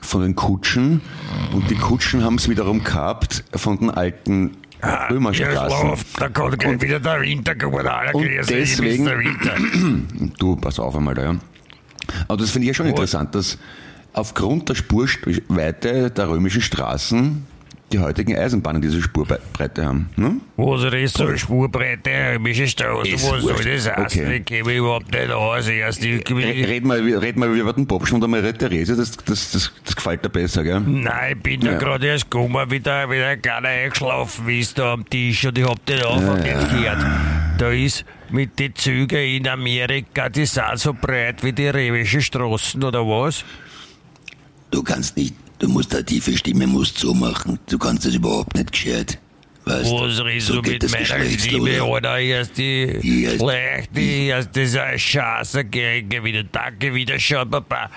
von 0.00 0.22
den 0.22 0.34
Kutschen 0.34 1.00
und 1.52 1.70
die 1.70 1.76
Kutschen 1.76 2.24
haben 2.24 2.34
es 2.34 2.48
wiederum 2.48 2.82
gehabt 2.82 3.44
von 3.54 3.78
den 3.78 3.88
alten 3.88 4.56
Römerstraßen. 4.82 5.92
da 6.18 6.28
kommt 6.28 6.82
wieder 6.82 7.00
der 7.00 7.20
Winter, 7.20 7.54
Und 8.14 8.28
deswegen-. 8.48 9.06
Winter. 9.06 10.32
Du, 10.38 10.56
pass 10.56 10.78
auf 10.78 10.96
einmal 10.96 11.14
da, 11.14 11.22
ja. 11.22 11.36
Aber 12.28 12.36
das 12.36 12.50
finde 12.50 12.64
ich 12.64 12.68
ja 12.68 12.74
schon 12.74 12.86
interessant, 12.86 13.34
dass 13.34 13.58
aufgrund 14.12 14.68
der 14.68 14.74
Spurweite 14.74 16.10
der 16.10 16.28
römischen 16.28 16.60
Straßen 16.62 17.46
die 17.92 17.98
heutigen 17.98 18.36
Eisenbahnen 18.36 18.80
diese 18.82 19.00
Spurbreite 19.02 19.84
haben. 19.86 20.08
Ne? 20.16 20.36
Was 20.56 20.84
ist 20.94 21.16
so 21.18 21.36
Spurbreite, 21.36 22.10
römische 22.34 22.66
Straße, 22.66 23.08
Ist 23.10 23.24
was 23.24 23.42
soll 23.42 23.54
wurscht. 23.54 23.66
das 23.66 23.88
heißen? 23.96 24.22
Okay. 24.24 24.36
Ich 24.38 24.44
gebe 24.44 24.74
überhaupt 24.74 25.10
nicht 25.12 25.30
aus. 25.30 25.68
Erst 25.68 26.02
die, 26.02 26.16
Red 26.16 26.84
mal, 26.84 27.00
red 27.00 27.36
mal 27.36 27.48
über 27.56 27.72
den 27.72 27.86
Popschund 27.86 28.24
und 28.24 28.30
Maria 28.30 28.52
Therese, 28.52 28.96
das, 28.96 29.12
das, 29.16 29.50
das, 29.52 29.72
das 29.84 29.96
gefällt 29.96 30.24
dir 30.24 30.28
besser, 30.30 30.62
gell? 30.64 30.80
Nein, 30.80 31.36
ich 31.36 31.42
bin 31.42 31.60
da 31.60 31.72
Ja. 31.72 31.78
gerade 31.78 32.06
erst 32.06 32.30
gekommen, 32.30 32.70
wieder, 32.70 33.08
wieder 33.10 33.28
ein 33.28 33.42
kleiner 33.42 33.68
eingeschlafen 33.68 34.48
ist 34.48 34.78
da 34.78 34.92
am 34.94 35.08
Tisch 35.08 35.44
und 35.44 35.58
ich 35.58 35.64
hab 35.64 35.84
den 35.86 36.02
Anfang 36.02 36.40
nicht 36.40 36.70
gehört. 36.70 37.04
Da 37.58 37.70
ist 37.70 38.04
mit 38.30 38.58
den 38.58 38.74
Zügen 38.74 39.18
in 39.18 39.46
Amerika, 39.46 40.28
die 40.28 40.46
sind 40.46 40.64
so 40.76 40.94
breit 40.94 41.42
wie 41.44 41.52
die 41.52 41.68
römischen 41.68 42.22
Straßen, 42.22 42.82
oder 42.82 43.00
was? 43.06 43.44
Du 44.70 44.82
kannst 44.82 45.16
nicht, 45.16 45.34
du 45.62 45.68
musst 45.68 45.94
eine 45.94 46.04
tiefe 46.04 46.36
Stimme 46.36 46.66
musst 46.66 46.98
so 46.98 47.14
machen. 47.14 47.58
Du 47.70 47.78
kannst 47.78 48.04
das 48.04 48.14
überhaupt 48.14 48.54
nicht 48.54 48.72
gescheit. 48.72 49.18
Weißt 49.64 49.84
Was 49.92 50.24
redest 50.24 50.46
so 50.48 50.60
du 50.60 50.70
mit 50.70 50.90
meiner. 50.90 51.24
Liebe, 51.24 51.84
oder? 51.84 52.18
Erst 52.18 52.58
die 52.58 52.98
Hier 53.00 53.32
ist- 53.34 53.40
schlechte, 53.40 54.00
erst 54.00 54.56
dieser 54.56 54.98
Scheiße, 54.98 55.64
Geringe 55.66 56.24
wieder, 56.24 56.42
danke, 56.42 56.92
wieder 56.92 57.18
schon, 57.20 57.48
Papa. 57.48 57.88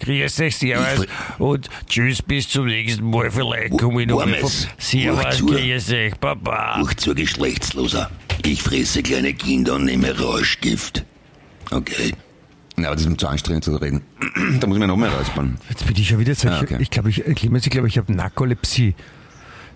Grüß 0.00 0.34
dich, 0.34 0.56
Servus. 0.56 1.06
Und 1.38 1.68
tschüss, 1.88 2.20
bis 2.22 2.48
zum 2.48 2.66
nächsten 2.66 3.08
Mal. 3.08 3.30
Vielleicht 3.30 3.78
komme 3.78 4.02
ich 4.02 4.08
noch 4.08 4.26
mal. 4.26 4.36
Servus, 4.78 5.36
zu. 5.36 5.46
grüß 5.46 5.86
dich, 5.86 6.18
Papa. 6.20 6.80
Hoch 6.80 6.92
zur 6.94 7.14
Geschlechtsloser. 7.14 8.10
Ich 8.44 8.60
fresse 8.60 9.00
kleine 9.04 9.32
Kinder 9.32 9.74
und 9.76 9.84
nehme 9.84 10.18
Rauschgift. 10.18 11.04
Okay. 11.70 12.12
Ja, 12.78 12.86
aber 12.86 12.94
das 12.96 13.02
ist 13.04 13.10
mir 13.10 13.16
zu 13.16 13.28
anstrengend 13.28 13.64
zu 13.64 13.76
reden. 13.76 14.00
da 14.60 14.66
muss 14.66 14.76
ich 14.76 14.80
mir 14.80 14.86
noch 14.86 14.96
mehr 14.96 15.10
räuspern. 15.12 15.58
Jetzt 15.68 15.86
bin 15.86 15.96
ich 15.96 16.08
schon 16.08 16.18
wieder, 16.18 16.34
Ah, 16.50 16.60
okay. 16.62 16.76
ich 16.80 16.90
glaube, 16.90 17.10
ich, 17.10 17.22
Clemens, 17.34 17.64
ich, 17.66 17.70
glaube, 17.70 17.88
ich 17.88 17.98
habe 17.98 18.12
Narkolepsie. 18.12 18.94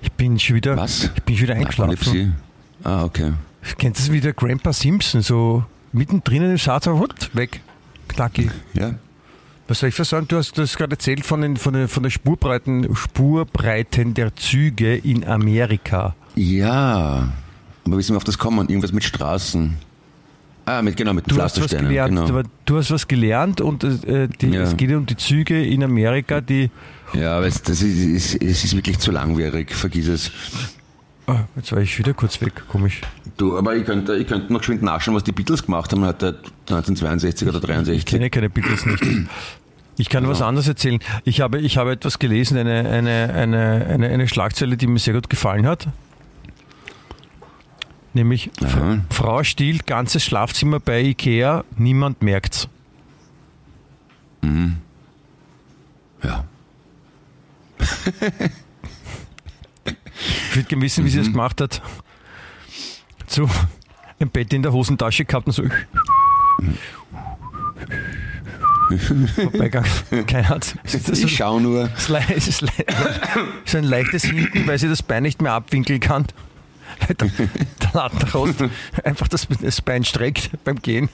Ich 0.02 0.12
bin 0.12 0.38
schon 0.38 0.56
wieder, 0.56 0.76
Was? 0.76 1.10
ich 1.14 1.22
bin 1.22 1.36
schon 1.36 1.44
wieder 1.48 1.54
eingeschlafen. 1.56 1.90
Narkolepsie? 1.94 2.32
Ah, 2.84 3.04
okay. 3.04 3.32
Kennt 3.78 3.98
das 3.98 4.10
wieder 4.12 4.32
Grandpa 4.32 4.72
Simpson, 4.72 5.20
so 5.22 5.64
mittendrin 5.92 6.42
im 6.42 6.56
Satz, 6.56 6.84
so, 6.84 6.98
hut, 6.98 7.30
weg, 7.34 7.60
knacki. 8.08 8.50
Ja. 8.74 8.94
Was 9.68 9.80
soll 9.80 9.88
ich 9.88 9.96
sagen? 9.96 10.28
Du 10.28 10.36
hast, 10.36 10.56
du 10.56 10.62
hast 10.62 10.76
gerade 10.76 10.92
erzählt 10.92 11.26
von, 11.26 11.40
den, 11.40 11.56
von, 11.56 11.74
den, 11.74 11.88
von 11.88 12.02
der 12.04 12.10
Spurbreiten, 12.10 12.94
Spurbreiten 12.94 14.14
der 14.14 14.36
Züge 14.36 14.94
in 14.96 15.26
Amerika. 15.26 16.14
Ja. 16.36 17.32
Aber 17.84 17.98
wie 17.98 18.02
sind 18.02 18.14
wir 18.14 18.18
auf 18.18 18.24
das 18.24 18.38
kommen? 18.38 18.68
Irgendwas 18.68 18.92
mit 18.92 19.02
Straßen. 19.02 19.76
Ah, 20.68 20.82
mit, 20.82 20.96
genau, 20.96 21.12
mit 21.14 21.30
Du 21.30 21.40
hast 21.40 21.60
was 21.62 21.70
gelernt, 21.70 22.16
Genau. 22.26 22.42
du 22.64 22.76
hast 22.76 22.90
was 22.90 23.06
gelernt 23.06 23.60
und 23.60 23.84
äh, 23.84 24.26
die, 24.28 24.48
Ja. 24.48 24.62
es 24.62 24.76
geht 24.76 24.92
um 24.92 25.06
die 25.06 25.16
Züge 25.16 25.64
in 25.64 25.84
Amerika, 25.84 26.40
die. 26.40 26.70
Ja, 27.14 27.36
aber 27.36 27.46
es, 27.46 27.62
das 27.62 27.82
ist, 27.82 28.34
ist, 28.34 28.42
es 28.42 28.64
ist 28.64 28.74
wirklich 28.74 28.98
zu 28.98 29.12
langwierig, 29.12 29.72
vergiss 29.72 30.08
es. 30.08 30.32
Ah, 31.28 31.44
jetzt 31.54 31.70
war 31.70 31.78
ich 31.80 31.96
wieder 31.98 32.14
kurz 32.14 32.40
weg, 32.40 32.64
komisch. 32.68 33.00
Du, 33.36 33.56
aber 33.56 33.76
ich 33.76 33.84
könnte, 33.84 34.16
ich 34.16 34.26
könnte 34.26 34.52
noch 34.52 34.58
geschwind 34.60 34.82
nachschauen, 34.82 35.14
was 35.16 35.22
die 35.24 35.32
Beatles 35.32 35.64
gemacht 35.64 35.92
haben, 35.92 36.04
heute 36.04 36.40
1962 36.68 37.48
oder 37.48 37.58
Ich 37.58 37.64
63. 37.64 38.06
kenne 38.06 38.30
keine 38.30 38.50
Beatles 38.50 38.86
nicht. 38.86 39.02
Ich 39.98 40.08
kann 40.08 40.28
was 40.28 40.42
anderes 40.42 40.68
erzählen. 40.68 40.98
Ich 41.24 41.40
habe, 41.40 41.58
ich 41.60 41.78
habe 41.78 41.92
etwas 41.92 42.18
gelesen, 42.18 42.58
eine, 42.58 42.88
eine, 42.88 43.32
eine, 43.32 43.86
eine, 43.88 44.08
eine 44.08 44.28
Schlagzeile, 44.28 44.76
die 44.76 44.86
mir 44.88 44.98
sehr 44.98 45.14
gut 45.14 45.30
gefallen 45.30 45.66
hat. 45.66 45.88
Nämlich 48.16 48.50
Aha. 48.64 48.98
Frau 49.10 49.44
stiehlt 49.44 49.86
ganzes 49.86 50.24
Schlafzimmer 50.24 50.80
bei 50.80 51.02
Ikea, 51.02 51.64
niemand 51.76 52.22
merkt's. 52.22 52.66
Ja. 56.22 56.44
Ich 57.78 57.86
würde 60.56 60.66
gerne 60.68 60.82
wissen, 60.82 61.04
wie 61.04 61.10
sie 61.10 61.18
das 61.18 61.26
gemacht 61.26 61.60
hat. 61.60 61.82
So 63.26 63.50
ein 64.18 64.30
Bett 64.30 64.54
in 64.54 64.62
der 64.62 64.72
Hosentasche 64.72 65.26
gehabt 65.26 65.46
und 65.48 65.52
so. 65.52 65.64
Vorbeigegangen. 69.34 69.90
Keine 70.26 70.46
Ahnung. 70.46 70.60
Das 70.84 70.94
ist 70.94 71.06
so- 71.06 71.12
Ich 71.26 71.36
schau 71.36 71.60
nur. 71.60 71.90
So 71.98 72.14
ein 72.14 72.24
leichtes 73.84 74.24
Hinten, 74.24 74.66
weil 74.66 74.78
sie 74.78 74.88
das 74.88 75.02
Bein 75.02 75.24
nicht 75.24 75.42
mehr 75.42 75.52
abwinkeln 75.52 76.00
kann. 76.00 76.24
Der, 77.08 77.14
der 77.26 77.90
Lattenrost 77.92 78.64
einfach 79.04 79.28
das, 79.28 79.46
das 79.60 79.80
Bein 79.80 80.04
streckt 80.04 80.50
beim 80.64 80.76
Gehen. 80.76 81.08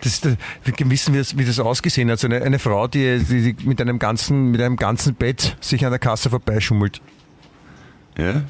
Das 0.00 0.20
der- 0.20 0.36
wir 0.64 0.90
wissen, 0.90 1.14
wie 1.14 1.18
das, 1.18 1.36
wie 1.36 1.44
das 1.44 1.58
ausgesehen 1.58 2.10
hat. 2.10 2.18
So 2.18 2.26
eine, 2.28 2.42
eine 2.42 2.58
Frau, 2.58 2.86
die, 2.88 3.18
die 3.18 3.54
die 3.54 3.66
mit, 3.66 3.80
einem 3.80 3.98
ganzen, 3.98 4.50
mit 4.50 4.60
einem 4.60 4.76
ganzen 4.76 5.14
Bett 5.14 5.56
sich 5.60 5.84
an 5.84 5.90
der 5.90 5.98
Kasse 5.98 6.30
vorbeischummelt. 6.30 7.00
Ja? 8.18 8.42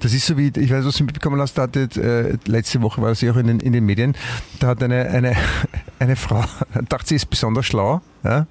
Das 0.00 0.12
ist 0.14 0.26
so 0.26 0.38
wie, 0.38 0.52
ich 0.56 0.70
weiß, 0.70 0.84
was 0.84 0.96
du 0.96 1.04
mitbekommen 1.04 1.40
hast, 1.40 1.54
da 1.58 1.64
äh, 1.64 2.36
letzte 2.46 2.80
Woche 2.82 3.02
war 3.02 3.14
sie 3.14 3.30
auch 3.30 3.36
in 3.36 3.48
den, 3.48 3.60
in 3.60 3.72
den 3.72 3.84
Medien, 3.84 4.16
da 4.60 4.68
hat 4.68 4.82
eine, 4.82 5.08
eine, 5.08 5.36
eine 5.98 6.16
Frau, 6.16 6.44
dachte 6.88 7.08
sie 7.08 7.16
ist 7.16 7.26
besonders 7.28 7.66
schlau, 7.66 8.00
ja, 8.24 8.46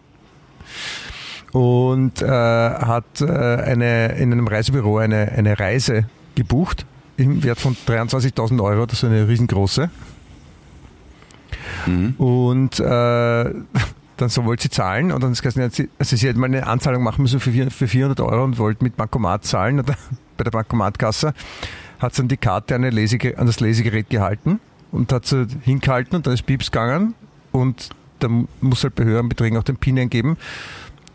und 1.53 2.21
äh, 2.21 2.27
hat 2.27 3.21
äh, 3.21 3.25
eine, 3.25 4.09
in 4.17 4.33
einem 4.33 4.47
Reisebüro 4.47 4.97
eine, 4.97 5.31
eine 5.31 5.57
Reise 5.57 6.09
gebucht 6.37 6.85
im 7.17 7.43
Wert 7.43 7.59
von 7.59 7.75
23.000 7.87 8.63
Euro, 8.63 8.85
das 8.85 8.99
ist 8.99 9.03
eine 9.03 9.27
riesengroße. 9.27 9.89
Und 12.17 12.79
äh, 12.79 12.83
dann 12.83 14.29
so 14.29 14.45
wollte 14.45 14.63
sie 14.63 14.69
zahlen 14.69 15.11
und 15.11 15.23
dann 15.23 15.33
hat 15.33 15.73
sie 15.73 15.89
also 15.99 16.15
sie 16.15 16.27
hätte 16.27 16.39
mal 16.39 16.45
eine 16.45 16.65
Anzahlung 16.65 17.03
machen 17.03 17.21
müssen 17.21 17.39
für, 17.39 17.51
für 17.71 17.87
400 17.87 18.19
Euro 18.21 18.43
und 18.43 18.57
wollte 18.57 18.83
mit 18.83 18.97
Bankomat 18.97 19.45
zahlen. 19.45 19.79
Und 19.79 19.87
bei 20.37 20.43
der 20.43 20.51
Bankomatkasse 20.51 21.33
hat 21.99 22.13
sie 22.13 22.21
dann 22.21 22.27
die 22.27 22.37
Karte 22.37 22.75
an, 22.75 22.83
Lesege, 22.83 23.37
an 23.37 23.47
das 23.47 23.59
Lesegerät 23.59 24.09
gehalten 24.09 24.59
und 24.91 25.11
hat 25.11 25.25
sie 25.25 25.47
hingehalten 25.63 26.15
und 26.15 26.27
dann 26.27 26.33
ist 26.33 26.45
Pieps 26.45 26.71
gegangen 26.71 27.15
und 27.51 27.89
dann 28.19 28.47
muss 28.61 28.83
halt 28.83 28.95
bei 28.95 29.03
höheren 29.03 29.29
Beträgen 29.29 29.57
auch 29.57 29.63
den 29.63 29.77
PIN 29.77 29.99
eingeben. 29.99 30.37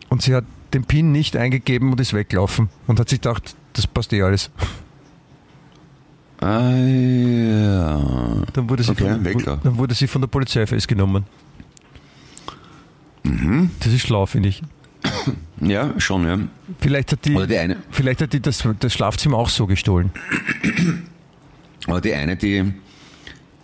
Und 0.09 0.23
sie 0.23 0.35
hat 0.35 0.45
den 0.75 0.85
PIN 0.85 1.13
nicht 1.13 1.37
eingegeben 1.37 1.91
und 1.91 2.01
ist 2.01 2.15
weggelaufen 2.15 2.69
und 2.87 3.01
hat 3.01 3.09
sich 3.09 3.21
gedacht, 3.21 3.57
das 3.73 3.87
passt 3.87 4.13
eh 4.13 4.23
alles. 4.23 4.51
Ah, 6.43 6.71
ja. 6.77 8.43
Dann 8.53 8.69
wurde 8.69 8.83
sie, 8.83 8.91
Okay, 8.91 9.33
von, 9.33 9.61
dann 9.63 9.79
wurde 9.79 9.95
sie 9.95 10.09
von 10.09 10.21
der 10.21 10.29
Polizei 10.29 10.67
festgenommen. 10.67 11.25
Mhm. 13.23 13.71
Das 13.79 13.93
ist 13.93 14.03
schlau, 14.03 14.27
finde 14.27 14.49
ich. 14.49 14.63
Ja, 15.61 15.95
schon, 15.99 16.27
ja. 16.27 16.39
Vielleicht 16.81 17.13
hat 17.13 17.25
die, 17.25 17.35
Oder 17.37 17.47
die 17.47 17.59
eine, 17.59 17.77
vielleicht 17.91 18.21
hat 18.23 18.33
die 18.33 18.41
das, 18.41 18.67
das 18.81 18.93
Schlafzimmer 18.93 19.37
auch 19.37 19.49
so 19.49 19.67
gestohlen. 19.67 20.11
oder 21.87 22.01
die 22.01 22.15
eine, 22.15 22.37
die 22.37 22.73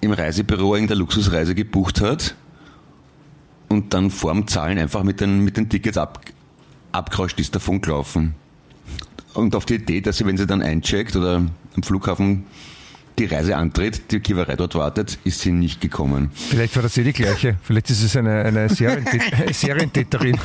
im 0.01 0.13
Reisebüro 0.13 0.75
irgendeine 0.75 1.01
Luxusreise 1.01 1.57
gebucht 1.57 2.01
hat 2.01 2.37
und 3.69 3.93
dann 3.93 4.11
vorm 4.11 4.47
Zahlen 4.47 4.79
einfach 4.79 5.03
mit 5.03 5.21
den, 5.21 5.41
mit 5.45 5.57
den 5.57 5.69
Tickets 5.69 5.99
ab, 5.99 6.21
abgerauscht 6.93 7.41
ist, 7.41 7.55
davon 7.57 7.81
gelaufen. 7.81 8.35
Und 9.39 9.55
auf 9.55 9.67
die 9.67 9.77
Idee, 9.77 10.01
dass 10.01 10.17
sie, 10.19 10.27
wenn 10.27 10.37
sie 10.37 10.47
dann 10.49 10.63
eincheckt 10.63 11.15
oder 11.15 11.37
am 11.37 11.83
Flughafen 11.85 12.45
die 13.21 13.27
Reise 13.27 13.57
antritt, 13.57 14.11
die 14.11 14.19
Kiewerei 14.19 14.57
dort 14.57 14.75
wartet, 14.75 15.17
ist 15.23 15.41
sie 15.41 15.53
nicht 15.53 15.81
gekommen. 15.81 16.31
Vielleicht 16.35 16.75
war 16.75 16.83
das 16.83 16.97
eh 16.99 17.05
die 17.05 17.13
gleiche. 17.13 17.57
Vielleicht 17.63 17.89
ist 17.91 18.03
es 18.03 18.17
eine, 18.17 18.43
eine 18.45 18.67
Serientät- 18.69 19.53
Serientäterin. 19.55 20.37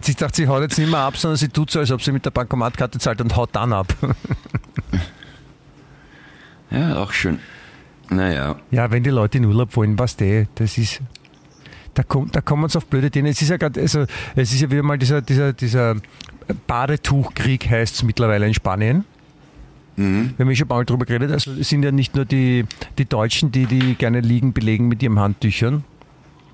Sie 0.00 0.14
dachte, 0.14 0.36
sie 0.36 0.48
haut 0.48 0.62
jetzt 0.62 0.76
nicht 0.76 0.90
mehr 0.90 0.98
ab, 1.00 1.16
sondern 1.16 1.36
sie 1.36 1.48
tut 1.48 1.70
so, 1.70 1.78
als 1.78 1.92
ob 1.92 2.02
sie 2.02 2.10
mit 2.10 2.24
der 2.26 2.30
Bankomatkarte 2.32 2.98
zahlt 2.98 3.20
und 3.20 3.34
haut 3.36 3.50
dann 3.52 3.72
ab. 3.72 3.94
Ja, 6.70 6.96
auch 6.96 7.12
schön. 7.12 7.38
Naja, 8.10 8.56
Ja, 8.72 8.90
wenn 8.90 9.02
die 9.04 9.10
Leute 9.10 9.38
in 9.38 9.44
Urlaub 9.44 9.74
wollen, 9.76 9.98
was 9.98 10.16
der, 10.16 10.46
das 10.56 10.76
ist. 10.78 11.00
Da 11.94 12.02
kommt, 12.02 12.34
da 12.34 12.40
kommen 12.40 12.64
uns 12.64 12.74
auf 12.74 12.86
blöde 12.86 13.08
Dinge. 13.08 13.30
Es 13.30 13.40
ist 13.40 13.48
ja 13.50 13.56
gerade, 13.56 13.80
also 13.80 14.04
es 14.34 14.52
ist 14.52 14.60
ja 14.60 14.68
wieder 14.70 14.82
mal 14.82 14.98
dieser, 14.98 15.22
dieser, 15.22 15.52
dieser 15.52 15.94
Badetuchkrieg 16.66 17.68
heißt 17.68 17.94
es 17.96 18.02
mittlerweile 18.02 18.46
in 18.46 18.54
Spanien. 18.54 19.04
Wir 19.96 20.44
haben 20.44 20.50
ja 20.50 20.56
schon 20.56 20.68
mal 20.68 20.84
drüber 20.84 21.04
geredet. 21.04 21.30
Also 21.30 21.52
es 21.52 21.68
sind 21.68 21.84
ja 21.84 21.92
nicht 21.92 22.16
nur 22.16 22.24
die, 22.24 22.64
die 22.98 23.04
Deutschen, 23.04 23.52
die 23.52 23.66
die 23.66 23.94
gerne 23.94 24.20
liegen 24.20 24.52
belegen 24.52 24.88
mit 24.88 25.02
ihren 25.02 25.18
Handtüchern. 25.20 25.84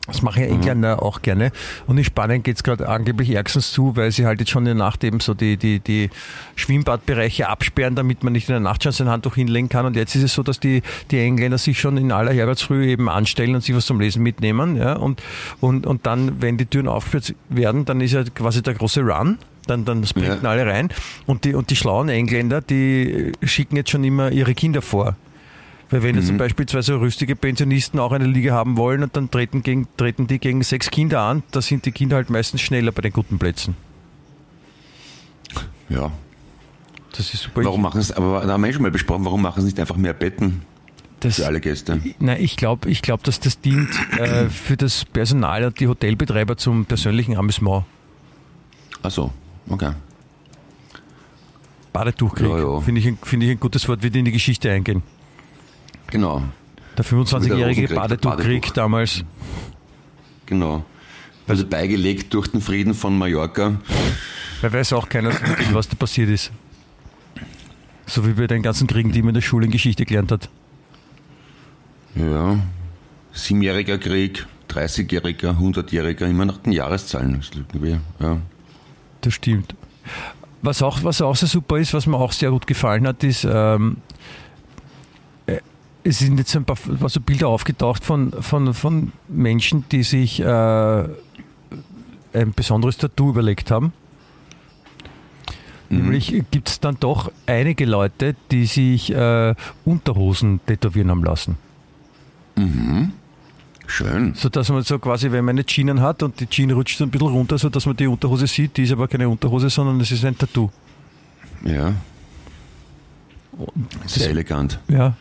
Das 0.06 0.22
machen 0.22 0.42
ja 0.42 0.48
Engländer 0.48 1.02
auch 1.02 1.22
gerne. 1.22 1.52
Und 1.86 1.96
in 1.96 2.04
Spanien 2.04 2.42
geht 2.42 2.56
es 2.56 2.64
gerade 2.64 2.88
angeblich 2.88 3.30
ärgstens 3.30 3.70
zu, 3.70 3.96
weil 3.96 4.10
sie 4.10 4.26
halt 4.26 4.40
jetzt 4.40 4.50
schon 4.50 4.62
in 4.62 4.76
der 4.76 4.86
Nacht 4.86 5.04
eben 5.04 5.20
so 5.20 5.34
die, 5.34 5.56
die, 5.56 5.78
die 5.78 6.10
Schwimmbadbereiche 6.56 7.48
absperren, 7.48 7.94
damit 7.94 8.24
man 8.24 8.32
nicht 8.32 8.48
in 8.48 8.54
der 8.54 8.60
Nacht 8.60 8.82
schon 8.82 8.92
sein 8.92 9.08
Handtuch 9.08 9.36
hinlegen 9.36 9.68
kann. 9.68 9.86
Und 9.86 9.96
jetzt 9.96 10.14
ist 10.16 10.24
es 10.24 10.34
so, 10.34 10.42
dass 10.42 10.58
die, 10.58 10.82
die 11.10 11.18
Engländer 11.20 11.58
sich 11.58 11.78
schon 11.78 11.96
in 11.96 12.12
aller 12.12 12.32
Herrgottsfrüh 12.32 12.86
eben 12.86 13.08
anstellen 13.08 13.54
und 13.54 13.62
sich 13.62 13.74
was 13.74 13.86
zum 13.86 14.00
Lesen 14.00 14.22
mitnehmen. 14.22 14.76
Ja? 14.76 14.94
Und, 14.94 15.22
und, 15.60 15.86
und 15.86 16.06
dann, 16.06 16.42
wenn 16.42 16.56
die 16.56 16.66
Türen 16.66 16.88
aufgesperrt 16.88 17.34
werden, 17.48 17.84
dann 17.84 18.00
ist 18.00 18.12
ja 18.12 18.24
quasi 18.24 18.62
der 18.62 18.74
große 18.74 19.02
Run. 19.02 19.38
Dann, 19.70 19.84
dann 19.84 20.04
sprinten 20.04 20.44
Ja. 20.44 20.50
alle 20.50 20.66
rein. 20.66 20.88
Und 21.26 21.44
die, 21.44 21.54
und 21.54 21.70
die 21.70 21.76
schlauen 21.76 22.08
Engländer, 22.08 22.60
die 22.60 23.32
schicken 23.44 23.76
jetzt 23.76 23.90
schon 23.90 24.02
immer 24.02 24.32
ihre 24.32 24.52
Kinder 24.54 24.82
vor 24.82 25.14
Weil 25.90 26.02
wenn 26.02 26.16
jetzt 26.16 26.26
zum 26.26 26.38
Beispiel 26.38 26.66
zwei 26.66 26.82
so 26.82 26.98
rüstige 26.98 27.36
Pensionisten 27.36 27.98
auch 28.00 28.12
eine 28.12 28.26
Liga 28.26 28.52
haben 28.52 28.76
wollen 28.76 29.02
und 29.02 29.16
dann 29.16 29.30
treten, 29.30 29.62
gegen, 29.62 29.86
treten 29.96 30.26
die 30.26 30.38
gegen 30.38 30.62
sechs 30.62 30.90
Kinder 30.90 31.20
an, 31.20 31.42
da 31.52 31.60
sind 31.62 31.84
die 31.86 31.92
Kinder 31.92 32.16
halt 32.16 32.30
meistens 32.30 32.60
schneller 32.60 32.92
bei 32.92 33.02
den 33.02 33.12
guten 33.12 33.38
Plätzen. 33.38 33.76
Ja. 35.88 36.12
Das 37.16 37.34
ist 37.34 37.42
super. 37.42 37.64
Warum 37.64 37.82
machen 37.82 38.00
es, 38.00 38.12
aber 38.12 38.40
da 38.46 38.52
haben 38.52 38.62
wir 38.62 38.68
eh 38.70 38.72
schon 38.72 38.82
mal 38.82 38.90
besprochen, 38.90 39.24
warum 39.24 39.42
machen 39.42 39.60
sie 39.60 39.66
nicht 39.66 39.80
einfach 39.80 39.96
mehr 39.96 40.12
Betten 40.12 40.62
das, 41.20 41.36
für 41.36 41.46
alle 41.46 41.60
Gäste? 41.60 42.00
Nein, 42.20 42.38
ich 42.40 42.56
glaube, 42.56 42.88
ich 42.88 43.02
glaub, 43.02 43.24
dass 43.24 43.40
das 43.40 43.60
dient 43.60 43.90
äh, 44.18 44.48
für 44.48 44.76
das 44.76 45.04
Personal 45.04 45.64
und 45.64 45.80
die 45.80 45.88
Hotelbetreiber 45.88 46.56
zum 46.56 46.86
persönlichen 46.86 47.36
Amüsement. 47.36 47.84
Ach 49.02 49.10
so, 49.10 49.32
okay. 49.68 49.92
Badetuchkrieg. 51.92 52.48
Ja, 52.48 52.58
ja. 52.58 52.80
Finde 52.80 53.00
ich, 53.00 53.06
ein- 53.08 53.18
finde 53.22 53.46
ich 53.46 53.52
ein 53.52 53.60
gutes 53.60 53.88
Wort, 53.88 54.02
wird 54.02 54.14
in 54.16 54.24
die 54.24 54.32
Geschichte 54.32 54.70
eingehen. 54.70 55.02
Genau, 56.08 56.42
Der 56.96 57.04
25-jährige 57.04 57.64
Rosenkrieg, 57.66 57.88
der 57.88 57.94
Badetuchkrieg 57.96 58.60
Badetuch. 58.62 58.72
damals. 58.74 59.24
genau. 60.46 60.84
Also 61.48 61.66
beigelegt 61.66 62.32
durch 62.34 62.46
den 62.48 62.60
Frieden 62.60 62.94
von 62.94 63.18
Mallorca. 63.18 63.80
Weil 64.60 64.72
weiß 64.72 64.92
auch 64.92 65.08
keiner, 65.08 65.30
was 65.72 65.88
da 65.88 65.96
passiert 65.96 66.28
ist. 66.28 66.52
So 68.06 68.24
wie 68.26 68.32
bei 68.34 68.46
den 68.46 68.62
ganzen 68.62 68.86
Kriegen, 68.86 69.10
die 69.10 69.20
man 69.22 69.30
in 69.30 69.34
der 69.34 69.40
Schule 69.40 69.66
in 69.66 69.72
Geschichte 69.72 70.04
gelernt 70.04 70.30
hat. 70.30 70.48
Ja. 72.14 72.58
Siebenjähriger 73.32 73.98
Krieg, 73.98 74.46
30-jähriger, 74.68 75.58
100-jähriger, 75.58 76.26
immer 76.28 76.44
nach 76.44 76.58
den 76.58 76.72
Jahreszahlen. 76.72 77.40
Ja. 78.20 78.38
Das 79.20 79.34
stimmt. 79.34 79.74
Was 80.62 80.82
auch, 80.82 81.02
was 81.04 81.22
auch 81.22 81.36
sehr 81.36 81.48
super 81.48 81.78
ist, 81.78 81.94
was 81.94 82.06
mir 82.06 82.16
auch 82.16 82.32
sehr 82.32 82.50
gut 82.50 82.66
gefallen 82.66 83.06
hat, 83.06 83.24
ist, 83.24 83.46
ähm, 83.50 83.98
äh, 85.46 85.60
es 86.04 86.18
sind 86.18 86.38
jetzt 86.38 86.54
ein 86.54 86.64
paar, 86.64 86.76
paar 86.76 87.08
so 87.08 87.20
Bilder 87.20 87.48
aufgetaucht 87.48 88.04
von, 88.04 88.32
von, 88.42 88.74
von 88.74 89.12
Menschen, 89.28 89.84
die 89.90 90.02
sich 90.02 90.40
äh, 90.40 90.44
ein 92.32 92.52
besonderes 92.54 92.98
Tattoo 92.98 93.30
überlegt 93.30 93.70
haben. 93.70 93.92
Nämlich 95.90 96.32
gibt 96.52 96.68
es 96.68 96.78
dann 96.78 96.98
doch 97.00 97.32
einige 97.46 97.84
Leute, 97.84 98.36
die 98.52 98.66
sich 98.66 99.12
äh, 99.12 99.54
Unterhosen 99.84 100.60
tätowieren 100.64 101.10
haben 101.10 101.24
lassen. 101.24 101.56
Schön. 103.90 104.34
So 104.36 104.48
dass 104.48 104.68
man 104.68 104.82
so 104.82 105.00
quasi, 105.00 105.32
wenn 105.32 105.44
man 105.44 105.56
eine 105.56 105.66
Jeans 105.66 106.00
hat 106.00 106.22
und 106.22 106.38
die 106.38 106.46
Jeans 106.46 106.72
rutscht 106.72 107.00
ein 107.02 107.10
bisschen 107.10 107.26
runter, 107.26 107.58
so 107.58 107.68
dass 107.68 107.86
man 107.86 107.96
die 107.96 108.06
Unterhose 108.06 108.46
sieht, 108.46 108.76
die 108.76 108.84
ist 108.84 108.92
aber 108.92 109.08
keine 109.08 109.28
Unterhose, 109.28 109.68
sondern 109.68 110.00
es 110.00 110.12
ist 110.12 110.24
ein 110.24 110.38
Tattoo. 110.38 110.70
Ja. 111.64 111.92
Sehr 114.06 114.30
elegant. 114.30 114.78
Ja, 114.86 115.16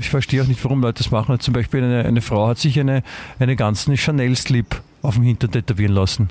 ich 0.00 0.08
verstehe 0.08 0.42
auch 0.42 0.46
nicht, 0.46 0.64
warum 0.64 0.80
Leute 0.80 1.02
das 1.02 1.10
machen. 1.10 1.38
Zum 1.38 1.52
Beispiel 1.52 1.84
eine, 1.84 2.06
eine 2.06 2.22
Frau 2.22 2.48
hat 2.48 2.58
sich 2.58 2.80
eine, 2.80 3.02
eine 3.38 3.56
ganzen 3.56 3.94
Chanel-Slip 3.94 4.80
auf 5.02 5.16
dem 5.16 5.24
Hintern 5.24 5.50
tätowieren 5.50 5.92
lassen. 5.92 6.28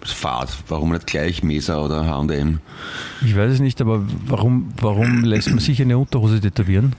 Das 0.00 0.12
Fahrt. 0.12 0.50
Warum 0.68 0.92
nicht 0.92 1.06
gleich 1.06 1.42
Mesa 1.42 1.80
oder 1.80 2.04
H&M? 2.04 2.60
Ich 3.24 3.34
weiß 3.34 3.54
es 3.54 3.60
nicht, 3.60 3.80
aber 3.80 4.02
warum, 4.26 4.72
warum 4.78 5.24
lässt 5.24 5.48
man 5.48 5.58
sich 5.58 5.80
eine 5.80 5.96
Unterhose 5.96 6.38
tätowieren? 6.38 6.94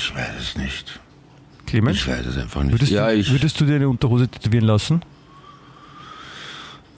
Ich 0.00 0.14
weiß 0.14 0.30
es 0.40 0.56
nicht. 0.56 1.00
Clemens, 1.66 1.96
Ich 1.98 2.06
weiß 2.06 2.24
es 2.26 2.36
einfach 2.38 2.62
nicht. 2.62 2.72
würdest, 2.72 2.92
ja, 2.92 3.10
du, 3.10 3.28
würdest 3.30 3.60
du 3.60 3.64
dir 3.64 3.74
eine 3.76 3.88
Unterhose 3.88 4.28
tätowieren 4.28 4.64
lassen? 4.64 5.02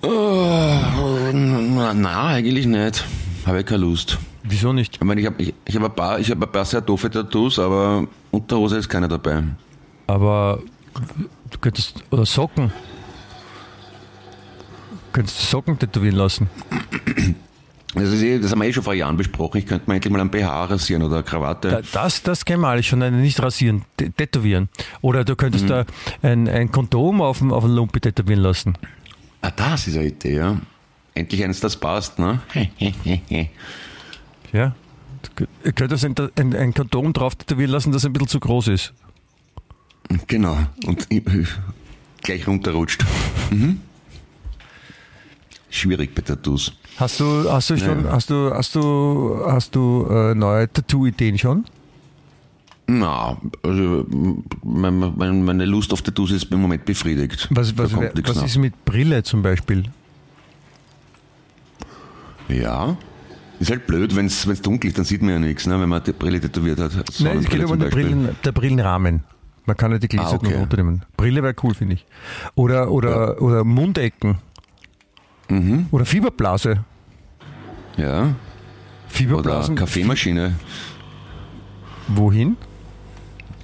Oh, 0.02 0.08
na, 1.32 2.26
eigentlich 2.28 2.66
nicht. 2.66 3.04
Habe 3.46 3.60
ich 3.60 3.66
keine 3.66 3.84
Lust. 3.84 4.18
Wieso 4.42 4.72
nicht? 4.74 4.96
Ich 4.96 5.02
meine, 5.02 5.20
ich 5.22 5.26
habe 5.26 5.42
ich, 5.42 5.54
ich 5.64 5.76
hab 5.76 5.82
ein, 5.84 5.94
paar- 5.94 6.18
ich 6.18 6.30
hab 6.30 6.42
ein 6.42 6.52
paar 6.52 6.64
sehr 6.66 6.82
doofe 6.82 7.10
Tattoos, 7.10 7.58
aber 7.58 8.06
Unterhose 8.30 8.76
ist 8.76 8.88
keine 8.88 9.08
dabei. 9.08 9.44
Aber 10.06 10.60
du 11.50 11.58
könntest, 11.58 12.02
oder 12.10 12.26
Socken. 12.26 12.70
Könntest 15.12 15.40
du 15.40 15.46
Socken 15.46 15.78
tätowieren 15.78 16.16
lassen? 16.16 16.48
Das, 17.94 18.04
ist 18.10 18.22
eh, 18.22 18.38
das 18.38 18.52
haben 18.52 18.60
wir 18.60 18.68
eh 18.68 18.72
schon 18.72 18.84
vor 18.84 18.94
Jahren 18.94 19.16
besprochen. 19.16 19.58
Ich 19.58 19.66
könnte 19.66 19.90
mir 19.90 19.96
endlich 19.96 20.12
mal 20.12 20.20
einen 20.20 20.30
BH 20.30 20.64
rasieren 20.66 21.02
oder 21.02 21.16
eine 21.16 21.24
Krawatte. 21.24 21.68
Da- 21.70 21.82
Das, 22.04 22.22
das 22.22 22.44
kennen 22.44 22.62
wir 22.62 22.68
alle 22.68 22.82
schon, 22.84 23.00
Nein, 23.00 23.20
nicht 23.20 23.42
rasieren, 23.42 23.84
tä- 23.98 24.12
tätowieren. 24.16 24.68
Oder 25.00 25.24
du 25.24 25.34
könntest 25.34 25.68
da 25.68 25.84
ein, 26.22 26.48
ein 26.48 26.70
Kondom 26.70 27.20
auf 27.20 27.38
dem, 27.38 27.52
auf 27.52 27.64
dem 27.64 27.74
Lumpi 27.74 28.00
tätowieren 28.00 28.42
lassen. 28.42 28.74
ah, 29.42 29.50
das 29.50 29.88
ist 29.88 29.96
eine 29.96 30.06
Idee, 30.06 30.36
ja. 30.36 30.56
Endlich 31.14 31.42
eins, 31.42 31.58
das 31.60 31.76
passt, 31.76 32.18
ne? 32.20 32.40
Ja. 34.52 34.74
Du 35.22 35.30
könnt- 35.34 35.50
Ihr 35.64 35.72
könnt 35.72 35.92
das 35.92 36.04
ein, 36.04 36.14
ein, 36.38 36.54
ein 36.54 36.74
Kondom 36.74 37.12
drauf 37.12 37.34
tätowieren 37.34 37.70
lassen, 37.72 37.92
das 37.92 38.04
ein 38.04 38.12
bisschen 38.12 38.28
zu 38.28 38.40
groß 38.40 38.68
ist. 38.68 38.92
genau. 40.28 40.56
Und 40.86 41.08
gleich 42.22 42.46
runterrutscht. 42.46 43.04
Mhm. 43.50 43.80
Schwierig 45.70 46.14
bei 46.14 46.22
Tattoos. 46.22 46.72
Hast 46.96 47.20
du, 47.20 47.50
hast 47.50 47.70
du 47.70 47.76
schon, 47.78 48.04
Ja. 48.04 48.12
hast 48.12 48.28
du, 48.30 48.50
hast 48.52 48.74
du, 48.74 49.40
hast 49.46 49.74
du 49.74 50.06
äh, 50.10 50.34
neue 50.34 50.70
Tattoo-Ideen 50.72 51.38
schon? 51.38 51.64
Na, 52.88 53.36
also 53.62 54.04
mein, 54.64 55.12
mein, 55.16 55.44
meine 55.44 55.64
Lust 55.64 55.92
auf 55.92 56.02
Tattoos 56.02 56.32
ist 56.32 56.50
im 56.50 56.60
Moment 56.60 56.84
befriedigt. 56.84 57.46
Was, 57.52 57.78
was, 57.78 57.92
nichts 57.92 58.28
was 58.28 58.36
nach. 58.36 58.44
ist 58.46 58.56
mit 58.58 58.84
Brille 58.84 59.22
zum 59.22 59.42
Beispiel? 59.42 59.84
Ja. 62.48 62.96
Ist 63.60 63.70
halt 63.70 63.86
blöd, 63.86 64.16
wenn 64.16 64.26
es 64.26 64.42
dunkel 64.62 64.88
ist, 64.88 64.98
dann 64.98 65.04
sieht 65.04 65.20
man 65.22 65.30
ja 65.32 65.38
nichts, 65.38 65.66
ne, 65.66 65.78
wenn 65.80 65.88
man 65.88 66.02
die 66.02 66.12
Brille 66.12 66.40
tätowiert 66.40 66.80
hat. 66.80 66.92
Nein, 67.20 67.38
es 67.38 67.48
geht 67.48 67.64
um 67.64 67.78
den. 67.78 67.90
Brillen, 67.90 68.28
der 68.44 68.52
Brillenrahmen. 68.52 69.22
Man 69.66 69.76
kann 69.76 69.92
ja 69.92 69.98
die 69.98 70.08
Gläser 70.08 70.30
Ah, 70.32 70.34
okay. 70.34 70.54
runternehmen. 70.56 71.02
Brille 71.16 71.42
wäre 71.42 71.54
cool, 71.62 71.74
finde 71.74 71.94
ich. 71.94 72.06
Oder, 72.54 72.90
oder, 72.90 73.40
oder 73.42 73.62
Mundecken. 73.62 74.38
Mhm. 75.50 75.86
Oder 75.90 76.04
Fieberblase. 76.06 76.84
Ja. 77.96 78.20
Oder 78.22 78.34
Fieberblasen. 79.08 79.76
Kaffeemaschine 79.76 80.54
Wohin? 82.08 82.56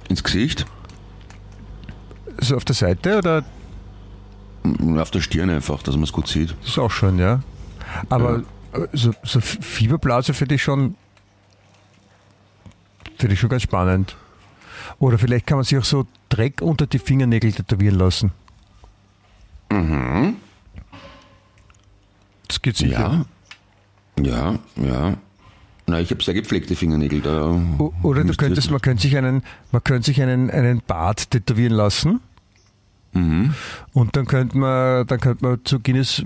ins 0.09 0.23
Gesicht, 0.23 0.65
So 2.39 2.55
auf 2.55 2.65
der 2.65 2.75
Seite 2.75 3.17
oder? 3.17 3.43
auf 4.99 5.11
der 5.11 5.21
Stirn 5.21 5.49
einfach, 5.49 5.81
dass 5.83 5.95
man 5.95 6.03
es 6.03 6.11
gut 6.13 6.27
sieht. 6.27 6.55
Das 6.61 6.69
ist 6.71 6.77
auch 6.79 6.91
schon, 6.91 7.17
ja. 7.19 7.41
Aber 8.09 8.43
äh, 8.73 8.87
so, 8.93 9.13
so 9.23 9.39
Fieberblase 9.41 10.33
finde 10.33 10.55
ich 10.55 10.63
schon, 10.63 10.95
finde 13.17 13.33
ich 13.33 13.39
schon 13.39 13.49
ganz 13.49 13.63
spannend. 13.63 14.15
Oder 14.99 15.17
vielleicht 15.17 15.47
kann 15.47 15.57
man 15.57 15.63
sich 15.65 15.77
auch 15.77 15.83
so 15.85 16.05
Dreck 16.29 16.61
unter 16.61 16.85
die 16.87 16.99
Fingernägel 16.99 17.53
tätowieren 17.53 17.97
lassen. 17.97 18.31
Das 19.69 19.79
sicher. 22.51 22.89
Ja. 22.89 23.25
Ja, 24.19 24.59
ja. 24.75 25.17
Na, 25.85 26.01
ich 26.01 26.11
habe 26.11 26.21
sehr 26.21 26.33
gepflegte 26.33 26.75
Fingernägel. 26.75 27.21
Da 27.21 27.61
Oder 28.03 28.23
du 28.23 28.33
könntest, 28.33 28.71
man 28.71 28.81
könnte 28.81 29.03
sich 29.03 29.15
einen, 29.15 29.43
man 29.71 29.83
könnte 29.83 30.07
sich 30.07 30.21
einen, 30.21 30.49
einen 30.49 30.81
Bart 30.85 31.31
tätowieren 31.31 31.73
lassen. 31.73 32.19
Mhm. 33.13 33.53
Und 33.93 34.15
dann 34.15 34.25
könnte 34.25 34.57
man, 34.57 35.07
dann 35.07 35.19
könnte 35.19 35.45
man 35.45 35.59
zu 35.63 35.79
Guinness 35.79 36.23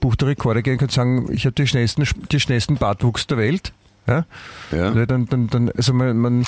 Buch 0.00 0.14
der 0.14 0.28
Rekorde 0.28 0.62
gehen 0.62 0.78
und 0.78 0.92
sagen, 0.92 1.28
ich 1.32 1.44
habe 1.44 1.54
die 1.54 1.66
schnellsten, 1.66 2.04
schnellsten 2.06 2.76
Bartwuchs 2.76 3.26
der 3.26 3.38
Welt. 3.38 3.72
Ja. 4.06 4.26
Ja, 4.70 5.06
dann, 5.06 5.26
dann, 5.26 5.48
dann, 5.48 5.70
also 5.70 5.92
man, 5.92 6.16
man 6.16 6.46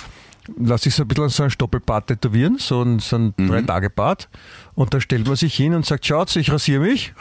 lässt 0.57 0.85
sich 0.85 0.95
so 0.95 1.03
ein 1.03 1.09
bisschen 1.09 1.29
so 1.29 1.43
einen 1.45 1.51
Stoppelbart 1.51 2.07
tätowieren, 2.09 2.59
so 2.59 2.83
ein, 2.83 2.99
so 2.99 3.17
ein 3.17 3.35
Mhm. 3.37 3.49
Drei-Tage-Bart. 3.49 4.29
Und 4.75 4.93
da 4.95 5.01
stellt 5.01 5.27
man 5.27 5.37
sich 5.37 5.55
hin 5.55 5.75
und 5.75 5.87
sagt, 5.87 6.07
schaut, 6.07 6.35
ich 6.37 6.51
rasiere 6.51 6.83
mich. 6.83 7.13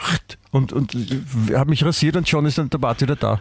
Und, 0.50 0.72
und 0.72 0.94
habe 1.54 1.70
mich 1.70 1.84
rasiert 1.84 2.16
und 2.16 2.28
schon 2.28 2.44
ist 2.46 2.58
dann 2.58 2.68
der 2.70 2.78
Bart 2.78 3.00
wieder 3.00 3.16
da. 3.16 3.38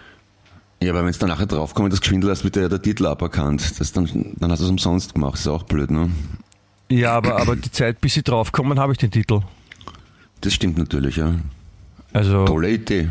Ja, 0.82 0.92
aber 0.92 1.02
wenn 1.04 1.10
es 1.10 1.20
dann 1.20 1.30
nachher 1.30 1.46
draufkommt, 1.46 1.92
das 1.94 2.02
Geschwindel 2.02 2.32
hast, 2.32 2.44
wird 2.44 2.56
der, 2.56 2.70
der 2.70 2.82
Titel 2.82 3.06
aberkannt. 3.06 3.80
Das 3.80 3.92
dann, 3.92 4.34
dann 4.40 4.52
hast 4.52 4.60
du 4.60 4.66
es 4.66 4.72
umsonst 4.72 5.14
gemacht. 5.14 5.34
Das 5.34 5.42
ist 5.42 5.48
auch 5.48 5.64
blöd, 5.64 5.92
ne? 5.92 6.10
Ja, 6.90 7.14
aber, 7.14 7.40
aber 7.40 7.56
die 7.56 7.72
Zeit, 7.72 8.02
bis 8.02 8.16
sie 8.16 8.24
draufkommen, 8.24 8.80
habe 8.80 8.92
ich 8.94 8.98
den 8.98 9.12
Titel. 9.12 9.42
Das 10.42 10.54
stimmt 10.54 10.78
natürlich, 10.78 11.18
ja. 11.18 11.36
Also, 12.14 12.46
Tolle 12.46 12.72
Idee. 12.72 13.10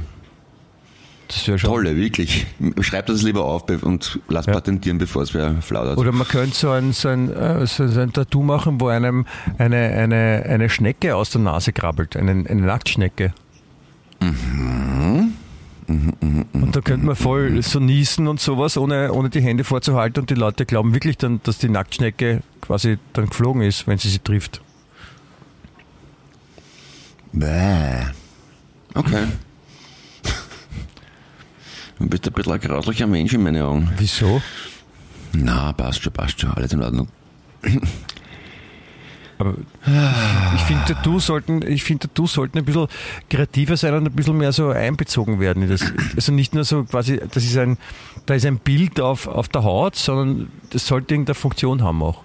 Das 1.33 1.47
wäre 1.49 1.59
schon. 1.59 1.71
Tolle, 1.71 1.97
wirklich. 1.97 2.47
Schreib 2.81 3.07
das 3.07 3.23
lieber 3.23 3.45
auf 3.45 3.65
und 3.83 4.21
lass 4.29 4.47
Ja. 4.47 4.53
patentieren, 4.53 4.99
bevor 4.99 5.23
es 5.23 5.33
wer 5.35 5.61
flaudert. 5.63 5.99
Oder 5.99 6.13
man 6.13 6.27
könnte 6.27 6.55
so 6.57 6.71
ein, 6.71 6.93
so, 6.93 7.09
ein, 7.09 7.33
äh, 7.33 7.67
so 7.67 7.85
ein 7.85 8.13
Tattoo 8.13 8.43
machen, 8.43 8.81
wo 8.81 8.89
einem 8.89 9.27
eine, 9.59 9.77
eine, 9.77 10.45
eine 10.49 10.69
Schnecke 10.69 11.15
aus 11.17 11.31
der 11.31 11.41
Nase 11.41 11.73
krabbelt, 11.73 12.17
eine, 12.17 12.31
eine 12.33 12.63
Nacktschnecke. 12.63 13.33
Und 15.89 16.77
da 16.77 16.81
könnte 16.83 17.07
man 17.07 17.17
voll 17.17 17.63
so 17.63 17.81
niesen 17.81 18.29
und 18.29 18.39
sowas, 18.41 18.77
ohne, 18.77 19.13
ohne 19.13 19.31
die 19.31 19.41
Hände 19.41 19.65
vorzuhalten 19.65 20.21
und 20.21 20.31
die 20.31 20.35
Leute 20.35 20.67
glauben 20.67 20.95
wirklich 20.95 21.17
dann, 21.19 21.41
dass 21.43 21.59
die 21.59 21.69
Nacktschnecke 21.69 22.43
quasi 22.61 22.99
dann 23.13 23.27
geflogen 23.29 23.63
ist, 23.63 23.87
wenn 23.87 23.99
sie 23.99 24.09
sie 24.09 24.19
trifft. 24.21 24.61
Bäh. 27.33 28.05
Okay. 28.95 29.25
Du 32.01 32.09
bist 32.09 32.27
ein 32.27 32.33
bisschen 32.33 32.53
ein 32.53 32.61
grauslicher 32.61 33.07
Mensch 33.07 33.35
in 33.35 33.43
meinen 33.43 33.63
Augen. 33.63 33.91
Wieso? 33.99 34.41
Na, 35.35 35.73
passt 35.73 36.03
schon, 36.03 36.13
passt 36.13 36.41
schon. 36.41 36.51
Alles 36.51 36.73
in 36.73 36.83
Ordnung. 36.83 37.09
Aber 39.39 39.55
ich 40.55 40.61
finde, 40.63 40.85
Tattoos 40.87 41.27
sollten, 41.27 41.63
ich 41.63 41.85
finde, 41.85 42.09
sollten 42.27 42.59
ein 42.59 42.65
bisschen 42.65 42.89
kreativer 43.29 43.77
sein 43.77 43.95
und 43.95 44.07
ein 44.07 44.13
bisschen 44.13 44.37
mehr 44.37 44.53
so 44.53 44.69
einbezogen 44.69 45.41
werden. 45.41 45.69
Das, 45.69 45.93
also 46.15 46.33
nicht 46.33 46.55
nur 46.55 46.65
so 46.65 46.85
quasi, 46.85 47.21
das 47.31 47.45
ist 47.45 47.57
ein, 47.57 47.79
da 48.27 48.35
ist 48.35 48.45
ein 48.45 48.59
Bild 48.59 49.01
auf, 49.01 49.27
auf 49.27 49.49
der 49.49 49.63
Haut, 49.63 49.97
sondern 49.97 50.51
das 50.71 50.87
sollte 50.87 51.15
irgendeine 51.15 51.35
Funktion 51.35 51.83
haben 51.83 52.03
auch. 52.03 52.23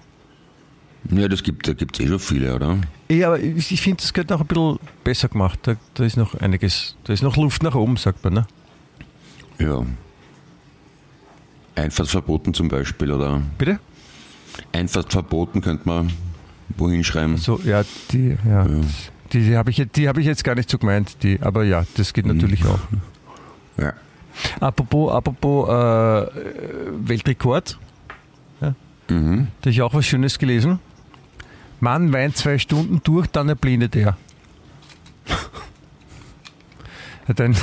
Ja, 1.12 1.28
das 1.28 1.44
gibt 1.44 1.68
es 1.68 2.00
eh 2.00 2.08
schon 2.08 2.20
viele, 2.20 2.56
oder? 2.56 2.78
Ja, 3.10 3.28
aber 3.28 3.40
ich, 3.40 3.72
ich 3.72 3.82
finde, 3.82 4.02
das 4.02 4.12
gehört 4.14 4.30
noch 4.30 4.42
ein 4.42 4.48
bisschen 4.48 4.80
besser 5.04 5.30
gemacht. 5.30 5.60
Da, 5.64 5.76
da 5.94 6.04
ist 6.04 6.18
noch 6.18 6.36
einiges, 6.36 6.98
da 7.04 7.14
ist 7.14 7.24
noch 7.24 7.38
Luft 7.38 7.62
nach 7.62 7.76
oben, 7.76 7.98
sagt 7.98 8.24
man, 8.24 8.34
ne? 8.34 8.48
Ja. 9.60 9.86
Einfahrtsverboten 11.76 12.53
zum 12.53 12.68
Beispiel, 12.70 13.12
oder? 13.12 13.41
Bitte? 13.58 13.80
Einfahrtsverboten 14.72 15.62
könnte 15.62 15.88
man 15.88 16.12
wohin 16.78 17.03
schreiben. 17.03 17.38
So, 17.38 17.60
ja, 17.64 17.84
die, 18.12 18.38
ja, 18.47 18.64
das- 18.66 19.12
die, 19.34 19.41
die 19.43 19.58
habe 19.58 19.72
ich, 19.72 19.78
jetzt- 19.78 19.95
die 19.97 20.08
hab 20.08 20.18
ich 20.18 20.26
jetzt 20.26 20.43
gar 20.43 20.56
nicht 20.56 20.70
so 20.70 20.78
gemeint, 20.78 21.22
die, 21.24 21.39
aber 21.41 21.64
ja, 21.64 21.86
das 21.97 22.14
geht 22.14 22.26
natürlich 22.26 22.66
auch. 22.66 22.80
Ja. 23.78 23.91
Apropos, 24.62 25.12
apropos 25.12 25.68
äh, 25.68 26.28
Weltrekord, 27.10 27.78
ja, 28.62 28.74
Mhm. 29.10 29.47
da 29.60 29.66
habe 29.66 29.70
ich 29.72 29.82
auch 29.82 29.93
was 29.93 30.06
Schönes 30.06 30.39
gelesen. 30.39 30.80
Mann 31.82 32.14
weint 32.14 32.38
zwei 32.38 32.58
Stunden 32.58 33.01
durch, 33.03 33.28
dann 33.28 33.49
erblindet 33.49 33.97
er. 33.97 34.16
Hat 37.28 37.41
ein, 37.41 37.53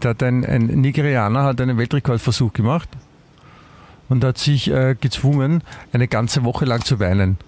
da 0.00 0.10
hat 0.10 0.22
ein, 0.22 0.44
ein 0.44 0.66
Nigerianer 0.66 1.44
hat 1.44 1.60
einen 1.60 1.78
Weltrekordversuch 1.78 2.52
gemacht 2.52 2.88
und 4.08 4.24
hat 4.24 4.38
sich 4.38 4.70
äh, 4.70 4.94
gezwungen, 5.00 5.62
eine 5.92 6.08
ganze 6.08 6.44
Woche 6.44 6.64
lang 6.64 6.84
zu 6.84 7.00
weinen. 7.00 7.38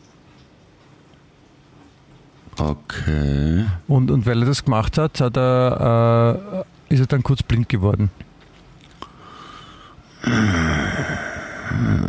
Okay. 2.59 3.67
Und, 3.87 4.11
und 4.11 4.27
weil 4.27 4.43
er 4.43 4.47
das 4.47 4.65
gemacht 4.65 4.99
hat, 4.99 5.21
hat 5.21 5.37
er, 5.37 6.65
äh, 6.89 6.95
ist 6.95 7.01
er 7.01 7.07
dann 7.07 7.23
kurz 7.23 7.43
blind 7.43 7.69
geworden. 7.69 8.11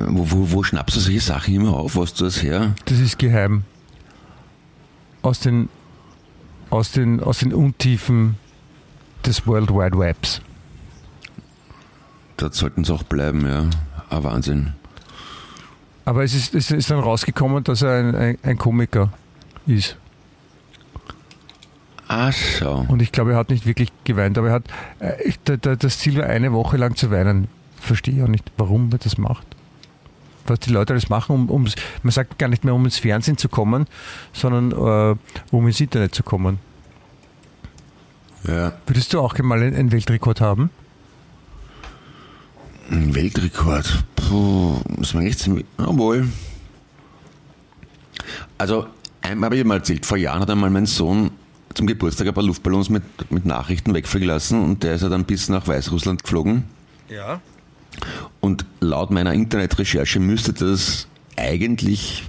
Wo, 0.07 0.31
wo, 0.31 0.51
wo 0.51 0.63
schnappst 0.63 0.95
du 0.95 0.99
solche 0.99 1.21
Sachen 1.21 1.53
immer 1.53 1.73
auf? 1.73 1.95
Was 1.95 2.13
du 2.15 2.23
das 2.23 2.41
her? 2.41 2.73
Das 2.85 2.99
ist 2.99 3.19
geheim. 3.19 3.63
Aus 5.21 5.39
den, 5.39 5.69
aus 6.71 6.91
den, 6.91 7.21
aus 7.21 7.39
den 7.39 7.53
Untiefen 7.53 8.37
des 9.25 9.45
World 9.47 9.69
Wide 9.71 9.97
Webs. 9.97 10.41
Dort 12.37 12.53
sollten 12.55 12.83
sie 12.83 12.93
auch 12.93 13.03
bleiben, 13.03 13.45
ja. 13.47 13.65
Ah, 14.09 14.23
Wahnsinn. 14.23 14.73
Aber 16.05 16.23
es 16.23 16.33
ist, 16.33 16.55
es 16.55 16.71
ist 16.71 16.89
dann 16.89 16.99
rausgekommen, 16.99 17.63
dass 17.63 17.81
er 17.81 17.99
ein, 17.99 18.15
ein, 18.15 18.37
ein 18.41 18.57
Komiker 18.57 19.11
ist. 19.67 19.97
Ach 22.07 22.33
so. 22.33 22.85
Und 22.87 23.03
ich 23.03 23.11
glaube, 23.11 23.33
er 23.33 23.37
hat 23.37 23.51
nicht 23.51 23.67
wirklich 23.67 23.91
geweint, 24.03 24.37
aber 24.39 24.47
er 24.47 24.53
hat 24.55 24.63
äh, 24.99 25.77
das 25.77 25.99
Ziel 25.99 26.17
war, 26.17 26.25
eine 26.25 26.51
Woche 26.53 26.77
lang 26.77 26.95
zu 26.95 27.11
weinen. 27.11 27.47
Verstehe 27.79 28.15
ich 28.15 28.23
auch 28.23 28.27
nicht, 28.27 28.51
warum 28.57 28.89
er 28.91 28.97
das 28.97 29.19
macht. 29.19 29.45
Was 30.47 30.59
die 30.61 30.71
Leute 30.71 30.93
alles 30.93 31.09
machen, 31.09 31.35
um, 31.35 31.49
um 31.51 31.67
man 32.01 32.11
sagt 32.11 32.39
gar 32.39 32.47
nicht 32.47 32.63
mehr, 32.63 32.73
um 32.73 32.83
ins 32.83 32.97
Fernsehen 32.97 33.37
zu 33.37 33.47
kommen, 33.47 33.85
sondern 34.33 34.71
äh, 34.71 35.15
um 35.51 35.67
ins 35.67 35.79
Internet 35.79 36.15
zu 36.15 36.23
kommen. 36.23 36.57
Ja. 38.47 38.73
Würdest 38.85 39.13
du 39.13 39.19
auch 39.19 39.37
mal 39.39 39.61
einen 39.61 39.91
Weltrekord 39.91 40.41
haben? 40.41 40.69
Ein 42.89 43.13
Weltrekord. 43.13 44.03
Puh, 44.15 44.79
muss 44.97 45.13
man 45.13 45.25
echt 45.25 45.39
ziemlich. 45.39 45.65
Obwohl. 45.77 46.27
Also, 48.57 48.87
einmal 49.21 49.47
habe 49.47 49.57
ich 49.57 49.65
mal 49.65 49.77
erzählt, 49.77 50.05
vor 50.05 50.17
Jahren 50.17 50.41
hat 50.41 50.49
einmal 50.49 50.69
mein 50.69 50.85
Sohn 50.85 51.31
zum 51.73 51.87
Geburtstag 51.87 52.27
ein 52.27 52.33
paar 52.33 52.43
Luftballons 52.43 52.89
mit, 52.89 53.03
mit 53.31 53.45
Nachrichten 53.45 53.93
wegfliegen 53.93 54.27
lassen 54.27 54.63
und 54.63 54.83
der 54.83 54.95
ist 54.95 55.01
ja 55.01 55.09
dann 55.09 55.25
bis 55.25 55.49
nach 55.49 55.67
Weißrussland 55.67 56.23
geflogen. 56.23 56.63
Ja. 57.09 57.41
Und 58.39 58.65
laut 58.79 59.11
meiner 59.11 59.33
Internetrecherche 59.33 60.19
müsste 60.19 60.53
das 60.53 61.07
eigentlich 61.35 62.23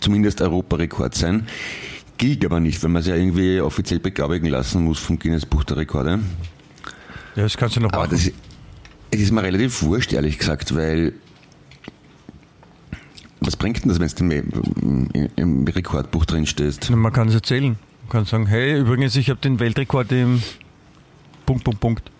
zumindest 0.00 0.40
Europarekord 0.40 1.14
sein. 1.14 1.46
Gilt 2.20 2.44
aber 2.44 2.60
nicht, 2.60 2.82
wenn 2.82 2.92
man 2.92 3.00
es 3.00 3.06
ja 3.08 3.16
irgendwie 3.16 3.62
offiziell 3.62 3.98
beglaubigen 3.98 4.50
lassen 4.50 4.84
muss 4.84 4.98
vom 4.98 5.18
Guinness 5.18 5.46
Buch 5.46 5.64
der 5.64 5.78
Rekorde. 5.78 6.18
Ja, 7.34 7.44
das 7.44 7.56
kannst 7.56 7.76
du 7.76 7.80
noch 7.80 7.90
Aber 7.94 8.02
machen. 8.02 8.10
das, 8.10 8.30
es 9.10 9.20
ist 9.20 9.32
mir 9.32 9.42
relativ 9.42 9.80
wurscht, 9.82 10.12
ehrlich 10.12 10.38
gesagt, 10.38 10.74
weil 10.76 11.14
was 13.40 13.56
bringt 13.56 13.82
denn 13.82 13.88
das, 13.88 13.98
wenn 14.20 14.50
du 14.50 15.08
im, 15.36 15.66
Rekordbuch 15.66 16.26
drin 16.26 16.44
stehst? 16.44 16.90
Man 16.90 17.10
kann 17.10 17.28
es 17.28 17.34
erzählen. 17.34 17.78
Man 18.02 18.08
kann 18.10 18.24
sagen, 18.26 18.44
hey, 18.46 18.78
übrigens, 18.78 19.16
ich 19.16 19.30
habe 19.30 19.40
den 19.40 19.58
Weltrekord 19.58 20.12
im 20.12 20.42
Punkt, 21.46 21.64
Punkt, 21.64 21.80
Punkt. 21.80 22.10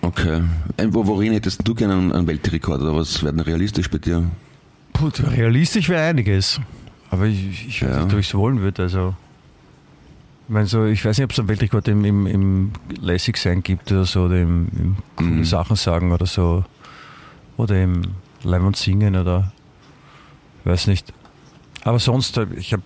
Okay. 0.00 0.42
Äh, 0.78 0.86
wo- 0.90 1.06
Worin 1.06 1.32
hättest 1.34 1.60
du 1.68 1.74
gerne 1.74 1.92
einen, 1.92 2.10
einen 2.12 2.26
Weltrekord 2.26 2.80
oder 2.80 2.96
was 2.96 3.22
wäre 3.22 3.34
denn 3.34 3.40
realistisch 3.40 3.90
bei 3.90 3.98
dir? 3.98 4.30
Puh, 4.94 5.10
realistisch 5.18 5.90
wäre 5.90 6.04
einiges. 6.08 6.58
Aber 7.14 7.26
ich, 7.26 7.68
ich 7.68 7.82
weiß 7.82 7.90
Ja. 7.96 8.04
nicht, 8.04 8.12
ob 8.12 8.18
ich 8.20 8.26
es 8.28 8.34
wollen 8.34 8.60
würde. 8.60 8.82
Also, 8.82 9.14
ich 10.48 10.52
meine, 10.52 10.66
so, 10.66 10.84
ich 10.84 11.04
weiß 11.04 11.16
nicht, 11.18 11.24
ob 11.24 11.30
es 11.32 11.38
einen 11.38 11.48
Weltrekord 11.48 11.86
im, 11.88 12.04
im, 12.04 12.26
im 12.26 12.72
Lässig 13.00 13.36
sein 13.36 13.62
gibt 13.62 13.90
oder 13.92 14.04
so, 14.04 14.24
oder 14.24 14.40
im, 14.40 14.68
im 15.18 15.36
Mhm. 15.38 15.44
Sachen 15.44 15.76
sagen 15.76 16.12
oder 16.12 16.26
so. 16.26 16.64
Oder 17.56 17.80
im 17.82 18.02
Leim 18.42 18.66
und 18.66 18.76
Singen 18.76 19.14
oder 19.16 19.52
weiß 20.64 20.88
nicht. 20.88 21.12
Aber 21.84 21.98
sonst, 21.98 22.36
äh, 22.36 22.46
ich 22.56 22.72
habe. 22.72 22.82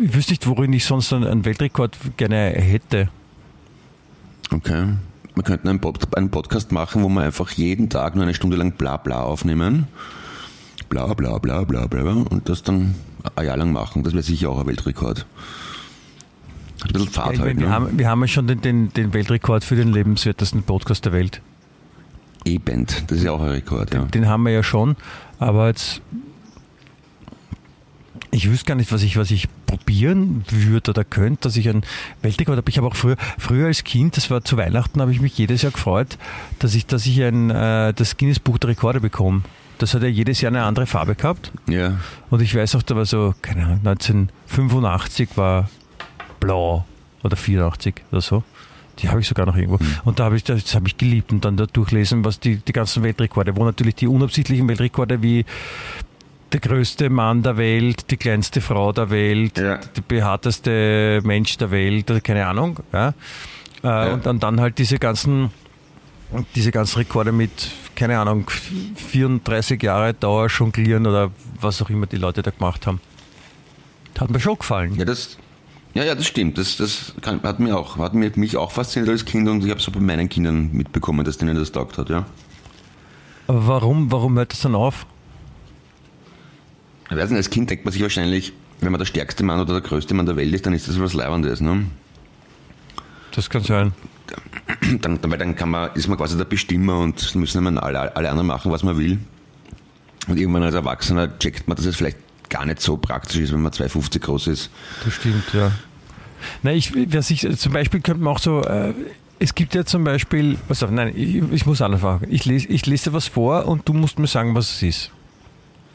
Ich 0.00 0.14
wüsste 0.14 0.32
nicht, 0.32 0.46
worin 0.46 0.72
ich 0.72 0.84
sonst 0.84 1.12
einen, 1.12 1.44
Weltrekord 1.44 1.96
gerne 2.16 2.50
hätte. 2.56 3.08
Okay. 4.52 4.94
Wir 5.34 5.42
könnten 5.44 5.68
einen, 5.68 5.80
Pod, 5.80 6.16
einen 6.16 6.30
Podcast 6.30 6.72
machen, 6.72 7.02
wo 7.04 7.08
wir 7.08 7.22
einfach 7.22 7.50
jeden 7.52 7.88
Tag 7.90 8.16
nur 8.16 8.24
eine 8.24 8.34
Stunde 8.34 8.56
lang 8.56 8.72
bla 8.72 8.96
bla 8.96 9.22
aufnehmen. 10.96 11.16
Bla 11.16 11.38
bla 11.38 11.38
bla 11.64 11.86
bla 11.86 11.86
bla 11.86 12.12
und 12.12 12.48
das 12.48 12.62
dann 12.62 12.94
ein 13.36 13.46
Jahr 13.46 13.56
lang 13.56 13.72
machen. 13.72 14.02
Das 14.02 14.12
wäre 14.12 14.22
sicher 14.22 14.50
auch 14.50 14.60
ein 14.60 14.66
Weltrekord. 14.66 15.26
Ein 16.82 16.92
bisschen 16.92 17.08
Ja, 17.08 17.12
Fahrt 17.12 17.32
ich 17.34 17.40
halt, 17.40 17.48
meine, 17.48 17.60
wir, 17.60 17.66
ne? 17.68 17.72
haben, 17.74 17.98
wir 17.98 18.08
haben 18.08 18.20
ja 18.20 18.28
schon 18.28 18.46
den, 18.46 18.60
den, 18.60 18.92
den 18.92 19.12
Weltrekord 19.12 19.64
für 19.64 19.76
den 19.76 19.92
lebenswertesten 19.92 20.62
Podcast 20.62 21.04
der 21.04 21.12
Welt. 21.12 21.40
E-Band, 22.44 23.04
das 23.08 23.18
ist 23.18 23.24
ja 23.24 23.32
auch 23.32 23.42
ein 23.42 23.48
Rekord, 23.48 23.92
ja. 23.92 24.04
Den 24.04 24.28
haben 24.28 24.44
wir 24.44 24.52
ja 24.52 24.62
schon, 24.62 24.96
aber 25.38 25.68
jetzt. 25.68 26.00
Ich 28.30 28.50
wüsste 28.50 28.66
gar 28.66 28.74
nicht, 28.74 28.92
was 28.92 29.02
ich, 29.02 29.16
was 29.16 29.30
ich 29.30 29.48
probieren 29.66 30.44
würde 30.50 30.90
oder 30.90 31.02
könnte, 31.02 31.42
dass 31.42 31.56
ich 31.56 31.68
einen 31.68 31.82
Weltrekord 32.20 32.58
habe. 32.58 32.70
Ich 32.70 32.76
habe 32.76 32.86
auch 32.86 32.94
früher, 32.94 33.16
früher 33.38 33.66
als 33.66 33.84
Kind, 33.84 34.16
das 34.18 34.30
war 34.30 34.44
zu 34.44 34.56
Weihnachten, 34.58 35.00
habe 35.00 35.12
ich 35.12 35.20
mich 35.20 35.36
jedes 35.38 35.62
Jahr 35.62 35.72
gefreut, 35.72 36.18
dass 36.58 36.74
ich, 36.74 36.86
dass 36.86 37.06
ich 37.06 37.22
ein, 37.22 37.48
äh, 37.50 37.94
das 37.94 38.18
Guinness 38.18 38.38
Buch 38.38 38.58
der 38.58 38.70
Rekorde 38.70 39.00
bekomme. 39.00 39.42
Das 39.78 39.94
hat 39.94 40.02
ja 40.02 40.08
jedes 40.08 40.40
Jahr 40.40 40.50
eine 40.50 40.64
andere 40.64 40.86
Farbe 40.86 41.14
gehabt. 41.14 41.52
Ja, 41.68 41.98
Und 42.30 42.42
ich 42.42 42.54
weiß 42.54 42.74
auch, 42.74 42.82
da 42.82 42.96
war 42.96 43.06
so, 43.06 43.34
keine 43.42 43.64
Ahnung, 43.64 43.80
1985 43.84 45.30
war 45.36 45.68
blau 46.40 46.84
oder 47.22 47.36
84 47.36 47.94
oder 48.10 48.20
so. 48.20 48.42
Die 48.98 49.08
habe 49.08 49.20
ich 49.20 49.28
sogar 49.28 49.46
noch 49.46 49.56
irgendwo. 49.56 49.78
Und 50.04 50.18
da 50.18 50.24
habe 50.24 50.36
ich, 50.36 50.42
das 50.42 50.74
habe 50.74 50.88
ich 50.88 50.96
geliebt 50.96 51.30
und 51.30 51.44
dann 51.44 51.56
da 51.56 51.66
durchlesen, 51.66 52.24
was 52.24 52.40
die, 52.40 52.56
die 52.56 52.72
ganzen 52.72 53.04
Weltrekorde, 53.04 53.56
wo 53.56 53.64
natürlich 53.64 53.94
die 53.94 54.08
unabsichtlichen 54.08 54.68
Weltrekorde 54.68 55.22
wie 55.22 55.44
der 56.52 56.60
größte 56.60 57.08
Mann 57.10 57.42
der 57.44 57.56
Welt, 57.58 58.10
die 58.10 58.16
kleinste 58.16 58.60
Frau 58.60 58.92
der 58.92 59.10
Welt, 59.10 59.56
Ja. 59.58 59.76
der 59.76 60.02
behaarteste 60.08 61.20
Mensch 61.22 61.56
der 61.58 61.70
Welt, 61.70 62.12
keine 62.24 62.46
Ahnung. 62.46 62.80
Ja. 62.92 63.14
Äh, 63.82 64.12
Und 64.12 64.26
dann, 64.26 64.40
dann 64.40 64.60
halt 64.60 64.78
diese 64.78 64.98
ganzen, 64.98 65.50
diese 66.54 66.70
ganzen 66.70 66.98
Rekorde 66.98 67.32
mit, 67.32 67.70
keine 67.94 68.18
Ahnung, 68.18 68.50
34 68.96 69.82
Jahre 69.82 70.14
Dauer 70.14 70.48
jonglieren 70.48 71.06
oder 71.06 71.30
was 71.60 71.80
auch 71.82 71.90
immer 71.90 72.06
die 72.06 72.16
Leute 72.16 72.42
da 72.42 72.50
gemacht 72.50 72.86
haben. 72.86 73.00
Hat 74.18 74.30
mir 74.30 74.40
schon 74.40 74.58
gefallen. 74.58 74.96
ja, 74.96 75.04
das, 75.04 75.38
ja, 75.94 76.04
ja, 76.04 76.14
das 76.14 76.26
stimmt. 76.26 76.58
Das, 76.58 76.76
das 76.76 77.14
kann, 77.20 77.42
hat 77.42 77.60
mir 77.60 77.76
auch, 77.78 77.98
hat 77.98 78.14
mir, 78.14 78.32
mich 78.34 78.56
auch 78.56 78.72
fasziniert 78.72 79.08
als 79.10 79.24
Kind 79.24 79.48
und 79.48 79.64
ich 79.64 79.70
habe 79.70 79.80
es 79.80 79.88
auch 79.88 79.92
bei 79.92 80.00
meinen 80.00 80.28
Kindern 80.28 80.70
mitbekommen, 80.72 81.24
dass 81.24 81.38
denen 81.38 81.56
das 81.56 81.70
taugt 81.70 81.98
hat, 81.98 82.10
ja. 82.10 82.26
Aber 83.46 83.66
warum, 83.66 84.10
warum 84.12 84.36
hört 84.36 84.52
das 84.52 84.60
dann 84.60 84.74
auf? 84.74 85.06
Ich 87.10 87.16
weiß 87.16 87.30
nicht, 87.30 87.38
als 87.38 87.50
Kind 87.50 87.70
denkt 87.70 87.84
man 87.84 87.92
sich 87.92 88.02
wahrscheinlich, 88.02 88.52
wenn 88.80 88.92
man 88.92 88.98
der 88.98 89.06
stärkste 89.06 89.44
Mann 89.44 89.60
oder 89.60 89.80
der 89.80 89.82
größte 89.82 90.14
Mann 90.14 90.26
der 90.26 90.36
Welt 90.36 90.52
ist, 90.52 90.66
dann 90.66 90.74
ist 90.74 90.88
das 90.88 91.00
was 91.00 91.14
Leibendes, 91.14 91.60
ne? 91.60 91.86
Das 93.32 93.50
kann 93.50 93.62
sein. 93.62 93.92
Dann, 95.00 95.20
dann, 95.20 95.30
weil 95.30 95.38
dann 95.38 95.56
kann 95.56 95.70
man, 95.70 95.90
ist 95.94 96.08
man 96.08 96.18
quasi 96.18 96.36
der 96.36 96.44
Bestimmer 96.44 96.98
und 96.98 97.34
müssen 97.34 97.66
immer 97.66 97.82
alle, 97.82 98.14
alle 98.14 98.30
anderen 98.30 98.46
machen, 98.46 98.70
was 98.70 98.82
man 98.82 98.98
will. 98.98 99.18
Und 100.28 100.38
irgendwann 100.38 100.62
als 100.62 100.74
Erwachsener 100.74 101.38
checkt 101.38 101.68
man, 101.68 101.76
dass 101.76 101.86
es 101.86 101.96
vielleicht 101.96 102.18
gar 102.50 102.66
nicht 102.66 102.80
so 102.80 102.96
praktisch 102.96 103.40
ist, 103.40 103.52
wenn 103.52 103.62
man 103.62 103.72
2,50 103.72 104.20
groß 104.20 104.46
ist. 104.48 104.70
Das 105.04 105.14
stimmt, 105.14 105.44
ja. 105.52 105.72
Na, 106.62 106.72
ich, 106.72 106.92
was 107.12 107.30
ich, 107.30 107.46
zum 107.58 107.72
Beispiel 107.72 108.00
könnte 108.00 108.22
man 108.22 108.34
auch 108.34 108.38
so, 108.38 108.62
äh, 108.62 108.94
es 109.38 109.54
gibt 109.54 109.74
ja 109.74 109.84
zum 109.84 110.04
Beispiel, 110.04 110.56
pass 110.68 110.82
auf, 110.82 110.90
nein, 110.90 111.12
ich, 111.16 111.36
ich 111.36 111.66
muss 111.66 111.80
anders 111.80 112.00
fragen. 112.00 112.26
Ich 112.30 112.44
lese, 112.44 112.68
ich 112.68 112.86
lese 112.86 113.12
was 113.12 113.28
vor 113.28 113.66
und 113.66 113.88
du 113.88 113.92
musst 113.92 114.18
mir 114.18 114.26
sagen, 114.26 114.54
was 114.54 114.70
es 114.70 114.82
ist. 114.82 115.10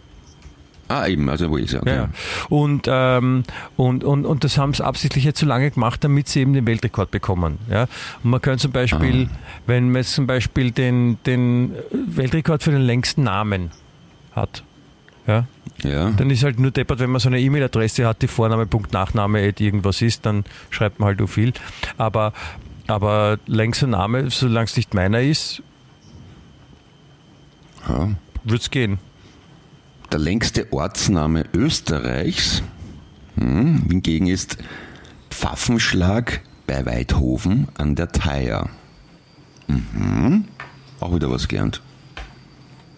Ah, 0.87 1.07
eben, 1.07 1.29
also 1.29 1.49
Wales, 1.51 1.71
ja. 1.71 1.79
Okay. 1.79 1.89
Ja, 1.89 1.95
ja. 1.95 2.09
Und, 2.49 2.87
ähm, 2.87 3.43
und, 3.77 4.03
und, 4.03 4.25
und 4.25 4.43
das 4.43 4.57
haben 4.57 4.73
sie 4.73 4.85
absichtlich 4.85 5.23
jetzt 5.23 5.39
so 5.39 5.45
lange 5.45 5.71
gemacht, 5.71 6.03
damit 6.03 6.27
sie 6.27 6.41
eben 6.41 6.53
den 6.53 6.67
Weltrekord 6.67 7.09
bekommen. 7.09 7.57
Ja? 7.69 7.87
Und 8.23 8.31
man 8.31 8.41
kann 8.41 8.59
zum 8.59 8.71
Beispiel, 8.71 9.29
wenn 9.65 9.87
man 9.87 10.01
jetzt 10.01 10.13
zum 10.13 10.27
Beispiel 10.27 10.71
den, 10.71 11.17
den 11.25 11.73
Weltrekord 11.91 12.63
für 12.63 12.71
den 12.71 12.81
längsten 12.81 13.23
Namen 13.23 13.71
hat, 14.33 14.63
ja, 15.27 15.45
Ja. 15.83 16.11
dann 16.11 16.29
ist 16.29 16.43
halt 16.43 16.59
nur 16.59 16.71
deppert, 16.71 16.99
wenn 16.99 17.09
man 17.09 17.19
so 17.19 17.29
eine 17.29 17.39
E-Mail-Adresse 17.39 18.05
hat, 18.07 18.21
die 18.21 18.27
Vorname, 18.27 18.65
Punkt, 18.65 18.93
Nachname, 18.93 19.45
irgendwas 19.45 20.01
ist, 20.01 20.25
dann 20.25 20.43
schreibt 20.69 20.99
man 20.99 21.07
halt 21.07 21.19
so 21.19 21.27
viel. 21.27 21.53
Aber, 21.97 22.33
aber 22.87 23.37
längster 23.47 23.87
Name, 23.87 24.29
solange 24.29 24.65
es 24.65 24.75
nicht 24.75 24.93
meiner 24.93 25.21
ist, 25.21 25.61
ja. 27.87 28.09
wird 28.43 28.61
es 28.61 28.69
gehen. 28.71 28.99
Der 30.11 30.19
längste 30.19 30.71
Ortsname 30.71 31.45
Österreichs 31.53 32.61
hm, 33.35 33.85
hingegen 33.89 34.27
ist 34.27 34.57
Pfaffenschlag 35.31 36.41
bei 36.67 36.85
Weidhofen 36.85 37.67
an 37.77 37.95
der 37.95 38.11
Theier. 38.11 38.69
Mhm. 39.67 40.45
Auch 40.99 41.15
wieder 41.15 41.31
was 41.31 41.47
gelernt. 41.47 41.81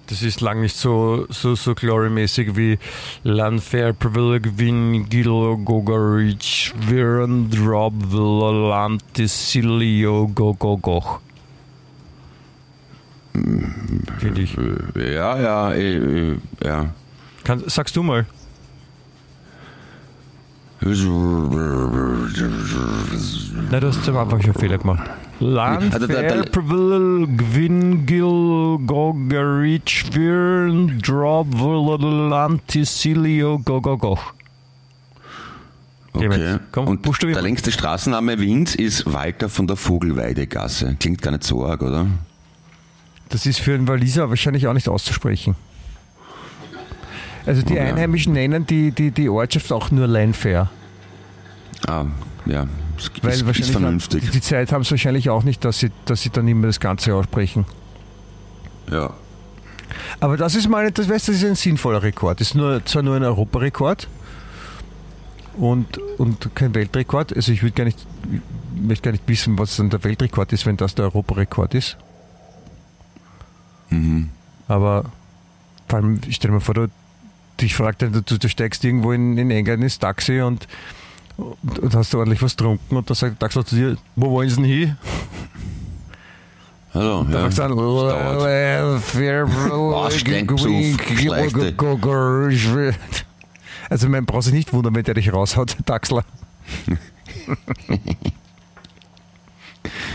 Das 0.08 0.22
ist 0.22 0.42
lang 0.42 0.62
nicht 0.62 0.76
so, 0.76 1.26
so, 1.30 1.56
so 1.56 1.74
glorymäßig 1.74 2.56
wie 2.56 2.78
Lanfair, 3.24 3.94
Privileg, 3.94 4.58
Win, 4.58 5.10
Gilo, 5.10 5.58
Gogarich, 5.58 6.74
Viren, 6.88 7.50
Drop, 7.50 7.94
Lantisilio, 8.12 10.28
Gogogoch. 10.28 11.20
Finde 14.20 14.42
ich. 14.42 14.56
Ja, 14.96 15.40
ja, 15.40 15.74
äh, 15.74 16.38
ja. 16.64 16.94
Kann, 17.44 17.64
sagst 17.68 17.96
du 17.96 18.04
mal. 18.04 18.26
Nein, 20.82 21.02
du 23.82 23.88
hast 23.88 24.08
am 24.08 24.18
Anfang 24.18 24.42
schon 24.42 24.54
Fehler 24.54 24.78
gemacht. 24.78 25.10
Also 25.40 26.08
da- 26.08 26.22
da- 26.22 26.44
Gil, 28.06 28.78
Gogarich, 28.86 30.06
Viren, 30.14 31.00
Drop, 31.02 31.48
Lantisilio, 32.30 33.60
Gogogoch. 33.60 34.34
Okay. 36.14 36.60
Komm, 36.72 36.88
Und 36.88 37.22
der 37.24 37.42
längste 37.42 37.72
Straßenname 37.74 38.40
Wiens 38.40 38.74
ist 38.76 39.12
Walter 39.12 39.50
von 39.50 39.68
der 39.68 39.76
Vogelweidegasse. 39.76 40.96
Klingt 41.00 41.22
gar 41.22 41.32
nicht 41.32 41.44
so 41.44 41.66
arg, 41.66 41.82
oder? 41.82 42.08
Das 43.28 43.46
ist 43.46 43.60
für 43.60 43.74
einen 43.74 43.88
Waliser 43.90 44.30
wahrscheinlich 44.30 44.68
auch 44.68 44.74
nicht 44.74 44.88
auszusprechen. 44.88 45.56
Also 47.46 47.62
die 47.64 47.74
Ja. 47.74 47.84
Einheimischen 47.84 48.32
nennen 48.34 48.66
die, 48.66 48.92
die, 48.92 49.12
die 49.12 49.28
Ortschaft 49.28 49.72
auch 49.74 49.92
nur 49.92 50.08
Lanfair. 50.08 50.70
Ah, 51.86 52.06
ja. 52.46 52.66
Ist, 52.98 53.24
Weil 53.24 53.32
ist, 53.32 53.38
ist 53.38 53.46
wahrscheinlich 53.46 53.72
vernünftig. 53.72 54.24
Die, 54.26 54.32
die 54.32 54.42
Zeit 54.42 54.72
haben 54.72 54.84
sie 54.84 54.92
wahrscheinlich 54.92 55.30
auch 55.30 55.44
nicht, 55.44 55.66
dass 55.66 55.80
sie, 55.80 55.92
dass 56.06 56.22
sie 56.22 56.30
dann 56.30 56.48
immer 56.48 56.68
das 56.68 56.80
Ganze 56.80 57.16
aussprechen. 57.16 57.66
Ja. 58.92 59.14
Aber 60.20 60.38
das 60.38 60.56
ist 60.56 60.68
mal, 60.68 60.92
das, 60.92 61.10
weißt, 61.10 61.28
du, 61.28 61.32
das 61.32 61.42
ist 61.42 61.48
ein 61.48 61.56
sinnvoller 61.56 62.04
Rekord. 62.04 62.40
Das 62.40 62.50
ist 62.50 62.56
nur, 62.56 62.84
zwar 62.86 63.04
nur 63.04 63.16
ein 63.16 63.24
Europarekord 63.24 64.08
und, 65.58 65.98
und 66.18 66.56
kein 66.56 66.74
Weltrekord. 66.74 67.36
Also 67.36 67.52
ich 67.52 67.64
würde 67.64 67.74
gar 67.74 67.86
nicht, 67.86 68.00
ich 68.76 68.82
möchte 68.82 69.04
gar 69.04 69.12
nicht 69.12 69.28
wissen, 69.28 69.58
was 69.58 69.76
dann 69.78 69.90
der 69.90 70.04
Weltrekord 70.04 70.54
ist, 70.54 70.66
wenn 70.66 70.78
das 70.78 70.96
der 70.96 71.06
Europarekord 71.06 71.74
ist. 71.74 71.98
Mhm. 73.90 74.30
Aber 74.68 75.06
vor 75.88 76.00
allem, 76.00 76.20
ich 76.28 76.38
stelle 76.38 76.54
mir 76.54 76.62
vor, 76.62 76.76
du, 76.76 76.88
dich 77.62 77.76
fragt, 77.76 78.02
du, 78.02 78.22
du 78.22 78.50
steigst 78.50 78.84
irgendwo 78.84 79.12
in, 79.12 79.38
in 79.38 79.52
England 79.52 79.84
ins 79.84 80.00
Taxi 80.00 80.42
und, 80.42 80.68
und, 81.38 81.96
hast 81.96 82.14
du 82.14 82.20
ordentlich 82.20 82.42
was 82.42 82.56
getrunken 82.56 82.96
und 82.96 83.10
da 83.10 83.16
sagt 83.16 83.40
Taxi 83.40 83.64
zu 83.66 83.76
dir, 83.76 83.98
wo 84.16 84.32
wollen 84.32 84.50
sie 84.50 84.56
denn 84.56 84.66
hin? 84.66 84.98
Hallo, 86.94 87.26
Da 87.30 87.40
ja. 87.40 87.68
du 87.68 87.76
Boah, 89.70 90.10
Steinpsuff, 90.10 90.98
Also 93.90 94.10
man 94.10 94.26
braucht 94.26 94.44
sich 94.44 94.54
nicht 94.54 94.72
wundern, 94.72 94.96
wenn 94.96 95.04
der 95.04 95.14
dich 95.14 95.32
raushaut, 95.32 95.78
der 95.78 95.86
Taxler. 95.86 96.24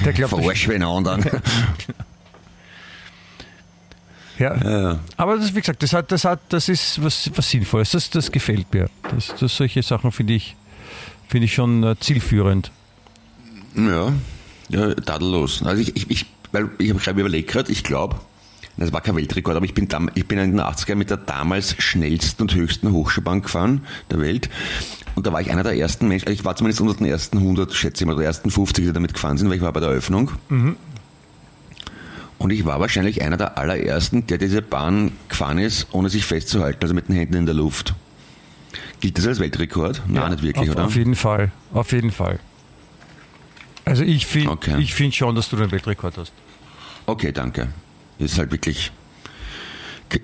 Der 0.05 0.13
glaubt, 0.13 0.31
Verarsch 0.31 0.69
wen 0.69 0.83
anderen. 0.83 1.25
ja. 4.39 4.57
ja. 4.57 4.99
Aber 5.17 5.37
das, 5.37 5.55
wie 5.55 5.61
gesagt, 5.61 5.83
das, 5.83 5.93
hat, 5.93 6.11
das, 6.11 6.25
hat, 6.25 6.41
das 6.49 6.69
ist 6.69 7.03
was, 7.03 7.31
was 7.35 7.51
Sinnvolles. 7.51 7.91
Das, 7.91 8.11
das 8.11 8.33
gefällt 8.33 8.73
mir. 8.73 8.89
Das, 9.15 9.35
das, 9.39 9.55
solche 9.55 9.83
Sachen 9.83 10.11
finde 10.13 10.35
ich, 10.35 10.57
finde 11.31 11.45
ich 11.45 11.55
schon 11.55 11.85
äh, 11.85 11.97
zielführend. 11.99 12.73
Ja, 13.77 14.13
ja 14.69 14.95
tadellos. 14.95 15.63
Also 15.63 15.81
ich, 15.81 15.97
ich, 15.97 16.11
ich, 16.11 16.27
weil 16.51 16.71
ich 16.79 16.91
habe 16.91 16.99
gerade 16.99 17.21
überlegt 17.21 17.51
gerade, 17.51 17.71
ich 17.71 17.85
glaube, 17.85 18.17
das 18.77 18.93
war 18.93 19.01
kein 19.01 19.15
Weltrekord, 19.15 19.57
aber 19.57 19.65
ich 19.65 19.75
bin, 19.75 19.89
dam, 19.89 20.11
ich 20.15 20.27
bin 20.27 20.39
in 20.39 20.53
den 20.53 20.61
80er 20.61 20.97
mit 20.97 21.11
der 21.11 21.19
damals 21.19 21.77
schnellsten 21.79 22.43
und 22.43 22.55
höchsten 22.55 22.91
Hochschulbahn 22.93 23.43
gefahren 23.43 23.83
der 24.11 24.21
Welt. 24.21 24.51
Und 25.15 25.27
da 25.27 25.33
war 25.33 25.41
ich 25.41 25.51
einer 25.51 25.63
der 25.63 25.77
ersten 25.77 26.09
Menschen, 26.09 26.27
also 26.27 26.39
ich 26.39 26.45
war 26.45 26.57
zumindest 26.57 26.81
unter 26.81 26.95
den 26.95 27.07
ersten 27.07 27.39
100, 27.39 27.73
schätze 27.75 28.03
ich 28.03 28.07
mal, 28.07 28.17
oder 28.17 28.25
ersten 28.25 28.51
50, 28.51 28.87
die 28.87 28.93
damit 28.93 29.15
gefahren 29.15 29.39
sind, 29.39 29.49
weil 29.49 29.57
ich 29.57 29.63
war 29.63 29.73
bei 29.73 29.81
der 29.81 29.91
Eröffnung. 29.91 30.33
Und 32.39 32.51
ich 32.51 32.65
war 32.65 32.81
wahrscheinlich 32.81 33.23
einer 33.23 33.37
der 33.37 33.59
allerersten, 33.59 34.27
der 34.27 34.39
diese 34.39 34.63
Bahn 34.63 35.13
gefahren 35.29 35.59
ist, 35.59 35.89
ohne 35.93 36.09
sich 36.09 36.25
festzuhalten, 36.25 36.83
also 36.83 36.95
mit 36.95 37.09
den 37.09 37.17
Händen 37.17 37.35
in 37.35 37.47
der 37.47 37.55
Luft. 37.55 37.95
Gilt 39.01 39.17
das 39.19 39.27
als 39.27 39.41
Weltrekord? 39.41 40.03
Nein, 40.09 40.33
nicht 40.33 40.43
wirklich, 40.43 40.69
auf, 40.71 40.77
oder? 40.77 40.87
Auf 40.87 40.97
jeden 40.97 41.15
Fall. 41.15 41.51
Auf 41.73 41.93
jeden 41.93 42.11
Fall. 42.13 42.39
Also 43.85 44.03
ich 44.05 44.27
finde 44.27 44.51
Okay. 44.51 44.77
ich 44.79 44.95
find 44.95 45.15
schon, 45.15 45.35
dass 45.35 45.49
du 45.49 45.57
den 45.57 45.71
Weltrekord 45.73 46.17
hast. 46.19 46.33
Okay, 47.07 47.33
danke. 47.33 47.69
Ist 48.19 48.39
halt 48.39 48.53
wirklich. 48.53 48.93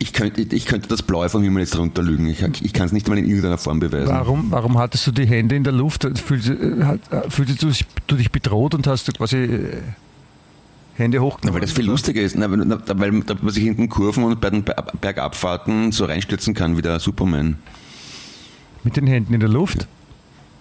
Ich 0.00 0.12
könnte, 0.12 0.40
ich 0.42 0.66
könnte 0.66 0.88
das 0.88 1.00
Blaue 1.02 1.28
vom 1.28 1.42
Himmel 1.44 1.62
jetzt 1.62 1.78
runterlügen. 1.78 2.26
Ich, 2.26 2.42
ich 2.42 2.72
kann 2.72 2.86
es 2.86 2.92
nicht 2.92 3.06
mal 3.08 3.16
in 3.18 3.24
irgendeiner 3.24 3.56
Form 3.56 3.78
beweisen. 3.78 4.08
Warum, 4.08 4.50
warum 4.50 4.78
hattest 4.78 5.06
du 5.06 5.12
die 5.12 5.26
Hände 5.26 5.54
in 5.54 5.62
der 5.62 5.72
Luft? 5.72 6.02
Fühlst, 6.18 6.50
fühlst 7.28 7.62
du, 8.08 8.16
dich- 8.16 8.30
bedroht 8.32 8.74
und 8.74 8.86
hast 8.88 9.06
du 9.06 9.12
quasi 9.12 9.36
äh, 9.36 9.82
Hände 10.96 11.20
hoch? 11.20 11.38
Na, 11.44 11.54
weil 11.54 11.60
das 11.60 11.70
viel 11.70 11.84
lustiger 11.86 12.20
ist, 12.20 12.36
na, 12.36 12.50
weil, 12.50 12.68
weil 12.98 13.12
man 13.12 13.48
sich 13.50 13.62
hinten 13.62 13.88
Kurven 13.88 14.24
und 14.24 14.40
bei 14.40 14.50
den 14.50 14.64
Ber- 14.64 14.86
Bergabfahrten 15.00 15.92
so 15.92 16.04
reinstürzen 16.04 16.52
kann 16.52 16.76
wie 16.76 16.82
der 16.82 16.98
Superman. 16.98 17.56
Mit 18.86 18.96
den 18.96 19.08
Händen 19.08 19.34
in 19.34 19.40
der 19.40 19.48
Luft? 19.48 19.88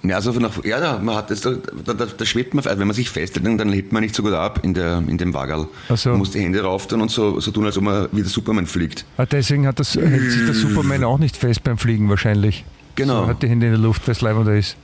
Ja, 0.01 0.15
also 0.15 0.31
nach, 0.31 0.63
ja, 0.63 0.79
da, 0.79 0.97
man 0.97 1.13
hat 1.15 1.29
das, 1.29 1.41
da, 1.41 1.51
da, 1.85 1.93
da, 1.93 2.25
schwebt 2.25 2.55
man, 2.55 2.65
also 2.65 2.79
wenn 2.79 2.87
man 2.87 2.95
sich 2.95 3.07
festhält, 3.07 3.45
dann, 3.45 3.71
hebt 3.71 3.91
man 3.93 4.01
nicht 4.01 4.15
so 4.15 4.23
gut 4.23 4.33
ab 4.33 4.61
in, 4.63 4.73
der, 4.73 5.03
in 5.07 5.19
dem 5.19 5.35
Wagel. 5.35 5.67
Ach 5.89 5.95
so. 5.95 6.09
Man 6.09 6.17
muss 6.19 6.31
die 6.31 6.39
Hände 6.39 6.59
rauf 6.63 6.87
tun 6.87 7.01
und 7.01 7.11
so, 7.11 7.39
so 7.39 7.51
tun, 7.51 7.65
als 7.65 7.77
ob 7.77 7.83
man 7.83 8.07
wie 8.11 8.21
der 8.21 8.29
Superman 8.31 8.65
fliegt. 8.65 9.05
Ah, 9.17 9.27
deswegen 9.27 9.67
hat 9.67 9.79
das, 9.79 9.95
hält 9.95 10.31
sich 10.31 10.43
der 10.43 10.55
Superman 10.55 11.03
auch 11.03 11.19
nicht 11.19 11.37
fest 11.37 11.63
beim 11.63 11.77
Fliegen 11.77 12.09
wahrscheinlich. 12.09 12.65
Genau. 12.95 13.25
So 13.25 13.27
hat 13.27 13.43
die 13.43 13.47
Hände 13.47 13.67
in 13.67 13.73
der 13.73 13.81
Luft, 13.81 14.07
weil 14.07 14.13
es 14.13 14.21
leibender 14.21 14.55
ist. 14.55 14.75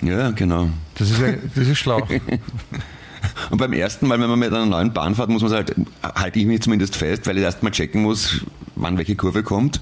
Ja, 0.00 0.30
genau. 0.30 0.70
Das 0.94 1.10
ist, 1.10 1.20
ja- 1.20 1.34
das 1.54 1.68
ist 1.68 1.78
schlau. 1.78 2.00
Und 3.50 3.58
beim 3.58 3.74
ersten 3.74 4.06
Mal, 4.08 4.18
wenn 4.20 4.30
man 4.30 4.38
mit 4.38 4.52
einer 4.54 4.64
neuen 4.64 4.94
Bahn 4.94 5.14
fährt, 5.14 5.28
muss 5.28 5.42
man 5.42 5.52
halt, 5.52 5.74
halte 6.02 6.38
ich 6.38 6.46
mich 6.46 6.62
zumindest 6.62 6.96
fest, 6.96 7.26
weil 7.26 7.36
ich 7.36 7.44
erst 7.44 7.62
mal 7.62 7.70
checken 7.70 8.02
muss, 8.02 8.40
wann 8.74 8.96
welche 8.96 9.16
Kurve 9.16 9.42
kommt. 9.42 9.80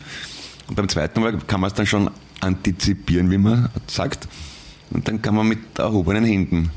Und 0.67 0.75
beim 0.77 0.89
zweiten 0.89 1.21
Mal 1.21 1.37
kann 1.47 1.61
man 1.61 1.69
es 1.69 1.75
dann 1.75 1.87
schon 1.87 2.11
antizipieren, 2.41 3.31
wie 3.31 3.39
man 3.39 3.69
sagt. 3.87 4.29
Und 4.91 5.09
dann 5.09 5.21
kann 5.23 5.35
man 5.35 5.47
mit 5.49 5.59
erhobenen 5.79 6.25
Händen. 6.25 6.71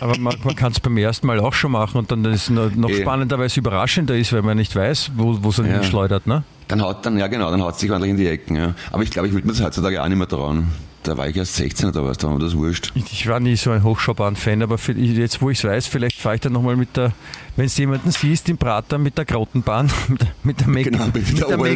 Aber 0.00 0.16
man, 0.18 0.36
man 0.44 0.54
kann 0.56 0.72
es 0.72 0.80
beim 0.80 0.96
ersten 0.96 1.26
Mal 1.26 1.40
auch 1.40 1.52
schon 1.52 1.72
machen 1.72 1.98
und 1.98 2.10
dann 2.10 2.24
ist 2.26 2.44
es 2.44 2.50
noch, 2.50 2.70
noch 2.74 2.90
spannender, 2.90 3.38
weil 3.38 3.46
es 3.46 3.56
überraschender 3.56 4.16
ist, 4.16 4.32
weil 4.32 4.42
man 4.42 4.56
nicht 4.56 4.74
weiß, 4.74 5.12
wo 5.16 5.42
wo 5.42 5.48
es 5.50 5.56
Ja. 5.58 5.64
hinschleudert. 5.64 6.26
Ne? 6.26 6.44
Dann 6.68 6.80
haut 6.80 7.04
dann, 7.04 7.18
ja 7.18 7.26
genau, 7.26 7.50
dann 7.50 7.60
haut 7.62 7.78
sich 7.78 7.90
ordentlich 7.90 8.10
in 8.12 8.16
die 8.16 8.26
Ecken. 8.28 8.56
Ja. 8.56 8.74
Aber 8.92 9.02
ich 9.02 9.10
glaube, 9.10 9.28
ich 9.28 9.34
würde 9.34 9.46
mir 9.46 9.52
das 9.52 9.62
heutzutage 9.62 10.02
auch 10.02 10.08
nicht 10.08 10.16
mehr 10.16 10.28
trauen. 10.28 10.68
Da 11.04 11.16
war 11.18 11.28
ich 11.28 11.36
erst 11.36 11.56
16 11.56 11.90
oder 11.90 12.02
was, 12.04 12.16
da 12.16 12.28
war 12.30 12.38
das 12.38 12.56
wurscht. 12.56 12.90
Ich, 12.94 13.28
war 13.28 13.38
nie 13.38 13.56
so 13.56 13.70
ein 13.70 13.82
Hochschaubahn-Fan, 13.84 14.62
aber 14.62 14.78
für, 14.78 14.92
jetzt, 14.92 15.42
wo 15.42 15.50
ich 15.50 15.58
es 15.58 15.64
weiß, 15.64 15.86
vielleicht 15.86 16.18
fahre 16.18 16.36
ich 16.36 16.40
dann 16.40 16.54
nochmal 16.54 16.76
mit 16.76 16.96
der, 16.96 17.12
wenn 17.56 17.66
es 17.66 17.76
jemanden 17.76 18.10
siehst, 18.10 18.48
im 18.48 18.56
Prater 18.56 18.96
mit 18.96 19.18
der 19.18 19.26
Grottenbahn, 19.26 19.90
mit, 20.42 20.60
der- 20.60 20.66
Mäcki- 20.66 20.84
Genau, 20.90 21.06
mit 21.06 21.14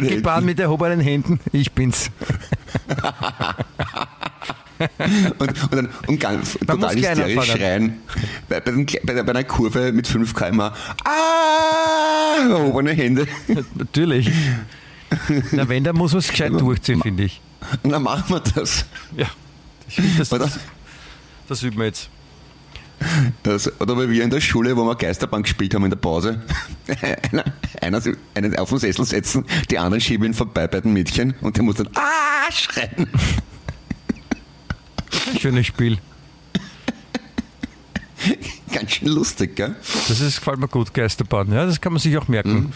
der 0.01 0.09
Händen. 0.09 0.45
mit 0.45 0.57
der 0.57 0.65
erhobenen 0.65 0.99
Händen. 0.99 1.39
Ich 1.51 1.71
bin's. 1.71 2.09
Und, 5.39 5.61
und 5.63 5.73
dann 5.73 5.89
und 6.07 6.19
ganz, 6.21 6.57
Man 6.65 6.79
total 6.79 6.95
hysterisch 6.95 7.51
schreien. 7.51 7.95
Bei, 8.47 8.61
bei, 8.61 8.71
bei, 9.03 9.23
bei 9.23 9.29
einer 9.31 9.43
Kurve 9.43 9.91
mit 9.91 10.07
5 10.07 10.33
km 10.33 10.61
Ah! 10.61 10.73
Erhobene 12.49 12.91
Hände. 12.93 13.27
Natürlich. 13.75 14.31
Na, 15.51 15.67
wenn, 15.67 15.83
dann 15.83 15.97
muss 15.97 16.13
man 16.13 16.19
es 16.19 16.29
gescheit 16.29 16.53
durchziehen, 16.53 17.01
finde 17.01 17.23
ich. 17.23 17.41
Und 17.83 17.91
dann 17.91 18.03
machen 18.03 18.25
wir 18.29 18.39
das. 18.39 18.85
Ja. 19.15 19.27
Das, 20.17 20.31
Oder? 20.31 20.45
das, 20.45 20.59
das 21.47 21.63
üben 21.63 21.77
wir 21.77 21.85
jetzt. 21.85 22.09
Das, 23.43 23.79
oder 23.79 23.97
wie 23.97 24.09
wir 24.09 24.23
in 24.25 24.29
der 24.29 24.41
Schule, 24.41 24.75
wo 24.75 24.83
wir 24.83 24.95
Geisterbahn 24.95 25.43
gespielt 25.43 25.73
haben 25.73 25.85
in 25.85 25.89
der 25.89 25.97
Pause. 25.97 26.43
einer, 27.31 27.45
einer, 27.81 28.01
einen 28.35 28.57
auf 28.57 28.69
den 28.69 28.79
Sessel 28.79 29.05
setzen, 29.05 29.45
die 29.71 29.79
anderen 29.79 30.01
schieben 30.01 30.25
ihn 30.27 30.33
vorbei 30.33 30.67
bei 30.67 30.81
den 30.81 30.91
Mädchen 30.91 31.33
und 31.41 31.55
der 31.55 31.63
muss 31.63 31.75
dann 31.77 31.87
Ah! 31.95 32.51
schreien. 32.51 33.07
Schönes 35.39 35.67
Spiel. 35.67 35.97
Ganz 38.73 38.91
schön 38.91 39.07
lustig, 39.07 39.55
gell? 39.55 39.75
Das 40.09 40.19
ist, 40.19 40.37
gefällt 40.39 40.59
mir 40.59 40.67
gut, 40.67 40.93
Geisterbahn. 40.93 41.51
Ja, 41.53 41.65
das 41.65 41.79
kann 41.79 41.93
man 41.93 42.01
sich 42.01 42.17
auch 42.17 42.27
merken. 42.27 42.53
Mhm. 42.53 42.71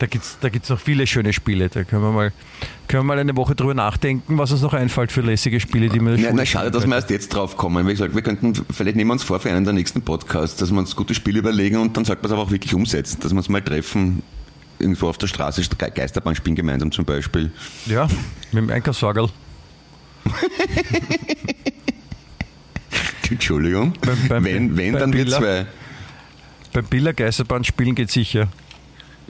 Da 0.00 0.06
gibt 0.06 0.24
es 0.24 0.38
da 0.40 0.48
gibt's 0.48 0.70
noch 0.70 0.80
viele 0.80 1.06
schöne 1.06 1.32
Spiele. 1.34 1.68
Da 1.68 1.84
können 1.84 2.02
wir, 2.02 2.10
mal, 2.10 2.32
können 2.88 3.02
wir 3.02 3.04
mal 3.04 3.18
eine 3.18 3.36
Woche 3.36 3.54
drüber 3.54 3.74
nachdenken, 3.74 4.38
was 4.38 4.50
uns 4.50 4.62
noch 4.62 4.72
einfällt 4.72 5.12
für 5.12 5.20
lässige 5.20 5.60
Spiele, 5.60 5.90
die 5.90 6.00
wir 6.00 6.16
der 6.16 6.32
Na, 6.32 6.46
schade, 6.46 6.70
dass 6.70 6.86
wir 6.86 6.94
erst 6.94 7.10
jetzt 7.10 7.28
drauf 7.28 7.58
kommen. 7.58 7.86
Wie 7.86 7.90
gesagt, 7.92 8.14
wir 8.14 8.22
könnten, 8.22 8.54
vielleicht 8.72 8.96
nehmen 8.96 9.10
wir 9.10 9.12
uns 9.12 9.22
vor 9.22 9.38
für 9.40 9.50
einen 9.50 9.64
der 9.64 9.74
nächsten 9.74 10.00
Podcasts, 10.00 10.56
dass 10.56 10.70
wir 10.72 10.78
uns 10.78 10.96
gute 10.96 11.12
Spiele 11.14 11.38
überlegen 11.40 11.76
und 11.76 11.94
dann 11.98 12.06
sollte 12.06 12.22
man 12.22 12.30
es 12.30 12.32
aber 12.32 12.42
auch 12.42 12.50
wirklich 12.50 12.72
umsetzen, 12.74 13.20
dass 13.20 13.32
wir 13.32 13.36
uns 13.36 13.50
mal 13.50 13.60
treffen, 13.60 14.22
irgendwo 14.78 15.08
auf 15.08 15.18
der 15.18 15.26
Straße, 15.26 15.60
Ge- 15.76 15.90
Geisterbahn 15.94 16.34
spielen 16.34 16.56
gemeinsam 16.56 16.90
zum 16.90 17.04
Beispiel. 17.04 17.52
Ja, 17.84 18.08
mit 18.52 18.62
dem 18.64 18.70
Einkaufswagel. 18.70 19.28
Entschuldigung. 23.30 23.92
Beim- 24.00 24.28
beim- 24.28 24.44
wenn, 24.44 24.76
wenn 24.76 24.92
beim 24.92 25.00
dann 25.00 25.12
wir 25.12 25.26
zwei. 25.28 25.66
Beim 26.72 26.84
Biller 26.86 27.12
Geisterbahn 27.12 27.64
spielen 27.64 27.94
geht 27.94 28.10
sicher. 28.10 28.48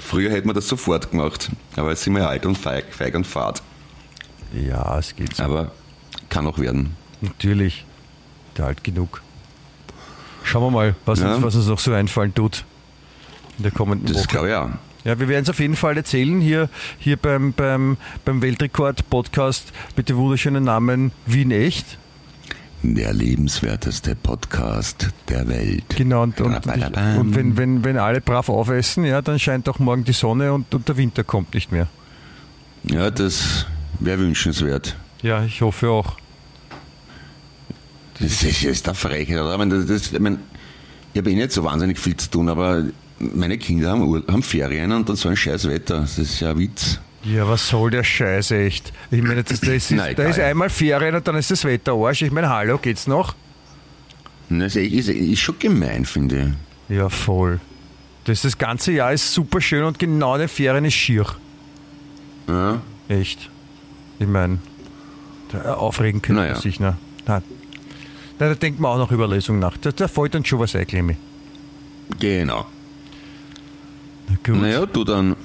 Früher 0.01 0.31
hätten 0.31 0.49
wir 0.49 0.55
das 0.55 0.67
sofort 0.69 1.11
gemacht, 1.11 1.51
aber 1.77 1.91
jetzt 1.91 2.03
sind 2.03 2.15
wir 2.15 2.29
alt 2.29 2.47
und 2.47 2.57
feig, 2.57 2.87
feig 2.93 3.15
und 3.15 3.27
fad. 3.27 3.63
Ja, 4.53 4.99
es 4.99 5.15
geht 5.15 5.37
so. 5.37 5.43
Aber 5.45 5.71
kann 6.29 6.47
auch 6.47 6.59
werden. 6.59 6.97
Natürlich. 7.21 7.85
Der 8.57 8.67
alt 8.67 8.83
genug. 8.83 9.23
Schauen 10.43 10.63
wir 10.65 10.71
mal, 10.71 10.95
was, 11.05 11.21
Ja. 11.21 11.35
uns, 11.35 11.45
was 11.45 11.55
uns 11.55 11.67
noch 11.67 11.79
so 11.79 11.93
einfallen 11.93 12.35
tut. 12.35 12.65
In 13.59 13.65
der 13.65 13.73
kommenden 13.73 14.07
Das 14.13 14.23
Woche. 14.23 14.27
glaube 14.29 14.49
ich 14.49 14.55
auch. 14.55 14.71
Ja, 15.05 15.19
wir 15.19 15.29
werden 15.29 15.45
es 15.45 15.51
auf 15.51 15.61
jeden 15.61 15.77
Fall 15.77 15.97
erzählen 15.97 16.41
hier, 16.41 16.69
hier 16.99 17.17
beim, 17.17 17.53
beim, 17.53 17.97
beim 18.25 18.43
Weltrekord-Podcast 18.43 19.73
mit 19.97 20.09
dem 20.09 20.17
wunderschönen 20.17 20.65
Namen 20.65 21.13
Wien 21.27 21.51
Echt. 21.51 21.99
Der 22.83 23.13
lebenswerteste 23.13 24.17
Podcast 24.17 25.11
der 25.29 25.47
Welt. 25.49 25.85
Genau, 25.97 26.23
und, 26.23 26.41
und, 26.41 26.67
und 26.67 27.35
wenn, 27.35 27.57
wenn, 27.59 27.85
wenn 27.85 27.99
alle 27.99 28.23
brav 28.23 28.49
aufessen, 28.49 29.05
ja, 29.05 29.21
dann 29.21 29.39
scheint 29.39 29.69
auch 29.69 29.79
morgen 29.79 30.05
die 30.05 30.15
Sonne 30.15 30.53
und, 30.55 30.75
und 30.75 30.89
der 30.89 30.97
Winter 30.97 31.23
kommt 31.23 31.53
nicht 31.53 31.71
mehr. 31.73 31.89
Ja, 32.85 33.11
das 33.11 33.67
wäre 33.99 34.19
wünschenswert. 34.21 34.97
Ja, 35.23 35.45
ich 35.45 35.61
hoffe 35.61 35.91
auch. 35.91 36.17
Das 38.19 38.43
ist, 38.43 38.65
ist 38.65 38.87
der 38.87 38.95
Frechheit, 38.95 39.41
oder? 39.41 39.53
Ich, 39.53 39.59
meine, 39.59 39.85
das, 39.85 40.13
ich, 40.13 40.19
meine, 40.19 40.39
ich 41.13 41.19
habe 41.19 41.31
eh 41.31 41.35
nicht 41.35 41.53
so 41.53 41.63
wahnsinnig 41.65 41.99
viel 41.99 42.17
zu 42.17 42.31
tun, 42.31 42.49
aber 42.49 42.85
meine 43.19 43.59
Kinder 43.59 43.91
haben, 43.91 44.25
haben 44.27 44.43
Ferien 44.43 44.93
und 44.93 45.07
dann 45.07 45.17
so 45.17 45.29
ein 45.29 45.37
scheiß 45.37 45.69
Wetter. 45.69 46.01
Das 46.01 46.19
ist 46.19 46.41
ja 46.41 46.51
ein 46.51 46.59
Witz. 46.59 46.99
Ja, 47.23 47.47
was 47.49 47.69
soll 47.69 47.91
der 47.91 48.03
Scheiß 48.03 48.51
echt? 48.53 48.93
Ich 49.11 49.23
meine, 49.23 49.45
das, 49.45 49.61
das 49.61 49.69
ist, 49.69 49.91
Na, 49.91 50.13
da 50.15 50.25
ist 50.25 50.39
einmal 50.39 50.71
Ferien 50.71 51.15
und 51.15 51.27
dann 51.29 51.37
ist 51.37 51.51
das 51.51 51.65
Wetter 51.65 51.93
Arsch. 51.93 52.23
Ich 52.23 52.31
meine, 52.33 52.49
hallo, 52.49 52.79
geht's 52.79 53.07
noch? 53.07 53.35
Das 54.49 54.75
ist, 54.75 54.93
ist, 54.93 55.09
ist 55.11 55.39
schon 55.41 55.59
gemein, 55.59 56.05
finde 56.07 56.55
ich. 56.89 56.97
Ja, 56.97 57.09
voll. 57.09 57.61
Das, 58.25 58.43
das 58.43 58.57
ganze 58.57 58.93
Jahr 58.93 59.13
ist 59.13 59.33
super 59.33 59.61
schön 59.61 59.85
und 59.85 59.99
genau 59.99 60.35
in 60.35 60.41
den 60.41 60.49
Ferien 60.49 60.85
ist 60.85 60.95
schier. 60.95 61.27
Ja. 62.49 62.81
Echt. 63.09 63.51
Ich 64.19 64.27
meine, 64.27 64.59
aufregen 65.65 66.23
können 66.23 66.39
Naja. 66.39 66.57
sich. 66.57 66.81
Ne? 66.81 66.97
Na, 67.27 67.43
na, 68.39 68.49
da 68.49 68.55
denkt 68.55 68.81
man 68.81 68.93
auch 68.93 68.99
noch 68.99 69.13
über 69.13 69.29
Lesung 69.29 69.59
nach. 69.59 69.77
Da, 69.77 69.93
da 69.93 70.09
fällt 70.09 70.35
dann 70.35 70.45
schon 70.45 70.59
was 70.59 70.75
ein, 70.75 70.87
Clemmy. 70.87 71.17
Genau. 72.19 72.67
Na 74.29 74.37
gut. 74.45 74.61
Naja, 74.61 74.87
du 74.87 75.05
dann. 75.05 75.37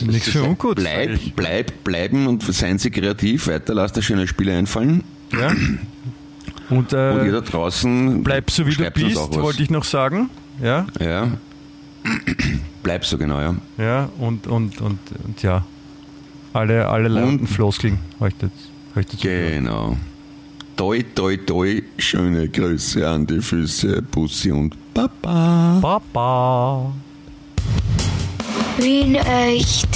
Nichts 0.00 0.28
für 0.30 0.42
ungut. 0.42 0.76
Bleib, 0.76 1.18
bleib, 1.36 1.84
bleiben 1.84 2.26
und 2.26 2.42
seien 2.42 2.78
Sie 2.78 2.90
kreativ. 2.90 3.46
Weiter, 3.48 3.74
lasst 3.74 3.96
dir 3.96 4.02
schöne 4.02 4.26
Spiele 4.26 4.56
einfallen. 4.56 5.04
Ja. 5.32 5.48
Und, 6.70 6.92
Und 6.92 6.92
ihr 6.92 7.24
äh, 7.24 7.30
da 7.32 7.40
draußen. 7.40 8.22
bleib 8.22 8.50
so 8.50 8.66
wie 8.66 8.74
du 8.74 8.90
bist, 8.90 9.16
wollte 9.34 9.62
ich 9.62 9.70
noch 9.70 9.84
sagen. 9.84 10.30
Ja, 10.62 10.86
Ja. 10.98 11.28
Bleib 12.82 13.04
so 13.04 13.18
genau, 13.18 13.40
ja. 13.40 13.54
ja, 13.76 14.08
und, 14.18 14.46
und, 14.46 14.80
und, 14.80 14.98
und 15.24 15.42
ja. 15.42 15.66
Alle, 16.52 16.88
alle 16.88 17.08
lauten 17.08 17.46
Floskeln. 17.46 17.98
Dazu. 18.18 18.50
Genau. 19.20 19.96
Toi, 20.76 21.02
toi, 21.14 21.36
toi. 21.36 21.82
Schöne 21.98 22.48
Grüße 22.48 23.06
an 23.06 23.26
die 23.26 23.40
Füße. 23.40 24.02
Bussi 24.02 24.50
und 24.50 24.74
Papa. 24.94 25.78
Papa. 25.80 26.92
Wien 28.78 29.14
äh, 29.14 29.56
echt. 29.56 29.88